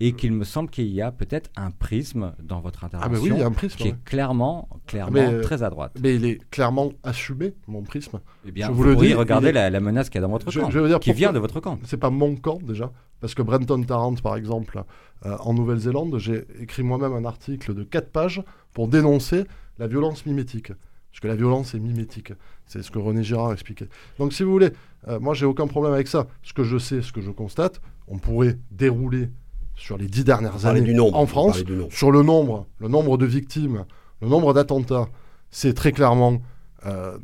et 0.00 0.12
qu'il 0.12 0.32
me 0.32 0.44
semble 0.44 0.70
qu'il 0.70 0.88
y 0.88 1.02
a 1.02 1.12
peut-être 1.12 1.50
un 1.56 1.70
prisme 1.70 2.34
dans 2.42 2.60
votre 2.60 2.84
intervention 2.84 3.16
ah, 3.16 3.22
oui, 3.22 3.30
il 3.32 3.38
y 3.38 3.42
a 3.42 3.46
un 3.46 3.52
prisme, 3.52 3.76
qui 3.76 3.88
est 3.88 4.04
clairement 4.04 4.68
clairement 4.86 5.12
Mais, 5.12 5.32
euh, 5.34 5.42
très 5.42 5.62
à 5.62 5.70
droite. 5.70 5.92
Mais 6.02 6.14
il 6.16 6.24
est 6.24 6.38
clairement 6.50 6.92
assumé, 7.02 7.54
mon 7.68 7.82
prisme. 7.82 8.20
Eh 8.46 8.50
bien, 8.50 8.66
je 8.66 8.72
vous, 8.72 8.78
vous 8.78 8.84
le 8.84 8.92
pourriez 8.94 9.14
dis, 9.14 9.20
est- 9.48 9.52
la, 9.52 9.70
la 9.70 9.80
menace 9.80 10.08
qu'il 10.10 10.20
y 10.20 10.24
a 10.24 10.26
dans 10.26 10.32
votre 10.32 10.50
Je- 10.50 10.60
camp, 10.60 10.70
je 10.70 10.78
dire 10.86 10.98
qui 11.00 11.12
vient 11.12 11.32
de 11.32 11.38
votre 11.38 11.60
camp. 11.60 11.78
C'est 11.84 11.96
pas 11.96 12.10
mon 12.10 12.36
camp 12.36 12.58
déjà, 12.62 12.90
parce 13.20 13.34
que 13.34 13.42
Brenton 13.42 13.82
Tarrant, 13.84 14.14
par 14.14 14.36
exemple, 14.36 14.82
euh, 15.26 15.36
en 15.40 15.54
Nouvelle-Zélande, 15.54 16.16
j'ai 16.18 16.44
écrit 16.60 16.82
moi-même 16.82 17.12
un 17.12 17.24
article 17.24 17.74
de 17.74 17.82
4 17.84 18.10
pages 18.10 18.42
pour 18.72 18.88
dénoncer 18.88 19.44
la 19.78 19.86
violence 19.86 20.26
mimétique. 20.26 20.72
Parce 21.12 21.20
que 21.20 21.28
la 21.28 21.34
violence 21.36 21.74
est 21.74 21.80
mimétique. 21.80 22.32
C'est 22.66 22.82
ce 22.82 22.90
que 22.92 22.98
René 23.00 23.24
Girard 23.24 23.52
expliquait. 23.52 23.88
Donc, 24.20 24.32
si 24.32 24.44
vous 24.44 24.52
voulez, 24.52 24.70
euh, 25.08 25.18
moi, 25.18 25.34
j'ai 25.34 25.44
aucun 25.44 25.66
problème 25.66 25.92
avec 25.92 26.06
ça. 26.06 26.28
Ce 26.42 26.52
que 26.52 26.62
je 26.62 26.78
sais, 26.78 27.02
ce 27.02 27.12
que 27.12 27.20
je 27.20 27.30
constate, 27.32 27.80
on 28.06 28.18
pourrait 28.18 28.58
dérouler 28.70 29.28
sur 29.74 29.98
les 29.98 30.06
dix 30.06 30.22
dernières 30.24 30.66
années 30.66 30.82
du 30.82 30.94
nombre. 30.94 31.16
en 31.18 31.26
France, 31.26 31.52
Parler 31.58 31.64
du 31.64 31.72
nombre. 31.76 31.92
sur 31.92 32.12
le 32.12 32.22
nombre, 32.22 32.66
le 32.78 32.86
nombre 32.88 33.18
de 33.18 33.26
victimes, 33.26 33.84
le 34.22 34.28
nombre 34.28 34.52
d'attentats, 34.54 35.08
c'est 35.50 35.74
très 35.74 35.92
clairement 35.92 36.40
euh, 36.86 37.18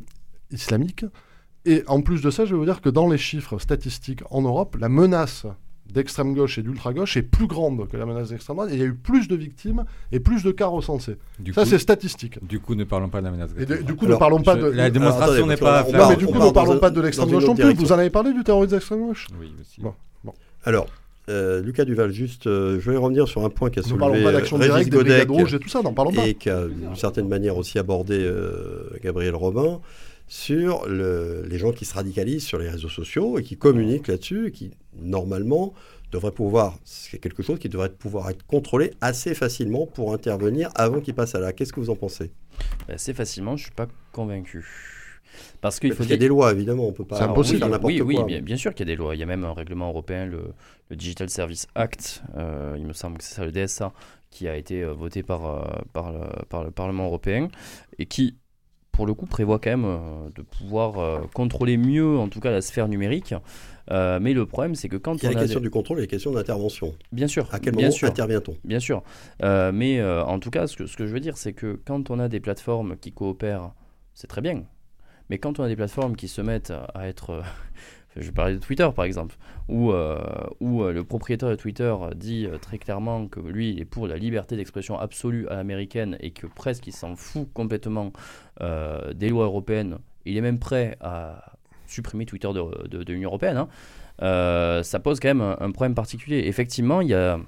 islamique. 0.51 1.05
Et 1.65 1.83
en 1.87 2.01
plus 2.01 2.21
de 2.21 2.29
ça, 2.31 2.45
je 2.45 2.51
vais 2.53 2.57
vous 2.59 2.65
dire 2.65 2.81
que 2.81 2.89
dans 2.89 3.09
les 3.09 3.17
chiffres 3.17 3.59
statistiques 3.59 4.21
en 4.31 4.41
Europe, 4.41 4.77
la 4.79 4.89
menace 4.89 5.45
d'extrême 5.91 6.33
gauche 6.33 6.57
et 6.57 6.63
d'ultra 6.63 6.93
gauche 6.93 7.15
est 7.15 7.21
plus 7.21 7.47
grande 7.47 7.87
que 7.87 7.95
la 7.97 8.05
menace 8.05 8.29
d'extrême 8.29 8.57
droite. 8.57 8.71
Et 8.71 8.73
il 8.73 8.79
y 8.79 8.83
a 8.83 8.85
eu 8.85 8.93
plus 8.93 9.27
de 9.27 9.35
victimes 9.35 9.85
et 10.11 10.19
plus 10.19 10.43
de 10.43 10.51
cas 10.51 10.67
recensés. 10.67 11.17
Du 11.39 11.53
ça, 11.53 11.65
c'est 11.65 11.79
statistique. 11.79 12.45
du 12.45 12.59
coup, 12.59 12.75
ne 12.75 12.83
parlons 12.83 13.07
pas 13.09 13.19
de 13.21 13.25
la 13.25 13.31
menace. 13.31 13.51
Et 13.57 13.65
de- 13.65 13.77
du 13.77 13.95
coup, 13.95 14.05
Alors, 14.05 14.17
ne 14.17 14.19
parlons 14.19 14.41
pas 14.41 14.55
Je- 14.57 14.61
de. 14.63 14.67
la 14.71 14.87
Non, 14.87 14.93
démonstration 14.93 15.45
n'est 15.47 15.55
pas. 15.57 15.83
qu'on- 15.83 15.93
on 15.97 16.09
mais 16.09 16.15
du 16.17 16.25
coup, 16.27 16.39
ne 16.39 16.51
parlons 16.51 16.79
pas 16.79 16.89
de 16.89 17.01
l'extrême 17.01 17.29
gauche 17.29 17.45
non 17.45 17.55
plus. 17.55 17.73
Vous 17.73 17.91
en 17.91 17.99
avez 17.99 18.09
parlé 18.09 18.33
du 18.33 18.43
terrorisme 18.43 18.71
d'extrême 18.75 18.99
gauche? 18.99 19.27
Oui, 19.39 19.53
aussi. 19.61 19.81
Bon. 19.81 19.93
Alors, 20.65 20.87
euh, 21.29 21.61
Lucas 21.61 21.85
Duval, 21.85 22.11
juste, 22.11 22.47
euh, 22.47 22.79
je 22.79 22.91
vais 22.91 22.97
revenir 22.97 23.27
sur 23.27 23.43
un 23.43 23.49
point 23.49 23.69
qu'a 23.69 23.81
Ne 23.81 23.95
parlons 23.97 24.15
soulevé 24.15 24.23
pas 24.23 24.31
d'action 24.31 24.57
directe, 24.57 24.89
des 24.89 24.97
brigades 24.97 25.27
Godec 25.27 25.29
rouges 25.29 25.53
et 25.53 25.59
tout 25.59 25.69
ça, 25.69 25.81
n'en 25.81 25.93
parlons 25.93 26.11
pas. 26.13 26.27
et 26.27 26.33
qu'a 26.33 26.67
d'une 26.67 26.95
certaine 26.95 27.27
manière 27.27 27.57
aussi 27.57 27.77
abordé 27.79 28.17
euh, 28.19 28.89
Gabriel 29.03 29.35
Robin 29.35 29.81
sur 30.27 30.87
le- 30.87 31.45
les 31.49 31.57
gens 31.57 31.71
qui 31.71 31.85
se 31.85 31.93
radicalisent 31.93 32.43
sur 32.45 32.59
les 32.59 32.69
réseaux 32.69 32.89
sociaux 32.89 33.39
et 33.39 33.43
qui 33.43 33.55
communiquent 33.57 34.07
là-dessus 34.07 34.47
et 34.47 34.51
qui, 34.51 34.71
normalement, 35.01 35.73
devraient 36.11 36.31
pouvoir, 36.31 36.77
c'est 36.85 37.17
quelque 37.17 37.43
chose 37.43 37.59
qui 37.59 37.67
devrait 37.69 37.89
pouvoir 37.89 38.29
être 38.29 38.45
contrôlé 38.45 38.91
assez 39.01 39.33
facilement 39.33 39.85
pour 39.85 40.13
intervenir 40.13 40.69
avant 40.75 41.01
qu'il 41.01 41.13
passe 41.13 41.35
à 41.35 41.39
là. 41.39 41.51
Qu'est-ce 41.53 41.73
que 41.73 41.79
vous 41.81 41.89
en 41.89 41.95
pensez? 41.95 42.31
Assez 42.89 43.13
facilement, 43.13 43.55
je 43.57 43.63
suis 43.63 43.71
pas 43.73 43.87
convaincu. 44.13 44.65
Parce 45.61 45.79
qu'il 45.79 45.89
Parce 45.89 45.97
faut 45.97 46.03
qu'il 46.03 46.11
y 46.11 46.15
a 46.15 46.17
des 46.17 46.27
lois, 46.27 46.51
évidemment, 46.51 46.87
on 46.87 46.93
peut 46.93 47.05
pas 47.05 47.17
C'est 47.17 47.23
impossible. 47.23 47.59
faire 47.59 47.69
n'importe 47.69 47.93
oui, 47.93 48.01
oui, 48.01 48.15
quoi. 48.15 48.23
bien, 48.25 48.41
bien 48.41 48.57
sûr 48.57 48.73
qu'il 48.73 48.87
y 48.87 48.91
a 48.91 48.93
des 48.93 48.97
lois. 48.97 49.15
Il 49.15 49.19
y 49.19 49.23
a 49.23 49.25
même 49.27 49.43
un 49.43 49.53
règlement 49.53 49.89
européen, 49.89 50.25
le, 50.25 50.53
le 50.89 50.95
Digital 50.95 51.29
Service 51.29 51.67
Act, 51.75 52.23
euh, 52.37 52.75
il 52.77 52.85
me 52.85 52.93
semble 52.93 53.17
que 53.17 53.23
c'est 53.23 53.35
ça, 53.35 53.45
le 53.45 53.51
DSA, 53.51 53.93
qui 54.29 54.47
a 54.47 54.55
été 54.55 54.81
euh, 54.83 54.91
voté 54.93 55.23
par, 55.23 55.45
euh, 55.45 55.61
par, 55.93 56.11
le, 56.11 56.19
par 56.49 56.63
le 56.63 56.71
Parlement 56.71 57.05
européen 57.05 57.47
et 57.97 58.05
qui, 58.05 58.35
pour 58.91 59.05
le 59.05 59.13
coup, 59.13 59.25
prévoit 59.25 59.59
quand 59.59 59.69
même 59.69 59.85
euh, 59.85 60.29
de 60.35 60.41
pouvoir 60.41 60.97
euh, 60.99 61.21
contrôler 61.33 61.77
mieux, 61.77 62.17
en 62.17 62.27
tout 62.29 62.39
cas, 62.39 62.51
la 62.51 62.61
sphère 62.61 62.87
numérique. 62.87 63.33
Euh, 63.89 64.19
mais 64.21 64.33
le 64.33 64.45
problème, 64.45 64.75
c'est 64.75 64.89
que 64.89 64.97
quand 64.97 65.15
Il 65.15 65.23
y 65.23 65.27
a 65.27 65.29
on 65.29 65.33
la 65.33 65.39
a 65.39 65.43
question 65.43 65.59
des- 65.61 65.65
du 65.65 65.69
contrôle 65.69 65.99
et 65.99 66.01
la 66.01 66.07
question 66.07 66.31
d'intervention. 66.31 66.93
Bien 67.13 67.27
sûr, 67.27 67.47
À 67.53 67.59
quel 67.59 67.73
bien 67.73 67.87
moment 67.89 67.97
intervient-on? 68.03 68.55
Bien 68.65 68.79
sûr. 68.81 69.01
Euh, 69.43 69.71
mais 69.71 69.99
euh, 69.99 70.23
en 70.25 70.39
tout 70.39 70.49
cas, 70.49 70.67
ce 70.67 70.75
que, 70.75 70.87
ce 70.87 70.97
que 70.97 71.05
je 71.07 71.13
veux 71.13 71.21
dire, 71.21 71.37
c'est 71.37 71.53
que 71.53 71.79
quand 71.85 72.09
on 72.09 72.19
a 72.19 72.27
des 72.27 72.41
plateformes 72.41 72.97
qui 72.97 73.13
coopèrent, 73.13 73.71
c'est 74.13 74.27
très 74.27 74.41
bien. 74.41 74.63
Mais 75.29 75.37
quand 75.37 75.59
on 75.59 75.63
a 75.63 75.67
des 75.67 75.75
plateformes 75.75 76.15
qui 76.15 76.27
se 76.27 76.41
mettent 76.41 76.73
à 76.93 77.07
être... 77.07 77.31
euh, 77.31 77.41
je 78.15 78.31
parler 78.31 78.55
de 78.55 78.59
Twitter 78.59 78.89
par 78.95 79.05
exemple, 79.05 79.35
où, 79.67 79.91
euh, 79.91 80.19
où 80.59 80.81
euh, 80.81 80.91
le 80.91 81.03
propriétaire 81.03 81.49
de 81.49 81.55
Twitter 81.55 81.93
dit 82.15 82.47
très 82.61 82.77
clairement 82.77 83.27
que 83.27 83.39
lui, 83.39 83.71
il 83.71 83.79
est 83.79 83.85
pour 83.85 84.07
la 84.07 84.17
liberté 84.17 84.55
d'expression 84.55 84.97
absolue 84.97 85.47
à 85.49 85.55
l'américaine 85.55 86.17
et 86.19 86.31
que 86.31 86.47
presque 86.47 86.87
il 86.87 86.93
s'en 86.93 87.15
fout 87.15 87.47
complètement 87.53 88.11
des 88.59 89.29
lois 89.29 89.45
européennes. 89.45 89.99
Il 90.25 90.35
est 90.35 90.41
même 90.41 90.59
prêt 90.59 90.97
à 90.99 91.53
supprimer 91.85 92.25
Twitter 92.25 92.47
de, 92.47 92.87
de- 92.87 93.13
l'Union 93.13 93.29
européenne. 93.29 93.57
hein. 93.57 94.81
Ça 94.83 94.99
pose 94.99 95.19
quand 95.19 95.27
même 95.27 95.55
un, 95.59 95.71
problème 95.71 95.93
particulier. 95.93 96.47
Effectivement, 96.47 97.01
il 97.01 97.09
y 97.09 97.13
a 97.13 97.39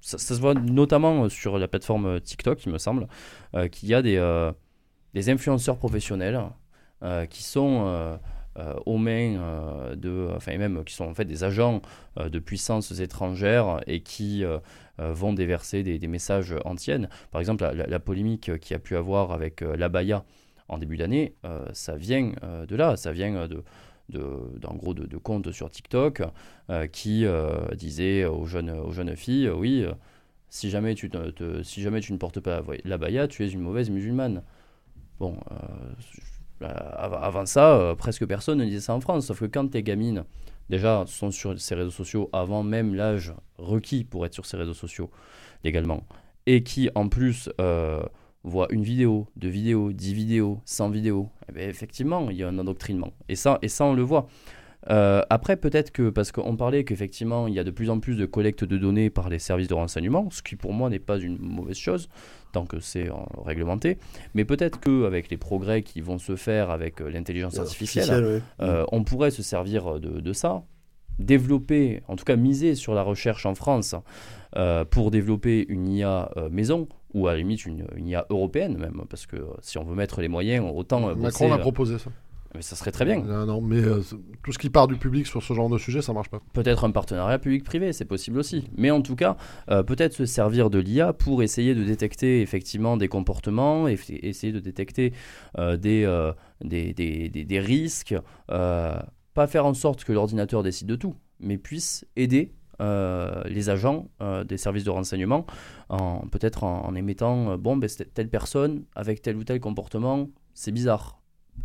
ça, 0.00 0.18
se 0.18 0.40
voit 0.40 0.54
notamment 0.54 1.28
sur 1.28 1.58
la 1.58 1.68
plateforme 1.68 2.20
TikTok, 2.20 2.64
il 2.64 2.72
me 2.72 2.78
semble, 2.78 3.06
qu'il 3.70 3.88
y 3.90 3.94
a 3.94 4.00
des, 4.00 4.50
des 5.12 5.28
influenceurs 5.28 5.76
professionnels 5.76 6.40
qui 7.26 7.42
sont 7.42 7.84
euh, 7.86 8.16
euh, 8.58 8.74
aux 8.86 8.96
mains 8.96 9.36
euh, 9.36 9.96
de, 9.96 10.30
enfin 10.34 10.56
même 10.56 10.82
qui 10.84 10.94
sont 10.94 11.04
en 11.04 11.14
fait 11.14 11.26
des 11.26 11.44
agents 11.44 11.82
euh, 12.18 12.30
de 12.30 12.38
puissances 12.38 12.98
étrangères 13.00 13.80
et 13.86 14.00
qui 14.00 14.44
euh, 14.44 14.58
euh, 14.98 15.12
vont 15.12 15.34
déverser 15.34 15.82
des, 15.82 15.98
messages 16.08 16.54
antiennes. 16.64 17.08
Par 17.30 17.40
exemple, 17.40 17.64
la, 17.64 17.86
la- 17.86 18.00
polémique 18.00 18.58
qu'il 18.60 18.70
y 18.70 18.74
a 18.74 18.78
pu 18.78 18.96
avoir 18.96 19.32
avec 19.32 19.60
euh, 19.60 19.76
l'abaya 19.76 20.24
en 20.68 20.78
début 20.78 20.96
d'année, 20.96 21.34
euh, 21.44 21.66
ça 21.74 21.96
vient 21.96 22.32
euh, 22.44 22.64
de 22.64 22.76
là, 22.76 22.96
ça 22.96 23.12
vient 23.12 23.46
de, 23.46 23.62
gros 24.62 24.94
de, 24.94 25.16
comptes 25.18 25.52
sur 25.52 25.70
TikTok 25.70 26.22
euh, 26.70 26.86
qui 26.86 27.26
euh, 27.26 27.68
disaient 27.74 28.24
aux 28.24 28.46
jeunes, 28.46 28.70
aux 28.70 28.92
jeunes 28.92 29.16
filles, 29.16 29.48
euh, 29.48 29.54
oui, 29.54 29.82
euh, 29.84 29.92
si 30.48 30.70
jamais 30.70 30.94
tu, 30.94 31.10
si 31.62 31.82
jamais 31.82 32.00
tu 32.00 32.12
ne 32.12 32.18
portes 32.18 32.40
pas 32.40 32.62
la 32.84 32.96
baya, 32.98 33.28
tu 33.28 33.44
es 33.44 33.48
une 33.50 33.60
mauvaise 33.60 33.90
musulmane. 33.90 34.42
Bon, 35.18 35.36
euh, 35.50 35.56
avant, 36.60 37.20
avant 37.20 37.46
ça, 37.46 37.76
euh, 37.76 37.94
presque 37.94 38.26
personne 38.26 38.58
ne 38.58 38.64
disait 38.64 38.80
ça 38.80 38.94
en 38.94 39.00
France, 39.00 39.26
sauf 39.26 39.40
que 39.40 39.46
quand 39.46 39.68
tes 39.68 39.82
gamines, 39.82 40.24
déjà, 40.70 41.04
sont 41.06 41.30
sur 41.30 41.58
ces 41.60 41.74
réseaux 41.74 41.90
sociaux 41.90 42.30
avant 42.32 42.62
même 42.62 42.94
l'âge 42.94 43.34
requis 43.58 44.04
pour 44.04 44.24
être 44.26 44.34
sur 44.34 44.46
ces 44.46 44.56
réseaux 44.56 44.74
sociaux 44.74 45.10
légalement, 45.64 46.04
et 46.46 46.62
qui 46.62 46.88
en 46.94 47.08
plus 47.08 47.50
euh, 47.60 48.02
voient 48.44 48.68
une 48.70 48.82
vidéo, 48.82 49.26
deux 49.36 49.48
vidéos, 49.48 49.92
dix 49.92 50.14
vidéos, 50.14 50.60
100 50.64 50.90
vidéos, 50.90 51.28
eh 51.48 51.52
ben, 51.52 51.68
effectivement, 51.68 52.30
il 52.30 52.36
y 52.36 52.42
a 52.42 52.48
un 52.48 52.58
endoctrinement. 52.58 53.12
Et 53.28 53.36
ça, 53.36 53.58
et 53.62 53.68
ça 53.68 53.84
on 53.84 53.94
le 53.94 54.02
voit. 54.02 54.28
Euh, 54.90 55.22
après, 55.30 55.56
peut-être 55.56 55.90
que, 55.90 56.10
parce 56.10 56.32
qu'on 56.32 56.56
parlait 56.56 56.84
qu'effectivement, 56.84 57.46
il 57.46 57.54
y 57.54 57.58
a 57.58 57.64
de 57.64 57.70
plus 57.70 57.90
en 57.90 57.98
plus 57.98 58.16
de 58.16 58.26
collecte 58.26 58.64
de 58.64 58.76
données 58.76 59.10
par 59.10 59.28
les 59.28 59.38
services 59.38 59.68
de 59.68 59.74
renseignement, 59.74 60.28
ce 60.30 60.42
qui 60.42 60.56
pour 60.56 60.72
moi 60.72 60.90
n'est 60.90 60.98
pas 60.98 61.18
une 61.18 61.38
mauvaise 61.38 61.76
chose, 61.76 62.08
tant 62.52 62.66
que 62.66 62.80
c'est 62.80 63.08
réglementé. 63.44 63.98
Mais 64.34 64.44
peut-être 64.44 64.80
qu'avec 64.80 65.30
les 65.30 65.36
progrès 65.36 65.82
qui 65.82 66.00
vont 66.00 66.18
se 66.18 66.36
faire 66.36 66.70
avec 66.70 67.00
euh, 67.00 67.10
l'intelligence 67.10 67.58
artificielle, 67.58 68.42
euh, 68.60 68.84
on 68.92 69.04
pourrait 69.04 69.30
se 69.30 69.42
servir 69.42 70.00
de, 70.00 70.20
de 70.20 70.32
ça, 70.32 70.62
développer, 71.18 72.02
en 72.08 72.16
tout 72.16 72.24
cas 72.24 72.36
miser 72.36 72.74
sur 72.74 72.94
la 72.94 73.02
recherche 73.02 73.46
en 73.46 73.54
France 73.54 73.94
euh, 74.56 74.84
pour 74.84 75.10
développer 75.10 75.64
une 75.68 75.88
IA 75.88 76.30
maison, 76.50 76.88
ou 77.14 77.28
à 77.28 77.32
la 77.32 77.38
limite 77.38 77.64
une, 77.64 77.86
une 77.96 78.08
IA 78.08 78.26
européenne 78.28 78.76
même, 78.76 79.02
parce 79.08 79.24
que 79.26 79.36
si 79.62 79.78
on 79.78 79.84
veut 79.84 79.94
mettre 79.94 80.20
les 80.20 80.28
moyens, 80.28 80.70
autant... 80.74 81.14
Macron 81.16 81.50
euh, 81.50 81.56
proposé 81.58 81.98
ça. 81.98 82.10
Mais 82.56 82.62
ça 82.62 82.74
serait 82.76 82.90
très 82.90 83.04
bien. 83.04 83.20
Non, 83.22 83.46
non, 83.46 83.60
mais 83.60 83.78
euh, 83.80 84.00
tout 84.42 84.52
ce 84.52 84.58
qui 84.58 84.70
part 84.70 84.88
du 84.88 84.96
public 84.96 85.26
sur 85.26 85.42
ce 85.42 85.54
genre 85.54 85.68
de 85.68 85.78
sujet, 85.78 86.02
ça 86.02 86.12
marche 86.12 86.28
pas. 86.30 86.40
Peut-être 86.52 86.84
un 86.84 86.90
partenariat 86.90 87.38
public-privé, 87.38 87.92
c'est 87.92 88.04
possible 88.04 88.38
aussi. 88.38 88.64
Mais 88.76 88.90
en 88.90 89.02
tout 89.02 89.14
cas, 89.16 89.36
euh, 89.70 89.82
peut-être 89.82 90.14
se 90.14 90.26
servir 90.26 90.70
de 90.70 90.78
l'IA 90.78 91.12
pour 91.12 91.42
essayer 91.42 91.74
de 91.74 91.84
détecter 91.84 92.40
effectivement 92.42 92.96
des 92.96 93.08
comportements, 93.08 93.86
et 93.88 93.98
essayer 94.22 94.52
de 94.52 94.60
détecter 94.60 95.12
euh, 95.58 95.76
des, 95.76 96.04
des, 96.64 96.92
des, 96.92 97.28
des- 97.28 97.44
des 97.44 97.60
risques. 97.60 98.14
pas 98.48 99.46
faire 99.46 99.66
en 99.66 99.74
sorte 99.74 100.04
que 100.04 100.12
l'ordinateur 100.12 100.62
décide 100.62 100.88
de 100.88 100.96
tout, 100.96 101.14
mais 101.40 101.58
puisse 101.58 102.06
aider 102.16 102.52
euh, 102.80 103.42
les 103.46 103.70
agents 103.70 104.08
euh, 104.22 104.44
des 104.44 104.56
services 104.58 104.84
de 104.84 104.90
renseignement, 104.90 105.46
en, 105.88 106.26
peut-être 106.28 106.64
en, 106.64 106.84
en 106.86 106.94
émettant 106.94 107.50
euh, 107.52 107.56
bon, 107.56 107.76
ben, 107.76 107.88
telle 108.14 108.28
personne 108.28 108.84
avec 108.94 109.22
tel 109.22 109.36
ou 109.36 109.44
tel 109.44 109.60
comportement, 109.60 110.28
c'est 110.54 110.72
bizarre. 110.72 111.20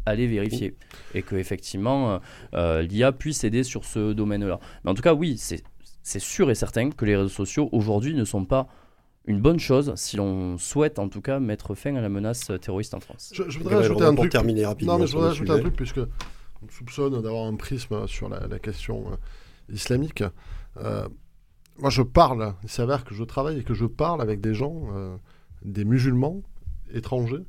Allez 0.06 0.28
vérifier. 0.28 0.76
Et 1.14 1.22
que 1.22 1.36
effectivement, 1.36 2.12
euh, 2.14 2.20
euh, 2.54 2.82
l'IA 2.82 3.12
puisse 3.12 3.44
aider 3.44 3.64
sur 3.64 3.86
ce 3.86 4.14
domaine-là. 4.14 4.60
Mais 4.84 4.92
en 4.92 4.94
tout 4.94 5.02
cas, 5.02 5.14
oui, 5.14 5.38
c'est 5.38 6.20
sûr 6.20 6.50
et 6.50 6.56
certain 6.56 6.90
que 6.90 7.06
les 7.06 7.16
réseaux 7.16 7.30
sociaux 7.30 7.70
aujourd'hui 7.72 8.14
ne 8.16 8.26
sont 8.26 8.46
pas 8.46 8.68
une 9.26 9.40
bonne 9.40 9.60
chose 9.60 9.94
si 9.96 10.18
l'on 10.18 10.58
souhaite 10.58 10.98
en 10.98 11.08
tout 11.08 11.22
cas 11.22 11.40
mettre 11.40 11.76
fin 11.76 11.96
à 11.96 12.02
la 12.02 12.10
menace 12.10 12.52
terroriste 12.60 12.96
en 12.96 13.00
France. 13.00 13.32
Je, 13.34 13.44
je 13.48 13.60
voudrais 13.60 13.76
Gabriel 13.76 13.92
ajouter 13.92 14.04
Robin, 14.06 14.08
un 14.08 14.16
pour 14.16 14.24
truc. 14.24 14.32
terminer 14.32 14.66
rapidement 14.66 14.94
Non, 14.94 15.00
mais 15.00 15.08
je 15.08 15.14
voudrais 15.14 15.30
ajouter 15.30 15.52
un 15.52 15.60
truc, 15.60 15.76
puisque 15.76 16.00
on 16.00 16.66
me 16.66 16.72
soupçonne 16.72 17.22
d'avoir 17.22 17.46
un 17.46 17.56
prisme 17.56 18.08
sur 18.08 18.30
la, 18.30 18.48
la 18.48 18.60
question 18.60 19.12
euh, 19.12 19.16
islamique. 19.74 20.24
Euh, 20.78 21.08
moi, 21.78 21.90
je 21.90 22.02
parle, 22.02 22.56
il 22.64 22.70
s'avère 22.70 23.06
que 23.06 23.14
je 23.14 23.24
travaille 23.24 23.60
et 23.60 23.64
que 23.64 23.74
je 23.74 23.86
parle 23.86 24.22
avec 24.22 24.42
des 24.42 24.54
gens, 24.54 24.88
euh, 24.94 25.16
des 25.64 25.86
musulmans 25.86 26.42
étrangers, 26.94 27.46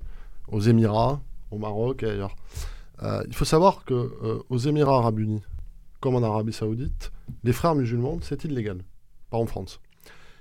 aux 0.49 0.61
Émirats, 0.61 1.23
au 1.53 1.59
Maroc 1.59 2.03
et 2.03 2.11
ailleurs. 2.11 2.35
Euh, 3.03 3.23
il 3.27 3.35
faut 3.35 3.45
savoir 3.45 3.85
que 3.85 3.95
euh, 3.95 4.43
aux 4.49 4.59
Émirats 4.59 4.99
arabes 4.99 5.19
unis, 5.21 5.43
comme 6.01 6.15
en 6.15 6.23
Arabie 6.23 6.53
saoudite, 6.53 7.13
les 7.45 7.53
frères 7.53 7.75
musulmans, 7.75 8.19
c'est 8.23 8.45
illégal, 8.45 8.79
pas 9.31 9.39
en 9.39 9.47
France. 9.47 9.81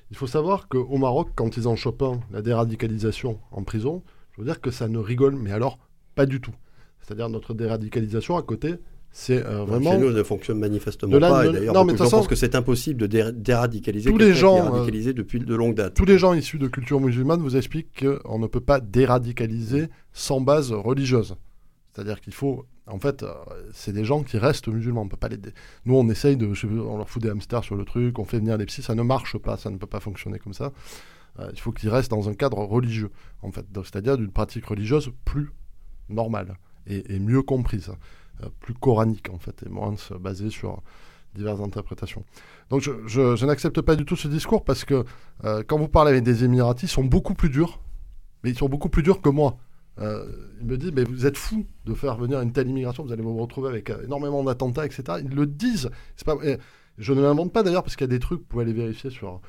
Il 0.10 0.18
faut 0.18 0.28
savoir 0.28 0.68
qu'au 0.68 0.98
Maroc, 0.98 1.30
quand 1.36 1.56
ils 1.56 1.68
en 1.68 1.76
chopent 1.76 2.20
la 2.32 2.42
déradicalisation 2.42 3.40
en 3.52 3.64
prison, 3.64 4.04
je 4.32 4.42
veux 4.42 4.46
dire 4.46 4.60
que 4.60 4.72
ça 4.72 4.88
ne 4.88 4.98
rigole, 4.98 5.36
mais 5.36 5.52
alors 5.52 5.80
pas 6.16 6.26
du 6.26 6.42
tout. 6.42 6.54
C'est-à-dire 7.02 7.30
notre 7.30 7.54
déradicalisation 7.54 8.38
à 8.38 8.42
côté, 8.42 8.76
C'est 9.14 9.46
euh, 9.46 9.66
vraiment. 9.66 9.92
Chez 9.92 9.98
nous, 9.98 10.12
ne 10.12 10.24
fonctionne 10.24 10.58
manifestement 10.60 11.12
De 11.12 11.18
là, 11.18 11.30
pas. 11.30 11.46
Et 11.46 11.52
d'ailleurs, 11.52 11.74
non, 11.74 11.84
mais 11.84 11.92
beaucoup 11.92 11.94
de 11.94 11.98
gens 11.98 12.04
façon, 12.06 12.18
pensent 12.20 12.28
que 12.28 12.36
c'est 12.36 12.56
impossible 12.56 13.00
de 13.02 13.08
dé- 13.08 13.32
déradicaliser 13.34 14.10
tous 14.10 14.18
les 14.18 14.34
gens, 14.34 14.58
euh, 14.58 14.70
radicalisé 14.70 15.14
depuis 15.14 15.40
de 15.40 15.54
longue 15.56 15.76
date. 15.76 15.94
Tous 15.96 16.06
les 16.06 16.18
gens 16.18 16.34
issus 16.34 16.58
de 16.60 16.68
culture 16.70 17.00
musulmane 17.02 17.42
vous 17.42 17.58
expliquent 17.58 18.06
qu'on 18.06 18.40
ne 18.40 18.48
peut 18.48 18.62
pas 18.62 18.80
déradicaliser 18.80 19.90
sans 20.14 20.40
base 20.40 20.72
religieuse. 20.72 21.36
C'est-à-dire 21.94 22.22
qu'il 22.22 22.34
faut. 22.34 22.66
En 22.88 23.00
fait, 23.00 23.24
euh, 23.24 23.34
c'est 23.74 23.92
des 23.94 24.06
gens 24.06 24.24
qui 24.24 24.38
restent 24.38 24.68
musulmans. 24.70 25.02
On 25.02 25.08
peut 25.10 25.18
pas 25.18 25.28
les. 25.28 25.38
dé- 25.38 25.52
Nous, 25.86 25.96
on 25.96 26.08
essaye 26.10 26.38
de. 26.38 26.50
On 26.80 26.98
leur 26.98 27.10
fout 27.10 27.22
des 27.22 27.30
hamsters 27.30 27.64
sur 27.66 27.76
le 27.76 27.84
truc, 27.84 28.18
on 28.18 28.24
fait 28.24 28.40
venir 28.40 28.58
les 28.58 28.66
psys. 28.66 28.82
Ça 28.82 28.96
ne 28.96 29.04
marche 29.04 29.38
pas. 29.38 29.58
Ça 29.58 29.70
ne 29.70 29.78
peut 29.78 29.88
pas 29.88 30.00
fonctionner 30.00 30.40
comme 30.40 30.54
ça. 30.54 30.72
Euh, 31.40 31.50
il 31.54 31.60
faut 31.60 31.72
qu'ils 31.74 31.90
restent 31.90 32.12
dans 32.12 32.30
un 32.30 32.34
cadre 32.34 32.58
religieux, 32.60 33.10
en 33.42 33.52
fait. 33.52 33.66
Donc, 33.72 33.86
C'est-à-dire 33.88 34.18
d'une 34.18 34.32
pratique 34.32 34.66
religieuse 34.66 35.12
plus 35.26 35.50
normale 36.10 36.56
et, 36.88 37.14
et 37.16 37.20
mieux 37.20 37.42
comprise, 37.42 37.92
plus 38.60 38.74
coranique, 38.74 39.30
en 39.32 39.38
fait, 39.38 39.64
et 39.66 39.70
moins 39.70 39.96
euh, 40.12 40.18
basée 40.18 40.50
sur 40.50 40.82
diverses 41.36 41.62
interprétations. 41.62 42.26
Donc, 42.70 42.82
je, 42.82 43.46
n'accepte 43.46 43.82
pas 43.82 43.96
du 43.96 44.06
tout 44.06 44.16
ce 44.16 44.28
discours 44.28 44.64
parce 44.64 44.84
que 44.84 45.06
euh, 45.44 45.64
quand 45.66 45.78
vous 45.78 45.88
parlez 45.88 46.12
avec 46.12 46.24
des 46.24 46.44
Émiratis, 46.44 46.90
ils 46.90 46.94
sont 46.94 47.04
beaucoup 47.04 47.34
plus 47.34 47.50
durs, 47.50 47.80
mais 48.44 48.50
ils 48.50 48.58
sont 48.58 48.70
beaucoup 48.70 48.90
plus 48.90 49.04
durs 49.04 49.22
que 49.22 49.30
moi. 49.30 49.58
Euh, 50.00 50.26
il 50.60 50.68
me 50.68 50.78
dit, 50.78 50.92
mais 50.94 51.04
vous 51.04 51.26
êtes 51.26 51.38
fou 51.38 51.66
de 51.86 51.94
faire 51.94 52.18
venir 52.18 52.42
une 52.42 52.52
telle 52.52 52.70
immigration, 52.70 53.04
vous 53.04 53.12
allez 53.12 53.22
vous 53.22 53.38
retrouver 53.38 53.70
avec 53.70 53.90
euh, 53.90 54.04
énormément 54.04 54.44
d'attentats, 54.44 54.86
etc. 54.86 55.20
Ils 55.24 55.36
le 55.36 55.46
disent. 55.46 55.90
Je 56.98 57.14
ne 57.14 57.22
l'invente 57.22 57.52
pas 57.52 57.64
d'ailleurs 57.64 57.84
parce 57.84 57.96
qu'il 57.96 58.06
y 58.06 58.10
a 58.10 58.16
des 58.16 58.20
trucs, 58.20 58.40
vous 58.40 58.46
pouvez 58.46 58.64
aller 58.64 58.74
vérifier 58.74 59.10
sur, 59.10 59.42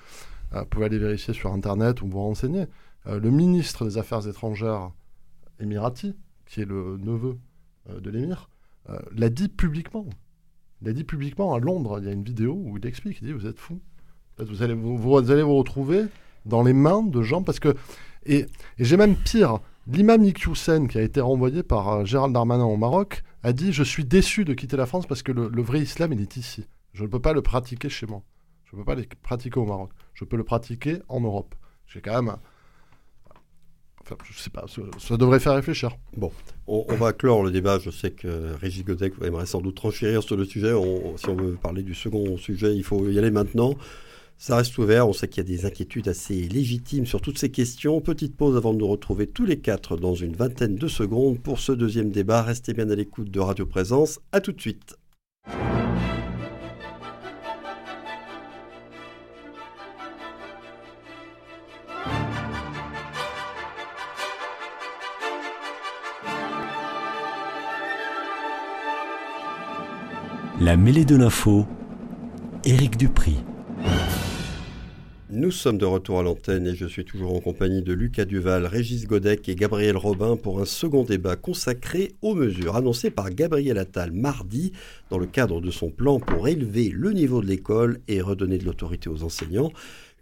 euh, 0.55 0.61
vous 0.61 0.67
pouvez 0.67 0.87
aller 0.87 0.99
vérifier 0.99 1.35
sur 1.35 1.53
Internet 1.53 2.03
ou 2.03 2.09
vous 2.09 2.21
renseigner. 2.21 2.67
Euh, 3.07 3.19
le 3.19 3.31
ministre 3.31 3.85
des 3.85 3.99
Affaires 3.99 4.27
étrangères 4.27 4.91
émirati, 5.61 6.17
qui 6.47 6.61
est 6.61 6.65
le 6.65 6.97
neveu 6.99 7.39
euh, 7.91 8.01
de 8.01 8.11
l'émir, 8.11 8.49
euh, 8.89 8.99
l'a 9.15 9.29
dit 9.29 9.49
publiquement. 9.49 10.07
Il 10.81 10.89
l'a 10.89 10.93
dit 10.93 11.05
publiquement 11.05 11.55
à 11.55 11.59
Londres. 11.59 11.99
Il 12.01 12.07
y 12.07 12.09
a 12.09 12.13
une 12.13 12.25
vidéo 12.25 12.61
où 12.65 12.77
il 12.79 12.87
explique. 12.87 13.19
Il 13.21 13.27
dit 13.29 13.33
Vous 13.33 13.47
êtes 13.47 13.59
fou. 13.59 13.81
Vous 14.39 14.63
allez 14.63 14.75
vous, 14.75 14.97
retrouver 15.57 16.05
dans 16.47 16.63
les 16.63 16.73
mains 16.73 17.03
de 17.03 17.23
gens 17.23 17.43
parce 17.43 17.61
que. 17.61 17.75
Et, 18.27 18.47
j'ai 18.79 18.97
même 18.97 19.17
pire. 19.17 19.61
L'imam 19.89 20.23
Iqiyoussen, 20.23 20.87
qui 20.87 20.99
a 20.99 21.03
été 21.03 21.21
renvoyé 21.21 21.65
par 21.65 21.89
euh, 21.89 22.05
Gérald 22.05 22.33
Darmanin 22.33 22.65
au 22.65 22.77
Maroc, 22.77 23.25
a 23.43 23.53
dit 23.53 23.73
Je 23.73 23.83
suis 23.83 24.05
déçu 24.05 24.45
de 24.45 24.55
quitter 24.55 24.77
la 24.77 24.87
France 24.87 25.07
parce 25.07 25.23
que 25.23 25.33
le, 25.33 25.49
le 25.49 25.63
vrai 25.63 25.81
islam, 25.81 26.13
il 26.13 26.21
est 26.21 26.37
ici. 26.37 26.67
Je 26.93 27.03
ne 27.03 27.09
peux 27.09 27.21
pas 27.21 27.33
le 27.33 27.43
pratiquer 27.43 27.89
chez 27.89 28.07
moi. 28.07 28.23
Je 28.65 28.77
ne 28.77 28.81
peux 28.81 28.87
pas 28.87 28.95
le 28.95 29.05
pratiquer 29.23 29.59
au 29.59 29.67
Maroc. 29.67 29.91
Je 30.15 30.25
peux 30.25 30.37
le 30.37 30.45
pratiquer 30.45 30.99
en 31.09 31.21
Europe. 31.21 31.55
J'ai 31.87 32.01
quand 32.01 32.23
même. 32.23 32.37
Enfin, 34.05 34.17
je 34.25 34.39
sais 34.39 34.51
pas, 34.51 34.65
ça, 34.99 35.17
devrait 35.17 35.39
faire 35.39 35.55
réfléchir. 35.55 35.97
On, 36.67 36.85
on 36.89 36.95
va 36.97 37.13
clore 37.13 37.43
le 37.45 37.51
débat. 37.51 37.79
Je 37.79 37.91
sais 37.91 38.11
que 38.11 38.55
Régis 38.61 38.85
Godec 38.85 39.15
aimerait 39.23 39.47
sans 39.47 39.61
doute 39.61 39.79
renchérir 39.79 40.23
sur 40.23 40.37
le 40.37 40.45
sujet. 40.45 40.73
Si 41.17 41.29
on 41.29 41.37
veut 41.37 41.55
parler 41.55 41.83
du 41.83 41.95
second 41.95 42.37
sujet, 42.37 42.75
il 42.75 42.83
faut 42.83 43.09
y 43.09 43.19
aller 43.19 43.31
maintenant. 43.31 43.77
Ça 44.39 44.57
reste 44.57 44.77
ouvert. 44.79 45.09
On 45.09 45.13
sait 45.13 45.29
qu'il 45.29 45.45
y 45.45 45.47
a 45.47 45.57
des 45.57 45.67
inquiétudes 45.67 46.09
assez 46.09 46.35
légitimes 46.35 47.07
sur 47.07 47.21
toutes 47.21 47.39
ces 47.39 47.51
questions. 47.51 48.01
Petite 48.01 48.37
pause 48.37 48.57
avant 48.57 48.75
de 48.75 48.79
nous 48.79 48.89
retrouver 48.89 49.29
tous 49.29 49.45
les 49.45 49.61
quatre 49.61 49.97
dans 49.97 50.17
une 50.17 50.35
vingtaine 50.35 50.75
de 50.75 50.89
secondes 50.89 51.39
pour 51.39 51.61
ce 51.61 51.71
deuxième 51.71 52.11
débat. 52.11 52.43
Restez 52.43 52.73
bien 52.73 52.91
à 52.91 52.97
l'écoute 52.97 53.31
de 53.31 53.39
Radio 53.39 53.67
Présence. 53.67 54.19
À 54.33 54.41
tout 54.41 54.51
de 54.51 54.61
suite. 54.61 54.97
La 70.73 70.79
mêlée 70.79 71.05
de 71.05 71.17
l'info, 71.17 71.67
Éric 72.65 72.97
Dupri. 72.97 73.37
Nous 75.29 75.51
sommes 75.51 75.77
de 75.77 75.85
retour 75.85 76.19
à 76.19 76.23
l'antenne 76.23 76.67
et 76.67 76.75
je 76.75 76.87
suis 76.87 77.05
toujours 77.05 77.35
en 77.35 77.41
compagnie 77.41 77.83
de 77.83 77.93
Lucas 77.93 78.25
Duval, 78.25 78.65
Régis 78.65 79.07
Godec 79.07 79.47
et 79.51 79.55
Gabriel 79.55 79.99
Robin 79.99 80.35
pour 80.35 80.63
un 80.63 80.65
second 80.65 81.05
débat 81.05 81.37
consacré 81.37 82.13
aux 82.23 82.35
mesures 82.35 82.75
annoncées 82.75 83.11
par 83.11 83.29
Gabriel 83.29 83.77
Attal 83.77 84.13
mardi 84.13 84.73
dans 85.11 85.19
le 85.19 85.27
cadre 85.27 85.61
de 85.61 85.71
son 85.71 85.91
plan 85.91 86.19
pour 86.19 86.49
élever 86.49 86.89
le 86.89 87.13
niveau 87.13 87.43
de 87.43 87.49
l'école 87.49 88.01
et 88.09 88.23
redonner 88.23 88.57
de 88.57 88.65
l'autorité 88.65 89.11
aux 89.11 89.25
enseignants. 89.25 89.73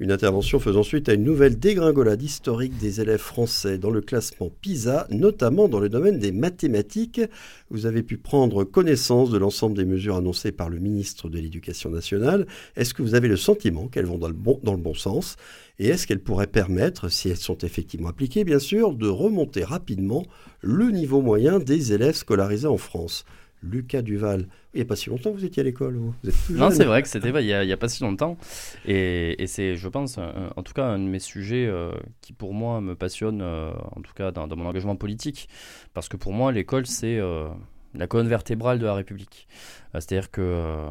Une 0.00 0.12
intervention 0.12 0.58
faisant 0.58 0.82
suite 0.82 1.10
à 1.10 1.12
une 1.12 1.24
nouvelle 1.24 1.58
dégringolade 1.58 2.22
historique 2.22 2.78
des 2.78 3.02
élèves 3.02 3.20
français 3.20 3.76
dans 3.76 3.90
le 3.90 4.00
classement 4.00 4.50
PISA, 4.62 5.06
notamment 5.10 5.68
dans 5.68 5.78
le 5.78 5.90
domaine 5.90 6.18
des 6.18 6.32
mathématiques. 6.32 7.20
Vous 7.68 7.84
avez 7.84 8.02
pu 8.02 8.16
prendre 8.16 8.64
connaissance 8.64 9.28
de 9.28 9.36
l'ensemble 9.36 9.76
des 9.76 9.84
mesures 9.84 10.16
annoncées 10.16 10.52
par 10.52 10.70
le 10.70 10.78
ministre 10.78 11.28
de 11.28 11.38
l'Éducation 11.38 11.90
nationale. 11.90 12.46
Est-ce 12.76 12.94
que 12.94 13.02
vous 13.02 13.14
avez 13.14 13.28
le 13.28 13.36
sentiment 13.36 13.88
qu'elles 13.88 14.06
vont 14.06 14.16
dans 14.16 14.28
le 14.28 14.32
bon, 14.32 14.94
sens? 14.94 15.36
Et 15.78 15.88
est-ce 15.88 16.06
qu'elles 16.06 16.22
pourraient 16.22 16.46
permettre, 16.46 17.10
si 17.10 17.28
elles 17.28 17.36
sont 17.36 17.58
effectivement 17.58 18.08
appliquées, 18.08 18.44
bien 18.44 18.58
sûr, 18.58 18.94
de 18.94 19.06
remonter 19.06 19.64
rapidement 19.64 20.24
le 20.62 20.90
niveau 20.92 21.20
moyen 21.20 21.58
des 21.58 21.92
élèves 21.92 22.16
scolarisés 22.16 22.68
en 22.68 22.78
France? 22.78 23.26
Lucas 23.62 24.02
Duval, 24.02 24.46
il 24.72 24.78
n'y 24.78 24.82
a 24.82 24.84
pas 24.86 24.96
si 24.96 25.10
longtemps 25.10 25.30
que 25.32 25.36
vous 25.36 25.44
étiez 25.44 25.60
à 25.60 25.64
l'école, 25.64 25.96
vous 25.96 26.14
Vous 26.22 26.28
êtes 26.30 26.36
tout 26.46 26.52
Non, 26.54 26.70
c'est 26.70 26.84
vrai 26.84 27.02
que 27.02 27.08
c'était 27.08 27.28
il 27.28 27.46
n'y 27.66 27.72
a, 27.72 27.76
pas 27.76 27.88
si 27.88 28.02
longtemps. 28.02 28.38
Et, 28.86 29.42
et 29.42 29.46
c'est, 29.46 29.76
je 29.76 29.88
pense, 29.88 30.18
un- 30.18 30.50
en 30.56 30.62
tout 30.62 30.72
cas, 30.72 30.84
un 30.86 30.98
de 30.98 31.04
mes 31.04 31.18
sujets 31.18 31.66
euh, 31.66 31.92
qui, 32.20 32.32
pour 32.32 32.54
moi, 32.54 32.80
me 32.80 32.94
passionne, 32.94 33.40
euh, 33.42 33.70
en 33.96 34.00
tout 34.00 34.14
cas 34.14 34.30
dans, 34.32 34.46
dans 34.48 34.56
mon 34.56 34.66
engagement 34.66 34.96
politique. 34.96 35.48
Parce 35.92 36.08
que 36.08 36.16
pour 36.16 36.32
moi, 36.32 36.52
l'école, 36.52 36.86
c'est 36.86 37.18
euh, 37.18 37.48
la 37.94 38.06
colonne 38.06 38.28
vertébrale 38.28 38.78
de 38.78 38.86
la 38.86 38.94
République. 38.94 39.46
C'est-à-dire 39.92 40.30
que, 40.30 40.86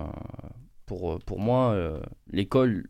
pour, 0.86 1.20
pour 1.20 1.40
moi, 1.40 1.76
l'école 2.32 2.88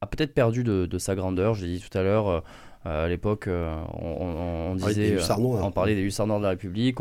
a 0.00 0.06
peut-être 0.06 0.34
perdu 0.34 0.64
de, 0.64 0.86
de 0.86 0.98
sa 0.98 1.14
grandeur. 1.14 1.54
Je 1.54 1.64
l'ai 1.64 1.78
dit 1.78 1.84
tout 1.88 1.96
à 1.96 2.02
l'heure. 2.02 2.44
Euh, 2.86 3.06
à 3.06 3.08
l'époque, 3.08 3.46
euh, 3.48 3.74
on, 3.94 4.06
on- 4.08 4.72
on 4.72 4.76
Ah, 4.82 4.88
disait, 4.88 5.16
noirs. 5.38 5.64
on 5.64 5.70
parlait 5.70 5.94
des 5.94 6.02
hussards 6.02 6.26
noirs 6.26 6.40
de 6.40 6.44
la 6.44 6.50
République. 6.50 6.98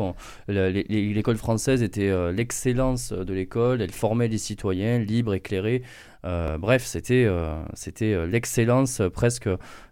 L'école 0.47 1.37
française 1.37 1.81
était 1.83 2.11
l'excellence 2.31 3.11
de 3.13 3.33
l'école. 3.33 3.81
Elle 3.81 3.91
formait 3.91 4.27
les 4.27 4.37
citoyens 4.37 4.99
libres, 4.99 5.33
éclairés. 5.33 5.83
Euh, 6.25 6.57
bref, 6.57 6.83
c'était 6.85 7.25
euh, 7.25 7.55
c'était 7.73 8.27
l'excellence 8.27 9.01
presque 9.13 9.49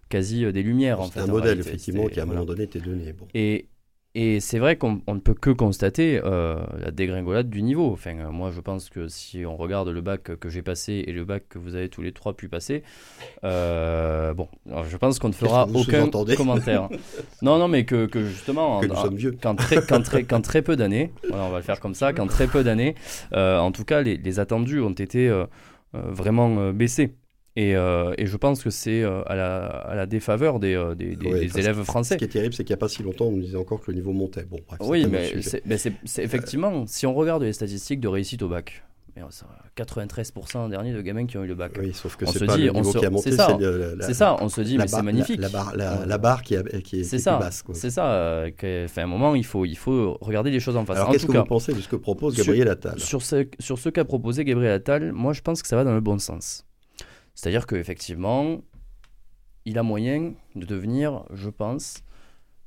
quasi 0.08 0.50
des 0.52 0.62
lumières. 0.62 1.00
en 1.00 1.06
C'est 1.06 1.12
fait, 1.14 1.20
un 1.20 1.26
modèle, 1.26 1.58
effectivement, 1.60 2.06
qui 2.06 2.20
à 2.20 2.22
un 2.22 2.26
moment 2.26 2.44
donné 2.44 2.64
était 2.64 2.80
donné. 2.80 3.12
Bon. 3.12 3.26
Et, 3.34 3.66
et 4.14 4.40
c'est 4.40 4.58
vrai 4.58 4.76
qu'on 4.76 5.00
on 5.06 5.14
ne 5.14 5.20
peut 5.20 5.34
que 5.34 5.50
constater 5.50 6.20
euh, 6.24 6.56
la 6.78 6.90
dégringolade 6.90 7.48
du 7.48 7.62
niveau. 7.62 7.92
Enfin, 7.92 8.16
euh, 8.18 8.30
moi, 8.30 8.50
je 8.50 8.60
pense 8.60 8.90
que 8.90 9.06
si 9.08 9.44
on 9.46 9.56
regarde 9.56 9.88
le 9.88 10.00
bac 10.00 10.22
que 10.38 10.48
j'ai 10.48 10.62
passé 10.62 11.04
et 11.06 11.12
le 11.12 11.24
bac 11.24 11.44
que 11.48 11.58
vous 11.58 11.76
avez 11.76 11.88
tous 11.88 12.02
les 12.02 12.10
trois 12.12 12.34
pu 12.36 12.48
passer, 12.48 12.82
euh, 13.44 14.34
bon, 14.34 14.48
je 14.88 14.96
pense 14.96 15.18
qu'on 15.18 15.28
ne 15.28 15.32
fera 15.32 15.66
aucun 15.74 16.08
commentaire. 16.36 16.88
non, 17.42 17.58
non, 17.58 17.68
mais 17.68 17.84
que, 17.84 18.06
que 18.06 18.24
justement, 18.24 18.80
Que 18.80 18.86
en- 18.86 18.88
nous 18.88 18.94
en- 18.96 19.02
sommes 19.02 19.16
vieux. 19.16 19.36
quand 19.40 19.54
très, 19.54 19.80
quand 19.86 20.02
très, 20.02 20.24
quand 20.24 20.40
très 20.40 20.62
peu 20.62 20.76
d'années, 20.76 21.12
voilà, 21.28 21.44
on 21.44 21.50
va 21.50 21.58
le 21.58 21.64
faire 21.64 21.80
comme 21.80 21.94
ça, 21.94 22.12
quand 22.12 22.26
très 22.26 22.46
peu 22.46 22.64
d'années, 22.64 22.94
en 23.32 23.70
tout 23.72 23.84
cas, 23.84 24.02
les, 24.02 24.16
les 24.16 24.40
attendus 24.40 24.80
ont 24.80 24.90
été 24.90 25.30
vraiment 25.92 26.72
baissés. 26.72 27.14
Et, 27.56 27.74
euh, 27.74 28.14
et 28.16 28.26
je 28.26 28.36
pense 28.36 28.62
que 28.62 28.70
c'est 28.70 29.02
euh, 29.02 29.22
à, 29.26 29.34
la, 29.34 29.66
à 29.66 29.94
la 29.96 30.06
défaveur 30.06 30.60
des, 30.60 30.74
euh, 30.74 30.94
des, 30.94 31.16
des- 31.16 31.26
Ouais, 31.26 31.40
des 31.40 31.46
parce 31.48 31.58
élèves 31.58 31.78
Ce 31.78 31.84
français. 31.84 32.16
qui 32.16 32.24
est 32.24 32.28
terrible, 32.28 32.54
c'est 32.54 32.62
qu'il 32.64 32.72
n'y 32.72 32.78
a 32.78 32.78
pas 32.78 32.88
si 32.88 33.02
longtemps, 33.02 33.26
on 33.26 33.32
nous 33.32 33.40
disait 33.42 33.56
encore 33.56 33.80
que 33.80 33.90
le 33.90 33.96
niveau 33.96 34.12
montait. 34.12 34.44
Bon, 34.44 34.58
bref, 34.68 34.78
Oui, 34.82 35.06
mais 35.10 35.26
sujet. 35.30 35.42
c'est 35.42 35.62
mais 35.66 35.76
c'est- 35.76 35.92
c'est 36.04 36.22
effectivement, 36.22 36.84
si 36.86 37.06
on 37.06 37.14
regarde 37.14 37.42
les 37.42 37.52
statistiques 37.52 37.98
de 38.00 38.06
réussite 38.06 38.40
au 38.42 38.48
bac, 38.48 38.84
mais, 39.16 39.22
euh, 39.22 39.26
ça, 39.30 39.46
93% 39.74 40.68
dernier 40.68 40.92
de 40.92 41.00
gamins 41.02 41.26
qui 41.26 41.36
ont 41.38 41.42
eu 41.42 41.48
le 41.48 41.56
bac. 41.56 41.72
Oui, 41.80 41.92
sauf 41.92 42.14
que 42.14 42.24
On 42.24 42.28
c'est 42.30 42.38
se 42.38 42.44
pas 42.44 42.56
dit, 42.56 42.64
le 42.66 42.70
on 42.70 42.74
niveau 42.74 42.92
se- 42.92 42.98
qui 42.98 43.06
a 43.06 43.10
monté, 43.10 43.30
c'est 43.32 43.36
ça, 43.36 43.48
c'est 43.50 43.58
le- 43.64 43.94
la- 43.96 44.06
C'est 44.06 44.14
ça, 44.14 44.36
on 44.40 44.48
se 44.48 44.60
dit, 44.60 44.78
mais 44.78 44.86
c'est 44.86 45.02
magnifique. 45.02 45.40
La, 45.40 45.48
la 45.48 45.52
barre, 45.52 46.06
la, 46.06 46.18
barre 46.18 46.42
qui, 46.42 46.54
a- 46.54 46.62
qui 46.62 47.00
est, 47.00 47.02
C'est 47.02 47.10
qui 47.10 47.16
est 47.16 47.18
ça, 47.18 47.36
basse. 47.38 47.62
quoi. 47.62 47.74
c'est 47.74 47.90
ça. 47.90 48.44
enfin, 48.46 49.02
à 49.02 49.04
un 49.04 49.06
moment, 49.08 49.34
il 49.34 49.44
faut, 49.44 49.64
il 49.64 49.76
faut 49.76 50.16
regarder 50.20 50.52
les 50.52 50.60
choses 50.60 50.76
en 50.76 50.86
face. 50.86 50.96
Alors, 50.98 51.08
en 51.08 51.12
qu'est-ce 51.12 51.22
tout 51.26 51.32
que 51.32 51.36
cas, 51.36 51.40
vous 51.40 51.46
pensez 51.46 51.72
de 51.74 51.80
ce 51.80 51.88
que 51.88 51.96
propose 51.96 52.36
Gabriel 52.36 52.68
Attal? 52.68 53.00
sur 53.00 53.22
ce, 53.22 53.46
sur 53.58 53.78
ce 53.80 53.88
qu'a 53.88 54.04
proposé 54.04 54.44
Gabriel 54.44 54.72
Attal, 54.74 55.12
moi 55.12 55.32
je 55.32 55.40
pense 55.40 55.62
que 55.62 55.66
ça 55.68 55.74
va 55.74 55.82
dans 55.82 55.94
le 55.94 56.00
bon 56.00 56.18
sens. 56.20 56.64
C'est-à-dire 57.40 57.66
qu'effectivement, 57.66 58.60
il 59.64 59.78
a 59.78 59.82
moyen 59.82 60.34
de 60.56 60.66
devenir, 60.66 61.24
je 61.32 61.48
pense, 61.48 62.04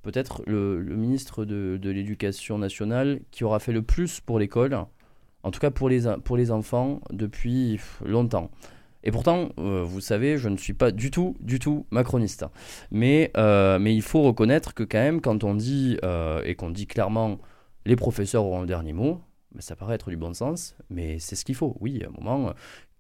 peut-être 0.02 0.42
le, 0.48 0.82
ministre 0.82 1.46
de, 1.46 1.90
l'Éducation 1.92 2.58
nationale 2.58 3.20
qui 3.30 3.44
aura 3.44 3.60
fait 3.60 3.72
le 3.72 3.84
plus 3.84 4.20
pour 4.20 4.40
l'école, 4.40 4.76
en 5.44 5.52
tout 5.52 5.60
cas 5.60 5.70
pour 5.70 5.90
les, 5.90 6.08
enfants, 6.50 7.02
depuis 7.12 7.80
longtemps. 8.04 8.50
Et 9.04 9.12
pourtant, 9.12 9.50
euh, 9.60 9.84
vous 9.84 10.02
savez, 10.02 10.40
je 10.40 10.50
ne 10.50 10.58
suis 10.58 10.74
pas 10.74 10.90
du 10.90 11.12
tout, 11.12 11.36
du 11.40 11.60
tout 11.60 11.86
macroniste. 11.92 12.44
Mais, 12.90 13.30
euh, 13.38 13.78
mais 13.78 13.94
il 13.94 14.02
faut 14.02 14.24
reconnaître 14.24 14.74
que 14.74 14.82
quand 14.82 14.98
même, 14.98 15.22
quand 15.22 15.44
on 15.44 15.54
dit, 15.54 16.00
euh, 16.04 16.42
et 16.46 16.56
qu'on 16.56 16.72
dit 16.72 16.88
clairement, 16.88 17.38
les 17.86 17.96
professeurs 17.96 18.44
auront 18.44 18.62
le 18.62 18.68
dernier 18.68 18.94
mot, 18.94 19.22
ben, 19.54 19.62
ça 19.62 19.76
paraît 19.76 19.94
être 19.94 20.10
du 20.10 20.18
bon 20.18 20.34
sens, 20.34 20.76
mais 20.90 21.20
c'est 21.20 21.36
ce 21.36 21.46
qu'il 21.46 21.54
faut. 21.54 21.78
Oui, 21.80 22.02
à 22.04 22.08
un 22.08 22.12
moment, 22.12 22.54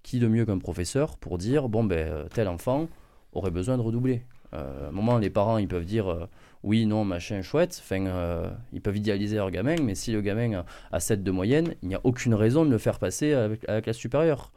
qui 0.03 0.19
de 0.19 0.27
mieux 0.27 0.45
qu'un 0.45 0.59
professeur 0.59 1.17
pour 1.17 1.37
dire, 1.37 1.69
bon, 1.69 1.83
ben, 1.83 2.07
euh, 2.07 2.25
tel 2.33 2.47
enfant 2.47 2.87
aurait 3.33 3.51
besoin 3.51 3.77
de 3.77 3.81
redoubler 3.81 4.23
à 4.51 4.87
un 4.89 4.91
moment, 4.91 5.17
les 5.17 5.31
parents, 5.31 5.57
ils 5.57 5.67
peuvent 5.67 5.83
dire 5.83 6.27
oui, 6.63 6.85
non, 6.85 7.03
machin, 7.03 7.41
chouette. 7.41 7.81
Enfin, 7.83 8.05
euh, 8.07 8.49
ils 8.71 8.79
peuvent 8.79 8.95
idéaliser 8.95 9.35
leur 9.35 9.51
gamin, 9.51 9.75
mais 9.83 9.95
si 9.95 10.13
le 10.13 10.21
gamin 10.21 10.63
a 10.93 10.99
7 10.99 11.21
de 11.21 11.31
moyenne, 11.31 11.75
il 11.83 11.89
n'y 11.89 11.95
a 11.95 11.99
aucune 12.05 12.33
raison 12.33 12.63
de 12.63 12.71
le 12.71 12.77
faire 12.77 12.99
passer 12.99 13.33
avec, 13.33 13.67
à 13.67 13.73
la 13.73 13.81
classe 13.81 13.97
supérieure. 13.97 14.51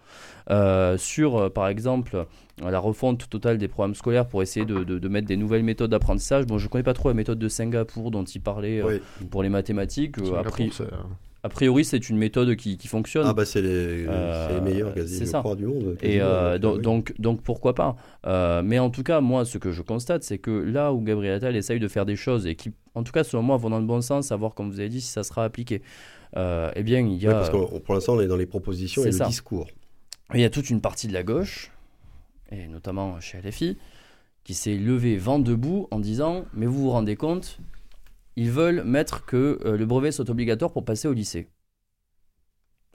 Euh, 0.48 0.96
sur, 0.98 1.36
euh, 1.36 1.50
par 1.50 1.66
exemple, 1.66 2.26
la 2.62 2.78
refonte 2.78 3.28
totale 3.28 3.58
des 3.58 3.66
programmes 3.66 3.96
scolaires 3.96 4.28
pour 4.28 4.40
essayer 4.40 4.64
de, 4.64 5.08
mettre 5.08 5.26
des 5.26 5.36
nouvelles 5.36 5.64
méthodes 5.64 5.90
d'apprentissage. 5.90 6.46
Bon, 6.46 6.58
je 6.58 6.66
ne 6.66 6.70
connais 6.70 6.84
pas 6.84 6.94
trop 6.94 7.08
la 7.08 7.14
méthode 7.14 7.40
de 7.40 7.48
Singapour 7.48 8.12
dont 8.12 8.24
il 8.24 8.40
parlait 8.40 8.82
pour 9.30 9.42
les 9.42 9.48
mathématiques. 9.48 10.16
Après, 10.38 10.68
a 11.46 11.48
priori, 11.48 11.84
c'est 11.84 12.08
une 12.08 12.16
méthode 12.16 12.56
qui, 12.56 12.76
fonctionne. 12.88 13.24
Ah 13.24 13.32
bah 13.32 13.44
c'est 13.44 13.62
les, 13.62 14.04
euh, 14.08 14.60
meilleurs 14.60 14.92
quasiment 14.92 15.54
du 15.54 15.66
monde. 15.66 15.96
Et 16.02 16.20
euh, 16.20 16.58
donc, 16.58 17.14
donc, 17.20 17.40
pourquoi 17.42 17.72
pas 17.72 17.94
euh, 18.26 18.62
Mais 18.64 18.80
en 18.80 18.90
tout 18.90 19.04
cas, 19.04 19.20
moi, 19.20 19.44
ce 19.44 19.56
que 19.56 19.70
je 19.70 19.80
constate, 19.80 20.24
c'est 20.24 20.38
que 20.38 20.50
là 20.50 20.92
où 20.92 21.00
Gabriel 21.00 21.34
Attal 21.34 21.54
essaye 21.54 21.78
de 21.78 21.86
faire 21.86 22.04
des 22.04 22.16
choses 22.16 22.48
et 22.48 22.56
qui, 22.56 22.72
en 22.96 23.04
tout 23.04 23.12
cas, 23.12 23.22
selon 23.22 23.44
moi, 23.44 23.56
vont 23.58 23.70
dans 23.70 23.78
le 23.78 23.86
bon 23.86 24.00
sens, 24.00 24.32
à 24.32 24.36
voir, 24.36 24.54
comme 24.54 24.70
vous 24.72 24.80
avez 24.80 24.88
dit, 24.88 25.00
si 25.00 25.12
ça 25.12 25.22
sera 25.22 25.44
appliqué. 25.44 25.82
eh 26.34 26.82
bien, 26.82 26.98
il 26.98 27.22
y 27.22 27.28
a... 27.28 27.32
parce 27.32 27.50
que 27.50 27.78
pour 27.78 27.94
l'instant, 27.94 28.14
on 28.14 28.20
est 28.20 28.26
dans 28.26 28.36
les 28.36 28.46
propositions 28.46 29.04
et 29.04 29.12
le 29.12 29.26
discours. 29.26 29.68
Il 30.34 30.40
y 30.40 30.44
a 30.44 30.50
toute 30.50 30.68
une 30.68 30.80
partie 30.80 31.06
de 31.06 31.12
la 31.12 31.22
gauche, 31.22 31.70
et 32.50 32.66
notamment 32.66 33.20
chez 33.20 33.38
LFI, 33.38 33.78
qui 34.42 34.54
s'est 34.54 34.74
levé 34.74 35.16
vent 35.16 35.38
debout 35.38 35.86
en 35.92 36.00
disant 36.00 36.44
Mais 36.54 36.66
vous 36.66 36.82
vous 36.82 36.90
rendez 36.90 37.14
compte, 37.14 37.60
ils 38.36 38.50
veulent 38.50 38.84
mettre 38.84 39.24
que 39.24 39.58
euh, 39.64 39.76
le 39.76 39.86
brevet 39.86 40.12
soit 40.12 40.28
obligatoire 40.30 40.72
pour 40.72 40.84
passer 40.84 41.08
au 41.08 41.12
lycée. 41.12 41.48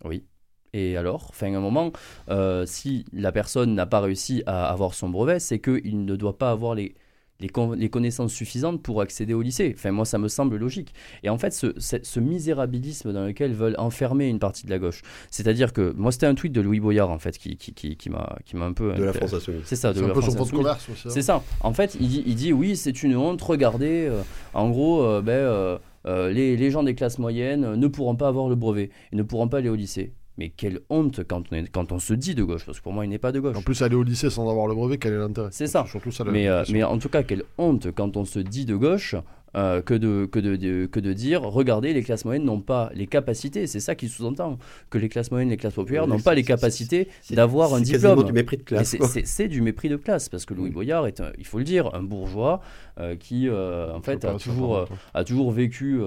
Oui. 0.03 0.25
Et 0.73 0.95
alors, 0.95 1.27
enfin, 1.29 1.53
à 1.53 1.57
un 1.57 1.59
moment, 1.59 1.91
euh, 2.29 2.65
si 2.65 3.05
la 3.11 3.31
personne 3.31 3.75
n'a 3.75 3.85
pas 3.85 3.99
réussi 3.99 4.41
à 4.45 4.71
avoir 4.71 4.93
son 4.93 5.09
brevet, 5.09 5.39
c'est 5.39 5.59
qu'il 5.59 6.05
ne 6.05 6.15
doit 6.15 6.37
pas 6.37 6.51
avoir 6.51 6.75
les, 6.75 6.95
les, 7.41 7.89
connaissances 7.89 8.33
suffisantes 8.33 8.81
pour 8.81 9.01
accéder 9.01 9.33
au 9.33 9.41
lycée. 9.41 9.73
Enfin, 9.75 9.91
moi, 9.91 10.05
ça 10.05 10.17
me 10.17 10.27
semble 10.27 10.57
logique. 10.57 10.93
Et 11.23 11.29
en 11.29 11.37
fait, 11.37 11.51
ce, 11.51 12.19
misérabilisme 12.19 13.11
dans 13.11 13.25
lequel 13.25 13.53
veulent 13.53 13.75
enfermer 13.77 14.27
une 14.27 14.39
partie 14.39 14.65
de 14.65 14.71
la 14.71 14.79
gauche, 14.79 15.01
c'est-à-dire 15.29 15.73
que 15.73 15.93
moi, 15.97 16.11
c'était 16.11 16.27
un 16.27 16.35
tweet 16.35 16.53
de 16.53 16.61
Louis 16.61 16.79
Boyard, 16.79 17.09
en 17.09 17.19
fait, 17.19 17.37
qui, 17.37 17.57
qui, 17.57 17.73
qui, 17.73 17.97
qui 17.97 18.09
m'a 18.09 18.65
un 18.65 18.73
peu. 18.73 18.93
De 18.93 19.03
la 19.03 19.13
France 19.13 19.33
Insoumise. 19.33 19.63
C'est 19.65 19.75
ça, 19.75 19.93
de 19.93 20.01
la 20.01 20.07
un 20.07 20.09
peu 20.11 20.21
son 20.21 20.31
de 20.31 20.49
commerce 20.49 20.87
aussi. 20.89 21.07
Hein. 21.07 21.11
C'est 21.11 21.21
ça. 21.21 21.43
En 21.61 21.73
fait, 21.73 21.97
il 21.99 22.07
dit, 22.07 22.23
il 22.25 22.35
dit 22.35 22.53
oui, 22.53 22.75
c'est 22.75 23.03
une 23.03 23.15
honte, 23.15 23.41
regardez. 23.41 24.07
Euh, 24.09 24.21
en 24.53 24.69
gros, 24.69 25.03
euh, 25.03 25.21
ben. 25.21 25.79
Euh, 26.07 26.31
les, 26.31 26.57
les, 26.57 26.71
gens 26.71 26.81
des 26.81 26.95
classes 26.95 27.19
moyennes 27.19 27.75
ne 27.75 27.87
pourront 27.87 28.15
pas 28.15 28.27
avoir 28.27 28.49
le 28.49 28.55
brevet, 28.55 28.89
ils 29.11 29.19
ne 29.19 29.23
pourront 29.23 29.47
pas 29.47 29.59
aller 29.59 29.69
au 29.69 29.75
lycée. 29.75 30.13
Mais 30.41 30.49
quelle 30.49 30.79
honte 30.89 31.23
quand 31.27 31.43
on, 31.51 31.55
est, 31.55 31.67
quand 31.67 31.91
on 31.91 31.99
se 31.99 32.15
dit 32.15 32.33
de 32.33 32.43
gauche, 32.43 32.65
parce 32.65 32.79
que 32.79 32.83
pour 32.83 32.93
moi, 32.93 33.05
il 33.05 33.09
n'est 33.09 33.19
pas 33.19 33.31
de 33.31 33.39
gauche. 33.39 33.55
En 33.55 33.61
plus, 33.61 33.83
aller 33.83 33.93
au 33.93 34.01
lycée 34.01 34.31
sans 34.31 34.49
avoir 34.49 34.65
le 34.65 34.73
brevet, 34.73 34.97
quel 34.97 35.13
est 35.13 35.19
l'intérêt? 35.19 35.49
C'est 35.51 35.67
ça. 35.67 35.85
Surtout 35.87 36.09
ça 36.09 36.23
mais, 36.23 36.47
euh, 36.47 36.63
mais 36.71 36.81
en 36.81 36.97
tout 36.97 37.09
cas, 37.09 37.21
quelle 37.21 37.43
honte 37.59 37.91
quand 37.91 38.17
on 38.17 38.25
se 38.25 38.39
dit 38.39 38.65
de 38.65 38.75
gauche 38.75 39.13
euh, 39.55 39.81
que, 39.81 39.93
de, 39.93 40.25
que, 40.25 40.39
de, 40.39 40.85
que 40.85 40.99
de 40.99 41.13
dire 41.13 41.41
regardez, 41.41 41.93
les 41.93 42.03
classes 42.03 42.23
moyennes 42.23 42.45
n'ont 42.45 42.61
pas 42.61 42.89
les 42.93 43.07
capacités, 43.07 43.67
c'est 43.67 43.79
ça 43.81 43.95
qui 43.95 44.07
sous-entend, 44.07 44.57
que 44.89 44.97
les 44.97 45.09
classes 45.09 45.29
moyennes, 45.29 45.49
les 45.49 45.57
classes 45.57 45.73
populaires 45.73 46.07
n'ont 46.07 46.19
pas 46.19 46.33
les 46.33 46.43
capacités 46.43 47.09
d'avoir 47.31 47.73
un 47.73 47.81
diplôme. 47.81 48.19
C'est 48.19 48.25
du 48.25 48.33
mépris 48.33 48.57
de 48.57 48.63
classe. 48.63 48.95
C'est 49.25 49.47
du 49.47 49.61
mépris 49.61 49.89
de 49.89 49.97
classe, 49.97 50.29
parce 50.29 50.45
que 50.45 50.53
Louis 50.53 50.69
Boyard 50.69 51.07
est, 51.07 51.21
il 51.37 51.45
faut 51.45 51.57
le 51.57 51.63
dire, 51.63 51.93
un 51.93 52.03
bourgeois 52.03 52.61
euh, 52.99 53.15
qui, 53.15 53.49
euh, 53.49 53.93
en 53.93 54.01
fait, 54.01 54.23
a 54.25 54.35
toujours, 54.35 54.87
a 55.13 55.23
toujours 55.23 55.51
vécu 55.51 55.99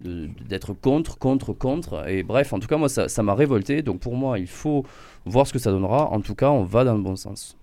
d'être 0.00 0.72
contre, 0.72 1.18
contre, 1.18 1.52
contre. 1.52 2.08
Et 2.08 2.22
bref, 2.22 2.52
en 2.52 2.60
tout 2.60 2.68
cas, 2.68 2.78
moi, 2.78 2.88
ça 2.88 3.22
m'a 3.22 3.34
révolté. 3.34 3.82
Donc 3.82 4.00
pour 4.00 4.16
moi, 4.16 4.38
il 4.38 4.46
faut 4.46 4.86
voir 5.26 5.46
ce 5.46 5.52
que 5.52 5.58
ça 5.58 5.70
donnera. 5.70 6.10
En 6.10 6.20
tout 6.20 6.34
cas, 6.34 6.50
on 6.50 6.64
va 6.64 6.84
dans 6.84 6.94
le 6.94 7.02
bon 7.02 7.16
sens. 7.16 7.56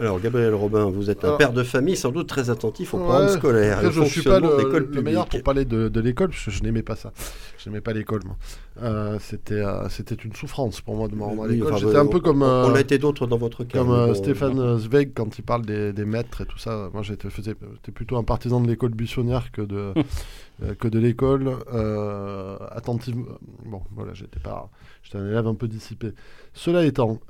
Alors, 0.00 0.18
Gabriel 0.20 0.54
Robin, 0.54 0.90
vous 0.90 1.10
êtes 1.10 1.22
un 1.24 1.36
père 1.36 1.52
de 1.52 1.62
famille 1.62 1.96
sans 1.96 2.10
doute 2.10 2.26
très 2.26 2.48
attentif 2.48 2.94
au 2.94 2.98
programme 2.98 3.28
scolaire. 3.28 3.92
je 3.92 4.00
ne 4.00 4.06
suis 4.06 4.22
pas 4.22 4.40
le, 4.40 5.02
meilleur 5.02 5.26
pour 5.26 5.42
parler 5.42 5.64
de, 5.64 6.00
l'école, 6.00 6.30
parce 6.30 6.46
que 6.46 6.50
je 6.50 6.62
n'aimais 6.62 6.82
pas 6.82 6.96
ça. 6.96 7.12
Je 7.58 7.68
n'aimais 7.68 7.82
pas 7.82 7.92
l'école, 7.92 8.22
moi. 8.24 8.36
Euh, 8.82 9.18
c'était, 9.20 9.54
euh, 9.54 9.88
c'était 9.90 10.14
une 10.14 10.34
souffrance 10.34 10.80
pour 10.80 10.96
moi 10.96 11.08
de 11.08 11.14
me 11.14 11.22
rendre 11.22 11.44
à 11.44 11.48
l'école. 11.48 11.76
J'étais 11.76 11.96
un 11.96 12.06
peu 12.06 12.20
comme... 12.20 12.42
on 12.42 12.74
a 12.74 12.80
été 12.80 12.96
d'autres 12.98 13.26
dans 13.26 13.36
votre 13.36 13.64
cas. 13.64 13.78
Comme 13.78 13.90
euh, 13.90 14.14
Stéphane 14.14 14.78
Zweig, 14.78 15.12
quand 15.14 15.38
il 15.38 15.42
parle 15.42 15.66
des, 15.66 16.04
maîtres 16.04 16.40
et 16.40 16.46
tout 16.46 16.58
ça. 16.58 16.88
Moi, 16.92 17.02
j'étais, 17.02 17.28
plutôt 17.92 18.16
un 18.16 18.24
partisan 18.24 18.60
de 18.60 18.68
l'école 18.68 18.92
buissonnière 18.92 19.52
que 19.52 19.60
de, 19.60 19.92
que 20.78 20.88
de 20.88 20.98
l'école. 20.98 21.48
attentive... 22.70 23.16
Bon, 23.64 23.82
voilà, 23.92 24.14
j'étais 24.14 24.40
pas... 24.40 24.70
J'étais 25.02 25.18
un 25.18 25.26
élève 25.26 25.46
un 25.46 25.54
peu 25.54 25.68
dissipé. 25.68 26.12
Cela 26.52 26.84
étant, 26.84 27.20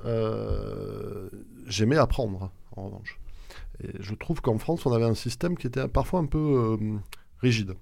j'aimais 1.67 1.97
apprendre, 1.97 2.51
en 2.75 2.85
revanche. 2.85 3.19
Et 3.81 3.89
je 3.99 4.13
trouve 4.13 4.41
qu'en 4.41 4.57
France, 4.57 4.85
on 4.85 4.93
avait 4.93 5.05
un 5.05 5.15
système 5.15 5.57
qui 5.57 5.67
était 5.67 5.87
parfois 5.87 6.19
un 6.19 6.25
peu 6.25 6.77
euh, 6.79 6.97
rigide. 7.39 7.73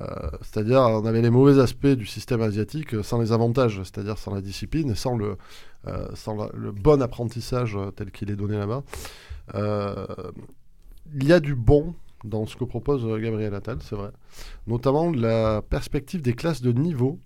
Euh, 0.00 0.06
c'est-à-dire, 0.42 0.80
on 0.80 1.06
avait 1.06 1.22
les 1.22 1.30
mauvais 1.30 1.60
aspects 1.60 1.86
du 1.86 2.06
système 2.06 2.42
asiatique 2.42 3.02
sans 3.02 3.20
les 3.20 3.32
avantages, 3.32 3.78
c'est-à-dire 3.82 4.18
sans 4.18 4.34
la 4.34 4.42
discipline 4.42 4.94
sans 4.94 5.16
le, 5.16 5.36
euh, 5.86 6.08
sans 6.14 6.50
le 6.52 6.70
bon 6.70 7.00
apprentissage 7.02 7.78
tel 7.96 8.10
qu'il 8.10 8.30
est 8.30 8.36
donné 8.36 8.58
là-bas. 8.58 8.82
il 11.14 11.24
y 11.26 11.32
a 11.32 11.40
du 11.40 11.54
bon 11.54 11.94
dans 12.24 12.46
ce 12.46 12.56
que 12.56 12.64
propose 12.64 13.04
euh, 13.04 13.18
Gabriel 13.18 13.54
Attal, 13.54 13.78
c'est 13.80 13.94
vrai. 13.94 14.10
Notamment 14.66 15.10
la 15.10 15.62
perspective 15.62 16.22
des 16.22 16.34
classes 16.34 16.62
de 16.62 16.72
niveau 16.72 17.20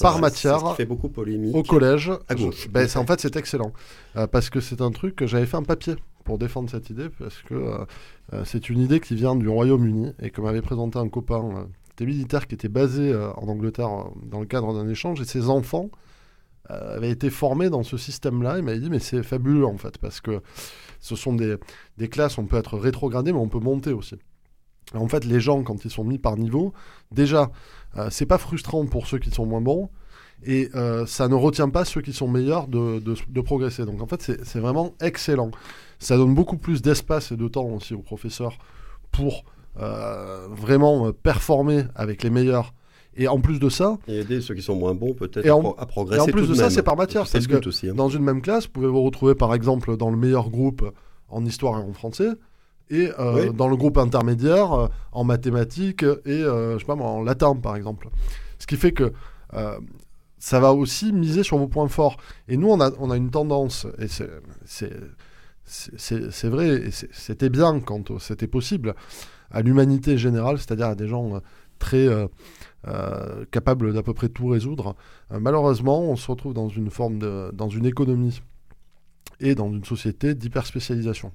par 0.00 0.18
matière 0.20 0.76
fait 0.76 0.86
beaucoup 0.86 1.08
polémique 1.08 1.54
au 1.54 1.62
collège. 1.62 2.12
À 2.28 2.34
gauche. 2.34 2.68
Ben, 2.68 2.88
en 2.96 3.06
fait, 3.06 3.20
c'est 3.20 3.36
excellent. 3.36 3.72
Euh, 4.16 4.26
parce 4.26 4.50
que 4.50 4.60
c'est 4.60 4.80
un 4.80 4.90
truc 4.90 5.16
que 5.16 5.26
j'avais 5.26 5.46
fait 5.46 5.56
un 5.56 5.62
papier 5.62 5.94
pour 6.24 6.38
défendre 6.38 6.70
cette 6.70 6.90
idée, 6.90 7.08
parce 7.08 7.40
que 7.42 7.54
euh, 7.54 8.44
c'est 8.44 8.68
une 8.68 8.80
idée 8.80 9.00
qui 9.00 9.14
vient 9.14 9.34
du 9.34 9.48
Royaume-Uni 9.48 10.12
et 10.20 10.30
que 10.30 10.40
m'avait 10.42 10.62
présenté 10.62 10.98
un 10.98 11.08
copain 11.08 11.68
des 11.96 12.04
militaires 12.04 12.46
qui 12.46 12.54
était 12.54 12.68
basé 12.68 13.14
en 13.14 13.48
Angleterre 13.48 13.88
dans 14.26 14.40
le 14.40 14.46
cadre 14.46 14.74
d'un 14.74 14.88
échange, 14.88 15.22
et 15.22 15.24
ses 15.24 15.48
enfants 15.48 15.88
avaient 16.68 17.10
été 17.10 17.30
formés 17.30 17.70
dans 17.70 17.82
ce 17.82 17.96
système-là. 17.96 18.58
Il 18.58 18.64
m'avait 18.64 18.78
dit, 18.78 18.90
mais 18.90 18.98
c'est 18.98 19.22
fabuleux 19.22 19.64
en 19.64 19.78
fait, 19.78 19.96
parce 19.96 20.20
que 20.20 20.42
ce 21.00 21.16
sont 21.16 21.34
des, 21.34 21.56
des 21.96 22.08
classes, 22.08 22.38
on 22.38 22.44
peut 22.44 22.56
être 22.56 22.78
rétrogradé, 22.78 23.32
mais 23.32 23.38
on 23.38 23.48
peut 23.48 23.60
monter 23.60 23.92
aussi. 23.92 24.16
En 24.94 25.08
fait, 25.08 25.24
les 25.24 25.40
gens, 25.40 25.62
quand 25.62 25.84
ils 25.84 25.90
sont 25.90 26.04
mis 26.04 26.18
par 26.18 26.36
niveau, 26.36 26.72
déjà, 27.12 27.50
euh, 27.96 28.08
c'est 28.10 28.26
pas 28.26 28.38
frustrant 28.38 28.86
pour 28.86 29.06
ceux 29.06 29.18
qui 29.18 29.30
sont 29.30 29.46
moins 29.46 29.60
bons, 29.60 29.90
et 30.44 30.70
euh, 30.74 31.04
ça 31.04 31.28
ne 31.28 31.34
retient 31.34 31.68
pas 31.68 31.84
ceux 31.84 32.00
qui 32.00 32.12
sont 32.12 32.28
meilleurs 32.28 32.68
de, 32.68 33.00
de, 33.00 33.40
progresser. 33.40 33.84
Donc 33.84 34.00
en 34.00 34.06
fait, 34.06 34.22
c'est 34.44 34.60
vraiment 34.60 34.94
excellent. 35.00 35.50
Ça 35.98 36.16
donne 36.16 36.34
beaucoup 36.34 36.56
plus 36.56 36.80
d'espace 36.80 37.32
et 37.32 37.36
de 37.36 37.48
temps 37.48 37.66
aussi 37.66 37.94
aux 37.94 38.02
professeurs 38.02 38.56
pour 39.10 39.44
euh, 39.80 40.46
vraiment 40.48 41.12
performer 41.12 41.84
avec 41.96 42.22
les 42.22 42.30
meilleurs. 42.30 42.72
Et 43.18 43.28
en 43.28 43.40
plus 43.40 43.58
de 43.60 43.68
ça... 43.68 43.98
Et 44.08 44.20
aider 44.20 44.40
ceux 44.40 44.54
qui 44.54 44.62
sont 44.62 44.76
moins 44.76 44.94
bons 44.94 45.12
peut-être 45.12 45.46
à, 45.78 45.86
progresser. 45.86 46.20
Et 46.20 46.30
en 46.30 46.32
plus 46.32 46.48
de 46.48 46.54
ça, 46.54 46.70
c'est 46.70 46.82
par 46.82 46.96
matière. 46.96 47.26
Parce 47.30 47.46
que 47.46 47.68
aussi, 47.68 47.88
hein. 47.88 47.94
dans 47.94 48.08
une 48.08 48.22
même 48.22 48.40
classe, 48.40 48.64
vous 48.64 48.72
pouvez 48.72 48.88
vous 48.88 49.02
retrouver 49.02 49.34
par 49.34 49.54
exemple 49.54 49.96
dans 49.96 50.10
le 50.10 50.16
meilleur 50.16 50.48
groupe 50.50 50.90
en 51.28 51.44
histoire 51.44 51.80
et 51.80 51.82
en 51.82 51.92
français 51.92 52.30
et 52.90 53.10
euh, 53.18 53.52
dans 53.52 53.68
le 53.68 53.76
groupe 53.76 53.98
intermédiaire 53.98 54.72
euh, 54.72 54.88
en 55.12 55.24
mathématiques 55.24 56.02
et 56.02 56.30
euh, 56.30 56.74
je 56.74 56.78
sais 56.78 56.86
pas 56.86 56.94
en 56.94 57.22
latin 57.22 57.54
par 57.54 57.76
exemple. 57.76 58.08
Ce 58.58 58.66
qui 58.66 58.76
fait 58.76 58.92
que 58.92 59.12
ça 60.40 60.60
va 60.60 60.72
aussi 60.72 61.12
miser 61.12 61.42
sur 61.42 61.58
vos 61.58 61.66
points 61.66 61.88
forts. 61.88 62.16
Et 62.46 62.56
nous, 62.56 62.68
on 62.68 62.80
a, 62.80 62.92
on 63.00 63.10
a 63.10 63.16
une 63.16 63.30
tendance, 63.30 63.88
et 63.98 64.06
c'est 65.64 66.48
vrai, 66.48 66.68
et 66.68 66.90
c'était 66.90 67.48
bien 67.48 67.80
quand 67.80 68.20
c'était 68.20 68.46
possible, 68.46 68.94
à 69.50 69.62
l'humanité 69.62 70.16
générale, 70.16 70.58
c'est-à-dire 70.58 70.86
à 70.86 70.94
des 70.94 71.08
gens 71.08 71.40
très 71.80 72.06
capables 73.50 73.92
d'à 73.92 74.02
peu 74.02 74.14
près 74.14 74.28
tout 74.28 74.46
résoudre. 74.46 74.96
malheureusement, 75.30 76.02
on 76.02 76.16
se 76.16 76.30
retrouve 76.30 76.54
dans 76.54 76.68
une 76.68 76.90
forme 76.90 77.18
de, 77.18 77.50
dans 77.52 77.68
une 77.68 77.86
économie 77.86 78.40
et 79.40 79.54
dans 79.54 79.70
une 79.72 79.84
société 79.84 80.34
d'hyperspécialisation. 80.34 81.32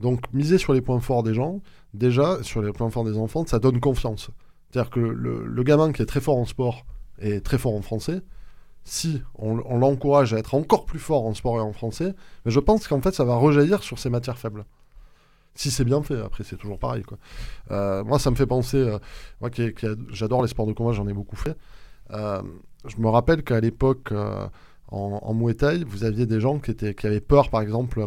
Donc, 0.00 0.32
miser 0.32 0.58
sur 0.58 0.72
les 0.72 0.80
points 0.80 1.00
forts 1.00 1.22
des 1.22 1.34
gens, 1.34 1.60
déjà, 1.94 2.42
sur 2.42 2.62
les 2.62 2.72
points 2.72 2.90
forts 2.90 3.04
des 3.04 3.16
enfants, 3.16 3.44
ça 3.46 3.58
donne 3.58 3.80
confiance. 3.80 4.30
C'est-à-dire 4.70 4.90
que 4.90 5.00
le, 5.00 5.62
gamin 5.62 5.92
qui 5.92 6.02
est 6.02 6.06
très 6.06 6.20
fort 6.20 6.36
en 6.36 6.44
sport 6.44 6.84
et 7.20 7.40
très 7.40 7.58
fort 7.58 7.74
en 7.74 7.82
français, 7.82 8.20
si 8.84 9.20
on, 9.34 9.56
l'encourage 9.56 10.32
à 10.32 10.38
être 10.38 10.54
encore 10.54 10.84
plus 10.84 10.98
fort 10.98 11.26
en 11.26 11.34
sport 11.34 11.58
et 11.58 11.60
en 11.60 11.72
français, 11.72 12.14
mais 12.44 12.50
je 12.50 12.60
pense 12.60 12.86
qu'en 12.88 13.00
fait, 13.00 13.14
ça 13.14 13.24
va 13.24 13.34
rejaillir 13.34 13.82
sur 13.82 13.98
ses 13.98 14.10
matières 14.10 14.38
faibles. 14.38 14.64
Si 15.54 15.70
c'est 15.70 15.84
bien 15.84 16.02
fait, 16.02 16.20
après 16.20 16.44
c'est 16.44 16.56
toujours 16.56 16.78
pareil. 16.78 17.02
Quoi. 17.02 17.18
Euh, 17.70 18.04
moi, 18.04 18.18
ça 18.18 18.30
me 18.30 18.36
fait 18.36 18.46
penser, 18.46 18.78
euh, 18.78 18.98
moi 19.40 19.50
qui, 19.50 19.72
j'adore 20.10 20.42
les 20.42 20.48
sports 20.48 20.66
de 20.66 20.72
combat, 20.72 20.92
j'en 20.92 21.08
ai 21.08 21.12
beaucoup 21.12 21.36
fait. 21.36 21.56
Euh, 22.12 22.42
je 22.86 22.96
me 22.98 23.08
rappelle 23.08 23.42
qu'à 23.42 23.60
l'époque, 23.60 24.12
en, 24.12 25.20
en 25.22 25.34
Muay 25.34 25.54
Thai, 25.54 25.84
vous 25.84 26.04
aviez 26.04 26.26
des 26.26 26.40
gens 26.40 26.58
qui, 26.58 26.70
étaient, 26.70 26.94
qui 26.94 27.06
avaient 27.06 27.20
peur, 27.20 27.50
par 27.50 27.60
exemple, 27.60 28.04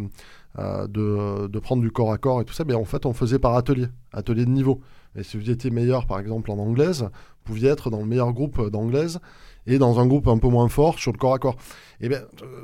de, 0.58 1.48
de, 1.48 1.60
prendre 1.60 1.82
du 1.82 1.92
corps 1.92 2.12
à 2.12 2.18
corps 2.18 2.42
et 2.42 2.46
tout 2.46 2.54
ça. 2.54 2.64
Mais 2.66 2.74
en 2.74 2.86
fait, 2.86 3.06
on 3.06 3.14
faisait 3.14 3.40
par 3.40 3.56
atelier, 3.56 3.88
atelier 4.12 4.46
de 4.46 4.52
niveau. 4.52 4.82
Et 5.16 5.24
si 5.24 5.38
vous 5.38 5.50
étiez 5.50 5.70
meilleur, 5.70 6.08
par 6.08 6.20
exemple, 6.20 6.50
en 6.50 6.58
anglaise, 6.58 7.04
vous 7.04 7.44
pouviez 7.44 7.70
être 7.70 7.90
dans 7.90 8.00
le 8.00 8.06
meilleur 8.06 8.34
groupe 8.34 8.70
d'anglaise 8.70 9.20
et 9.68 9.78
dans 9.78 10.00
un 10.00 10.08
groupe 10.08 10.28
un 10.28 10.38
peu 10.38 10.48
moins 10.48 10.68
fort 10.68 11.00
sur 11.00 11.12
le 11.12 11.18
corps 11.18 11.34
à 11.34 11.40
corps. 11.40 11.56
Et 12.02 12.10
bien, 12.10 12.22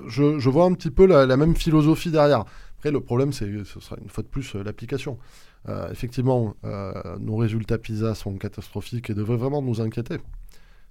je, 0.07 0.39
je 0.39 0.49
vois 0.49 0.65
un 0.65 0.73
petit 0.73 0.91
peu 0.91 1.05
la, 1.05 1.37
même 1.37 1.55
philosophie 1.55 2.11
derrière. 2.11 2.45
Après, 2.79 2.91
le 2.91 3.01
problème, 3.01 3.33
c'est 3.33 3.45
ce 3.65 3.81
sera 3.81 3.97
une 4.01 4.09
fois 4.09 4.23
de 4.23 4.29
plus 4.29 4.55
euh, 4.55 4.63
l'application. 4.63 5.17
Euh, 5.67 5.91
effectivement, 5.91 6.55
nos 7.19 7.35
résultats 7.35 7.77
PISA 7.77 8.15
sont 8.15 8.37
catastrophiques 8.37 9.09
et 9.09 9.13
devraient 9.13 9.37
vraiment 9.37 9.61
nous 9.61 9.81
inquiéter. 9.81 10.17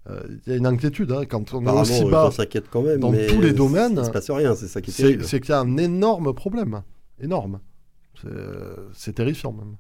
Il 0.09 0.41
y 0.47 0.53
a 0.53 0.57
une 0.57 0.67
inquiétude 0.67 1.13
hein, 1.13 1.25
quand 1.29 1.53
on 1.53 1.67
est 1.67 1.71
aussi 1.71 2.05
bas 2.07 2.31
quand 2.71 2.81
même, 2.81 3.01
dans 3.01 3.13
tous 3.13 3.41
les 3.43 3.53
domaines. 3.53 3.93
Il 3.93 3.99
ne 3.99 4.05
se 4.05 4.11
passe 4.11 4.31
rien, 4.31 4.55
c'est 4.55 4.69
ça 4.69 4.81
qui 4.81 4.91
est 4.91 5.23
C'est 5.23 5.41
qu'il 5.41 5.51
y 5.51 5.53
a 5.53 5.61
un 5.61 5.77
énorme 5.77 6.33
problème, 6.35 6.83
énorme. 7.21 7.61
C'est 8.93 9.15
terrifiant 9.15 9.53
même. 9.53 9.77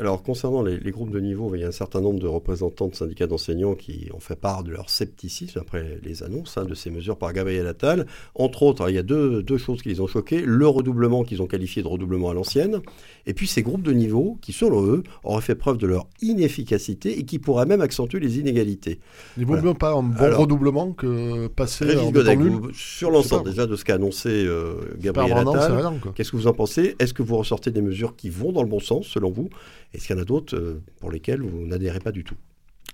Alors, 0.00 0.22
concernant 0.22 0.62
les, 0.62 0.78
groupes 0.90 1.10
de 1.10 1.20
niveau, 1.20 1.54
il 1.54 1.60
y 1.60 1.64
a 1.64 1.68
un 1.68 1.72
certain 1.72 2.00
nombre 2.00 2.18
de 2.18 2.26
représentants 2.26 2.88
de 2.88 2.94
syndicats 2.94 3.26
d'enseignants 3.26 3.74
qui 3.74 4.08
ont 4.14 4.18
fait 4.18 4.34
part 4.34 4.64
de 4.64 4.70
leur 4.70 4.88
scepticisme 4.88 5.58
après 5.58 6.00
les 6.02 6.22
annonces 6.22 6.56
hein, 6.56 6.64
de 6.64 6.72
ces 6.74 6.88
mesures 6.88 7.18
par 7.18 7.34
Gabriel 7.34 7.66
Attal. 7.66 8.06
Entre 8.34 8.62
autres, 8.62 8.88
il 8.88 8.94
y 8.94 8.98
a 8.98 9.02
deux, 9.02 9.44
choses 9.58 9.82
qui 9.82 9.90
les 9.90 10.00
ont 10.00 10.06
choqués. 10.06 10.40
Le 10.40 10.66
redoublement 10.66 11.22
qu'ils 11.22 11.42
ont 11.42 11.46
qualifié 11.46 11.82
de 11.82 11.88
redoublement 11.88 12.30
à 12.30 12.34
l'ancienne, 12.34 12.80
et 13.26 13.34
puis 13.34 13.46
ces 13.46 13.62
groupes 13.62 13.82
de 13.82 13.92
niveau 13.92 14.38
qui, 14.40 14.54
selon 14.54 14.82
eux, 14.86 15.02
auraient 15.22 15.42
fait 15.42 15.54
preuve 15.54 15.76
de 15.76 15.86
leur 15.86 16.06
inefficacité 16.22 17.18
et 17.18 17.24
qui 17.24 17.38
pourraient 17.38 17.66
même 17.66 17.82
accentuer 17.82 18.20
les 18.20 18.38
inégalités. 18.38 19.00
Il 19.36 19.44
vaut 19.44 19.60
mieux 19.60 19.74
pas 19.74 19.92
un 19.92 20.02
bon 20.02 20.34
redoublement 20.34 20.92
que 20.92 21.46
passer 21.48 21.98
en 21.98 22.10
Godec, 22.10 22.38
Sur 22.72 23.10
l'ensemble 23.10 23.50
déjà 23.50 23.66
de 23.66 23.76
ce 23.76 23.84
qu'a 23.84 23.96
annoncé 23.96 24.30
euh, 24.30 24.76
Gabriel 24.98 25.36
Attal, 25.36 26.00
qu'est-ce 26.14 26.32
que 26.32 26.38
vous 26.38 26.46
en 26.46 26.54
pensez? 26.54 26.96
Est-ce 26.98 27.12
que 27.12 27.22
vous 27.22 27.36
ressortez 27.36 27.70
des 27.70 27.82
mesures 27.82 28.16
qui 28.16 28.30
vont 28.30 28.50
dans 28.50 28.62
le 28.62 28.68
bon 28.68 28.80
sens, 28.80 29.06
selon 29.06 29.30
vous? 29.30 29.50
Est-ce 29.92 30.06
qu'il 30.06 30.16
y 30.16 30.18
en 30.18 30.22
a 30.22 30.24
d'autres 30.24 30.56
euh, 30.56 30.82
pour 31.00 31.10
lesquels 31.10 31.42
vous 31.42 31.66
n'adhérez 31.66 32.00
pas 32.00 32.12
du 32.12 32.24
tout? 32.24 32.36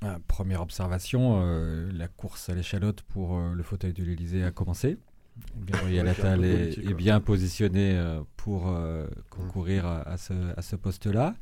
Ah, 0.03 0.19
Première 0.29 0.63
observation, 0.63 1.41
euh, 1.43 1.91
la 1.93 2.09
course 2.09 2.49
à 2.49 2.55
l'échalote 2.55 3.03
pour 3.03 3.37
euh, 3.37 3.53
le 3.55 3.63
fauteuil 3.63 3.93
de 3.93 4.03
l'Élysée 4.03 4.43
a 4.45 4.51
commencé. 4.51 4.99
Gabriel 5.67 6.09
Attal 6.09 6.45
est, 6.45 6.95
bien 6.95 7.21
positionné 7.21 8.03
pour 8.39 8.75
concourir 9.29 9.85
à, 9.85 10.17
ce, 10.17 10.77
poste-là. 10.77 11.35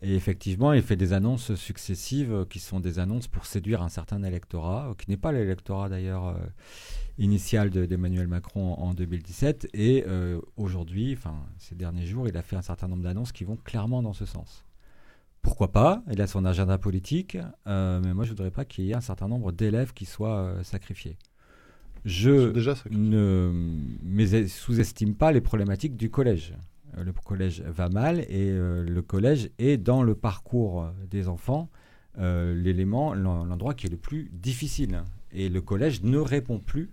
Et 0.00 0.14
effectivement, 0.14 0.72
il 0.72 0.80
fait 0.80 0.94
des 0.94 1.12
annonces 1.12 1.56
successives 1.56 2.46
qui 2.48 2.60
sont 2.60 2.78
des 2.78 3.00
annonces 3.00 3.26
pour 3.26 3.46
séduire 3.46 3.82
un 3.82 3.88
certain 3.88 4.22
électorat, 4.22 4.94
qui 4.96 5.10
n'est 5.10 5.16
pas 5.16 5.32
l'électorat 5.32 5.88
d'ailleurs 5.88 6.38
initial 7.18 7.70
d'Emmanuel 7.70 8.28
Macron 8.28 8.74
en, 8.74 8.94
2017. 8.94 9.70
Et 9.74 10.04
aujourd'hui, 10.56 11.12
enfin 11.18 11.34
ces 11.58 11.74
derniers 11.74 12.06
jours, 12.06 12.28
il 12.28 12.36
a 12.36 12.42
fait 12.42 12.54
un 12.54 12.62
certain 12.62 12.86
nombre 12.86 13.02
d'annonces 13.02 13.32
qui 13.32 13.42
vont 13.42 13.56
clairement 13.56 14.04
dans 14.04 14.12
ce 14.12 14.24
sens. 14.24 14.64
Pourquoi 15.42 15.72
pas 15.72 16.04
Il 16.10 16.22
a 16.22 16.28
son 16.28 16.44
agenda 16.44 16.78
politique, 16.78 17.36
euh, 17.66 18.00
mais 18.02 18.14
moi 18.14 18.24
je 18.24 18.30
ne 18.30 18.36
voudrais 18.36 18.52
pas 18.52 18.64
qu'il 18.64 18.84
y 18.84 18.92
ait 18.92 18.96
un 18.96 19.00
certain 19.00 19.26
nombre 19.26 19.50
d'élèves 19.50 19.92
qui 19.92 20.06
soient 20.06 20.38
euh, 20.38 20.62
sacrifiés. 20.62 21.18
Je 22.04 22.52
ne 22.90 24.46
sous-estime 24.46 25.16
pas 25.16 25.32
les 25.32 25.40
problématiques 25.40 25.96
du 25.96 26.10
collège. 26.10 26.54
Euh, 26.96 27.02
le 27.02 27.12
collège 27.12 27.60
va 27.62 27.88
mal 27.88 28.20
et 28.20 28.52
le 28.52 29.02
collège 29.02 29.50
est 29.58 29.78
dans 29.78 30.04
le 30.04 30.14
parcours 30.14 30.88
des 31.10 31.28
enfants 31.28 31.68
l'élément, 32.16 33.14
l'endroit 33.14 33.74
qui 33.74 33.86
est 33.86 33.90
le 33.90 33.96
plus 33.96 34.30
difficile. 34.32 35.02
Et 35.32 35.48
le 35.48 35.60
collège 35.60 36.02
ne 36.02 36.18
répond 36.18 36.60
plus 36.60 36.90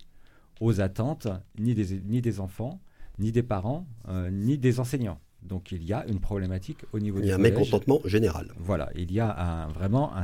aux 0.59 0.81
attentes 0.81 1.27
ni 1.59 1.75
des, 1.75 1.99
ni 2.01 2.21
des 2.21 2.39
enfants, 2.39 2.79
ni 3.19 3.31
des 3.31 3.43
parents, 3.43 3.87
ni 4.31 4.57
des 4.57 4.79
enseignants. 4.79 5.19
Donc 5.41 5.71
il 5.71 5.83
y 5.83 5.93
a 5.93 6.05
une 6.07 6.19
problématique 6.19 6.79
au 6.91 6.99
niveau 6.99 7.19
du 7.19 7.25
Il 7.25 7.29
y 7.29 7.31
a 7.31 7.35
un 7.35 7.39
mécontentement 7.39 7.99
général. 8.05 8.51
Voilà, 8.57 8.89
il 8.95 9.11
y 9.11 9.19
a 9.19 9.67
vraiment 9.73 10.13
un, 10.15 10.23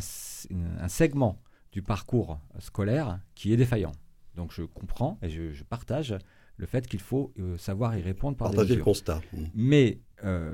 segment 0.87 1.41
du 1.71 1.81
parcours 1.81 2.39
scolaire 2.59 3.19
qui 3.33 3.53
est 3.53 3.57
défaillant. 3.57 3.93
Donc 4.35 4.51
je 4.51 4.63
comprends 4.63 5.17
et 5.21 5.29
je, 5.29 5.63
partage 5.63 6.15
le 6.57 6.65
fait 6.65 6.87
qu'il 6.87 6.99
faut 7.01 7.33
euh, 7.39 7.57
savoir 7.57 7.97
y 7.97 8.01
répondre 8.01 8.37
par 8.37 8.49
Partager 8.49 8.73
des 8.73 8.77
le 8.77 8.83
constat. 8.83 9.21
Mmh. 9.33 9.43
Mais 9.55 9.99
euh, 10.23 10.53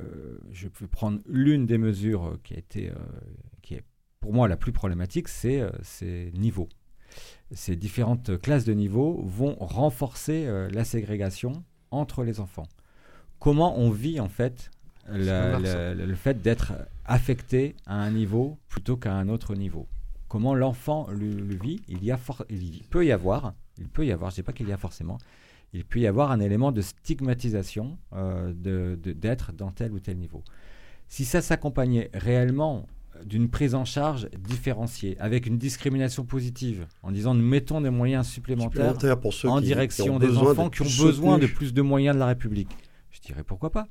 je 0.51 0.67
peux 0.67 0.87
prendre 0.87 1.19
l'une 1.27 1.65
des 1.65 1.77
mesures 1.77 2.37
qui 2.43 2.55
a 2.55 2.57
été, 2.57 2.89
euh, 2.89 2.95
qui 3.61 3.75
est 3.75 3.83
pour 4.19 4.33
moi 4.33 4.47
la 4.47 4.57
plus 4.57 4.71
problématique, 4.71 5.27
c'est 5.27 5.63
ces 5.81 6.31
niveaux. 6.35 6.69
Ces 7.51 7.75
différentes 7.75 8.39
classes 8.39 8.63
de 8.63 8.73
niveau 8.73 9.21
vont 9.25 9.55
renforcer 9.59 10.47
la 10.71 10.85
ségrégation 10.85 11.51
entre 11.89 12.23
les 12.23 12.39
enfants 12.39 12.67
comment 13.41 13.77
on 13.77 13.89
vit 13.89 14.21
en 14.21 14.29
fait 14.29 14.71
le 15.09 16.13
fait 16.15 16.41
d'être 16.41 16.73
affecté 17.05 17.75
à 17.85 17.95
un 17.95 18.11
niveau 18.11 18.57
plutôt 18.69 18.95
qu'à 18.95 19.13
un 19.13 19.27
autre 19.27 19.55
niveau. 19.55 19.87
Comment 20.29 20.55
l'enfant 20.55 21.07
le, 21.11 21.55
vit 21.55 21.81
il, 21.89 22.05
y 22.05 22.11
a 22.11 22.19
il 22.49 22.83
peut 22.89 23.05
y 23.05 23.11
avoir, 23.11 23.53
il 23.77 23.89
peut 23.89 24.05
y 24.05 24.13
avoir, 24.13 24.31
je 24.31 24.35
ne 24.35 24.37
dis 24.37 24.43
pas 24.43 24.53
qu'il 24.53 24.69
y 24.69 24.71
a 24.71 24.77
forcément, 24.77 25.17
il 25.73 25.83
peut 25.83 25.99
y 25.99 26.07
avoir 26.07 26.31
un 26.31 26.39
élément 26.39 26.71
de 26.71 26.79
stigmatisation 26.79 27.97
euh, 28.13 28.53
d'être 28.55 29.51
dans 29.51 29.71
tel 29.71 29.91
ou 29.91 29.99
tel 29.99 30.17
niveau. 30.17 30.43
Si 31.09 31.25
ça 31.25 31.41
s'accompagnait 31.41 32.09
réellement 32.13 32.85
d'une 33.25 33.49
prise 33.49 33.75
en 33.75 33.83
charge 33.83 34.29
différenciée, 34.37 35.17
avec 35.19 35.47
une 35.47 35.57
discrimination 35.57 36.23
positive, 36.23 36.85
en 37.03 37.11
disant 37.11 37.33
nous 37.33 37.45
mettons 37.45 37.81
des 37.81 37.89
moyens 37.89 38.27
supplémentaires, 38.27 38.95
en 39.45 39.59
direction 39.59 40.19
des 40.19 40.37
enfants 40.37 40.69
qui 40.69 40.83
ont 40.83 41.05
besoin 41.05 41.39
de 41.39 41.47
plus 41.47 41.73
de 41.73 41.81
moyens 41.81 42.15
de 42.15 42.19
la 42.19 42.27
République 42.27 42.69
je 43.11 43.19
dirais 43.21 43.43
pourquoi 43.43 43.69
pas. 43.71 43.87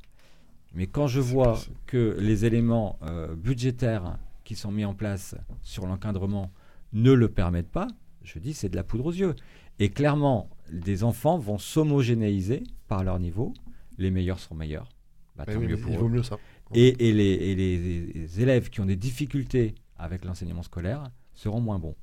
Mais 0.74 0.86
quand 0.86 1.06
je 1.06 1.20
vois 1.20 1.58
que 1.86 2.16
les 2.20 2.44
éléments 2.44 2.98
euh, 3.02 3.34
budgétaires 3.34 4.18
qui 4.44 4.54
sont 4.54 4.70
mis 4.70 4.84
en 4.84 4.94
place 4.94 5.34
sur 5.62 5.86
l'encadrement 5.86 6.50
ne 6.92 7.12
le 7.12 7.28
permettent 7.28 7.70
pas, 7.70 7.88
je 8.22 8.38
dis 8.38 8.54
c'est 8.54 8.68
de 8.68 8.76
la 8.76 8.84
poudre 8.84 9.06
aux 9.06 9.12
yeux. 9.12 9.34
Et 9.78 9.90
clairement, 9.90 10.48
des 10.70 11.04
enfants 11.04 11.38
vont 11.38 11.58
s'homogénéiser 11.58 12.62
par 12.86 13.02
leur 13.02 13.18
niveau. 13.18 13.54
Les 13.98 14.10
meilleurs 14.10 14.38
sont 14.38 14.54
meilleurs. 14.54 14.88
Bah, 15.36 15.44
tant 15.46 15.58
mieux 15.58 15.76
pour 15.76 15.92
il 15.92 15.98
vaut 15.98 16.08
mieux 16.08 16.22
ça. 16.22 16.36
Et, 16.74 16.92
les, 17.00 17.54
les, 17.54 18.40
élèves 18.40 18.70
qui 18.70 18.80
ont 18.80 18.86
des 18.86 18.96
difficultés 18.96 19.74
avec 19.98 20.24
l'enseignement 20.24 20.62
scolaire 20.62 21.10
seront 21.34 21.60
moins 21.60 21.78
bons. 21.78 21.96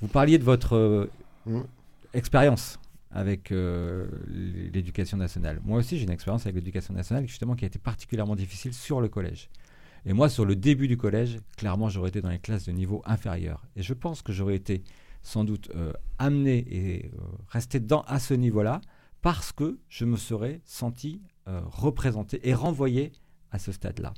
Vous 0.00 0.08
parliez 0.08 0.38
de 0.38 0.44
votre 0.44 0.74
euh, 0.74 1.10
mmh. 1.46 1.60
expérience 2.14 2.80
avec 3.12 3.52
euh, 3.52 4.06
l'éducation 4.26 5.16
nationale. 5.16 5.60
Moi 5.64 5.78
aussi, 5.78 5.98
j'ai 5.98 6.04
une 6.04 6.10
expérience 6.10 6.46
avec 6.46 6.56
l'éducation 6.56 6.94
nationale 6.94 7.26
justement 7.28 7.54
qui 7.54 7.64
a 7.64 7.68
été 7.68 7.78
particulièrement 7.78 8.36
difficile 8.36 8.72
sur 8.72 9.00
le 9.00 9.08
collège. 9.08 9.50
Et 10.04 10.12
moi, 10.14 10.28
sur 10.28 10.44
le 10.44 10.56
début 10.56 10.88
du 10.88 10.96
collège, 10.96 11.38
clairement, 11.56 11.88
j'aurais 11.88 12.08
été 12.08 12.20
dans 12.20 12.30
les 12.30 12.38
classes 12.38 12.64
de 12.64 12.72
niveau 12.72 13.02
inférieur. 13.04 13.64
Et 13.76 13.82
je 13.82 13.94
pense 13.94 14.22
que 14.22 14.32
j'aurais 14.32 14.56
été 14.56 14.82
sans 15.22 15.44
doute 15.44 15.70
euh, 15.76 15.92
amené 16.18 16.58
et 16.68 17.06
euh, 17.06 17.18
resté 17.48 17.78
dans, 17.78 18.00
à 18.02 18.18
ce 18.18 18.34
niveau-là 18.34 18.80
parce 19.20 19.52
que 19.52 19.78
je 19.88 20.04
me 20.04 20.16
serais 20.16 20.60
senti 20.64 21.22
représenté 21.46 22.48
et 22.48 22.54
renvoyé 22.54 23.10
à 23.50 23.58
ce 23.58 23.72
stade-là. 23.72 24.14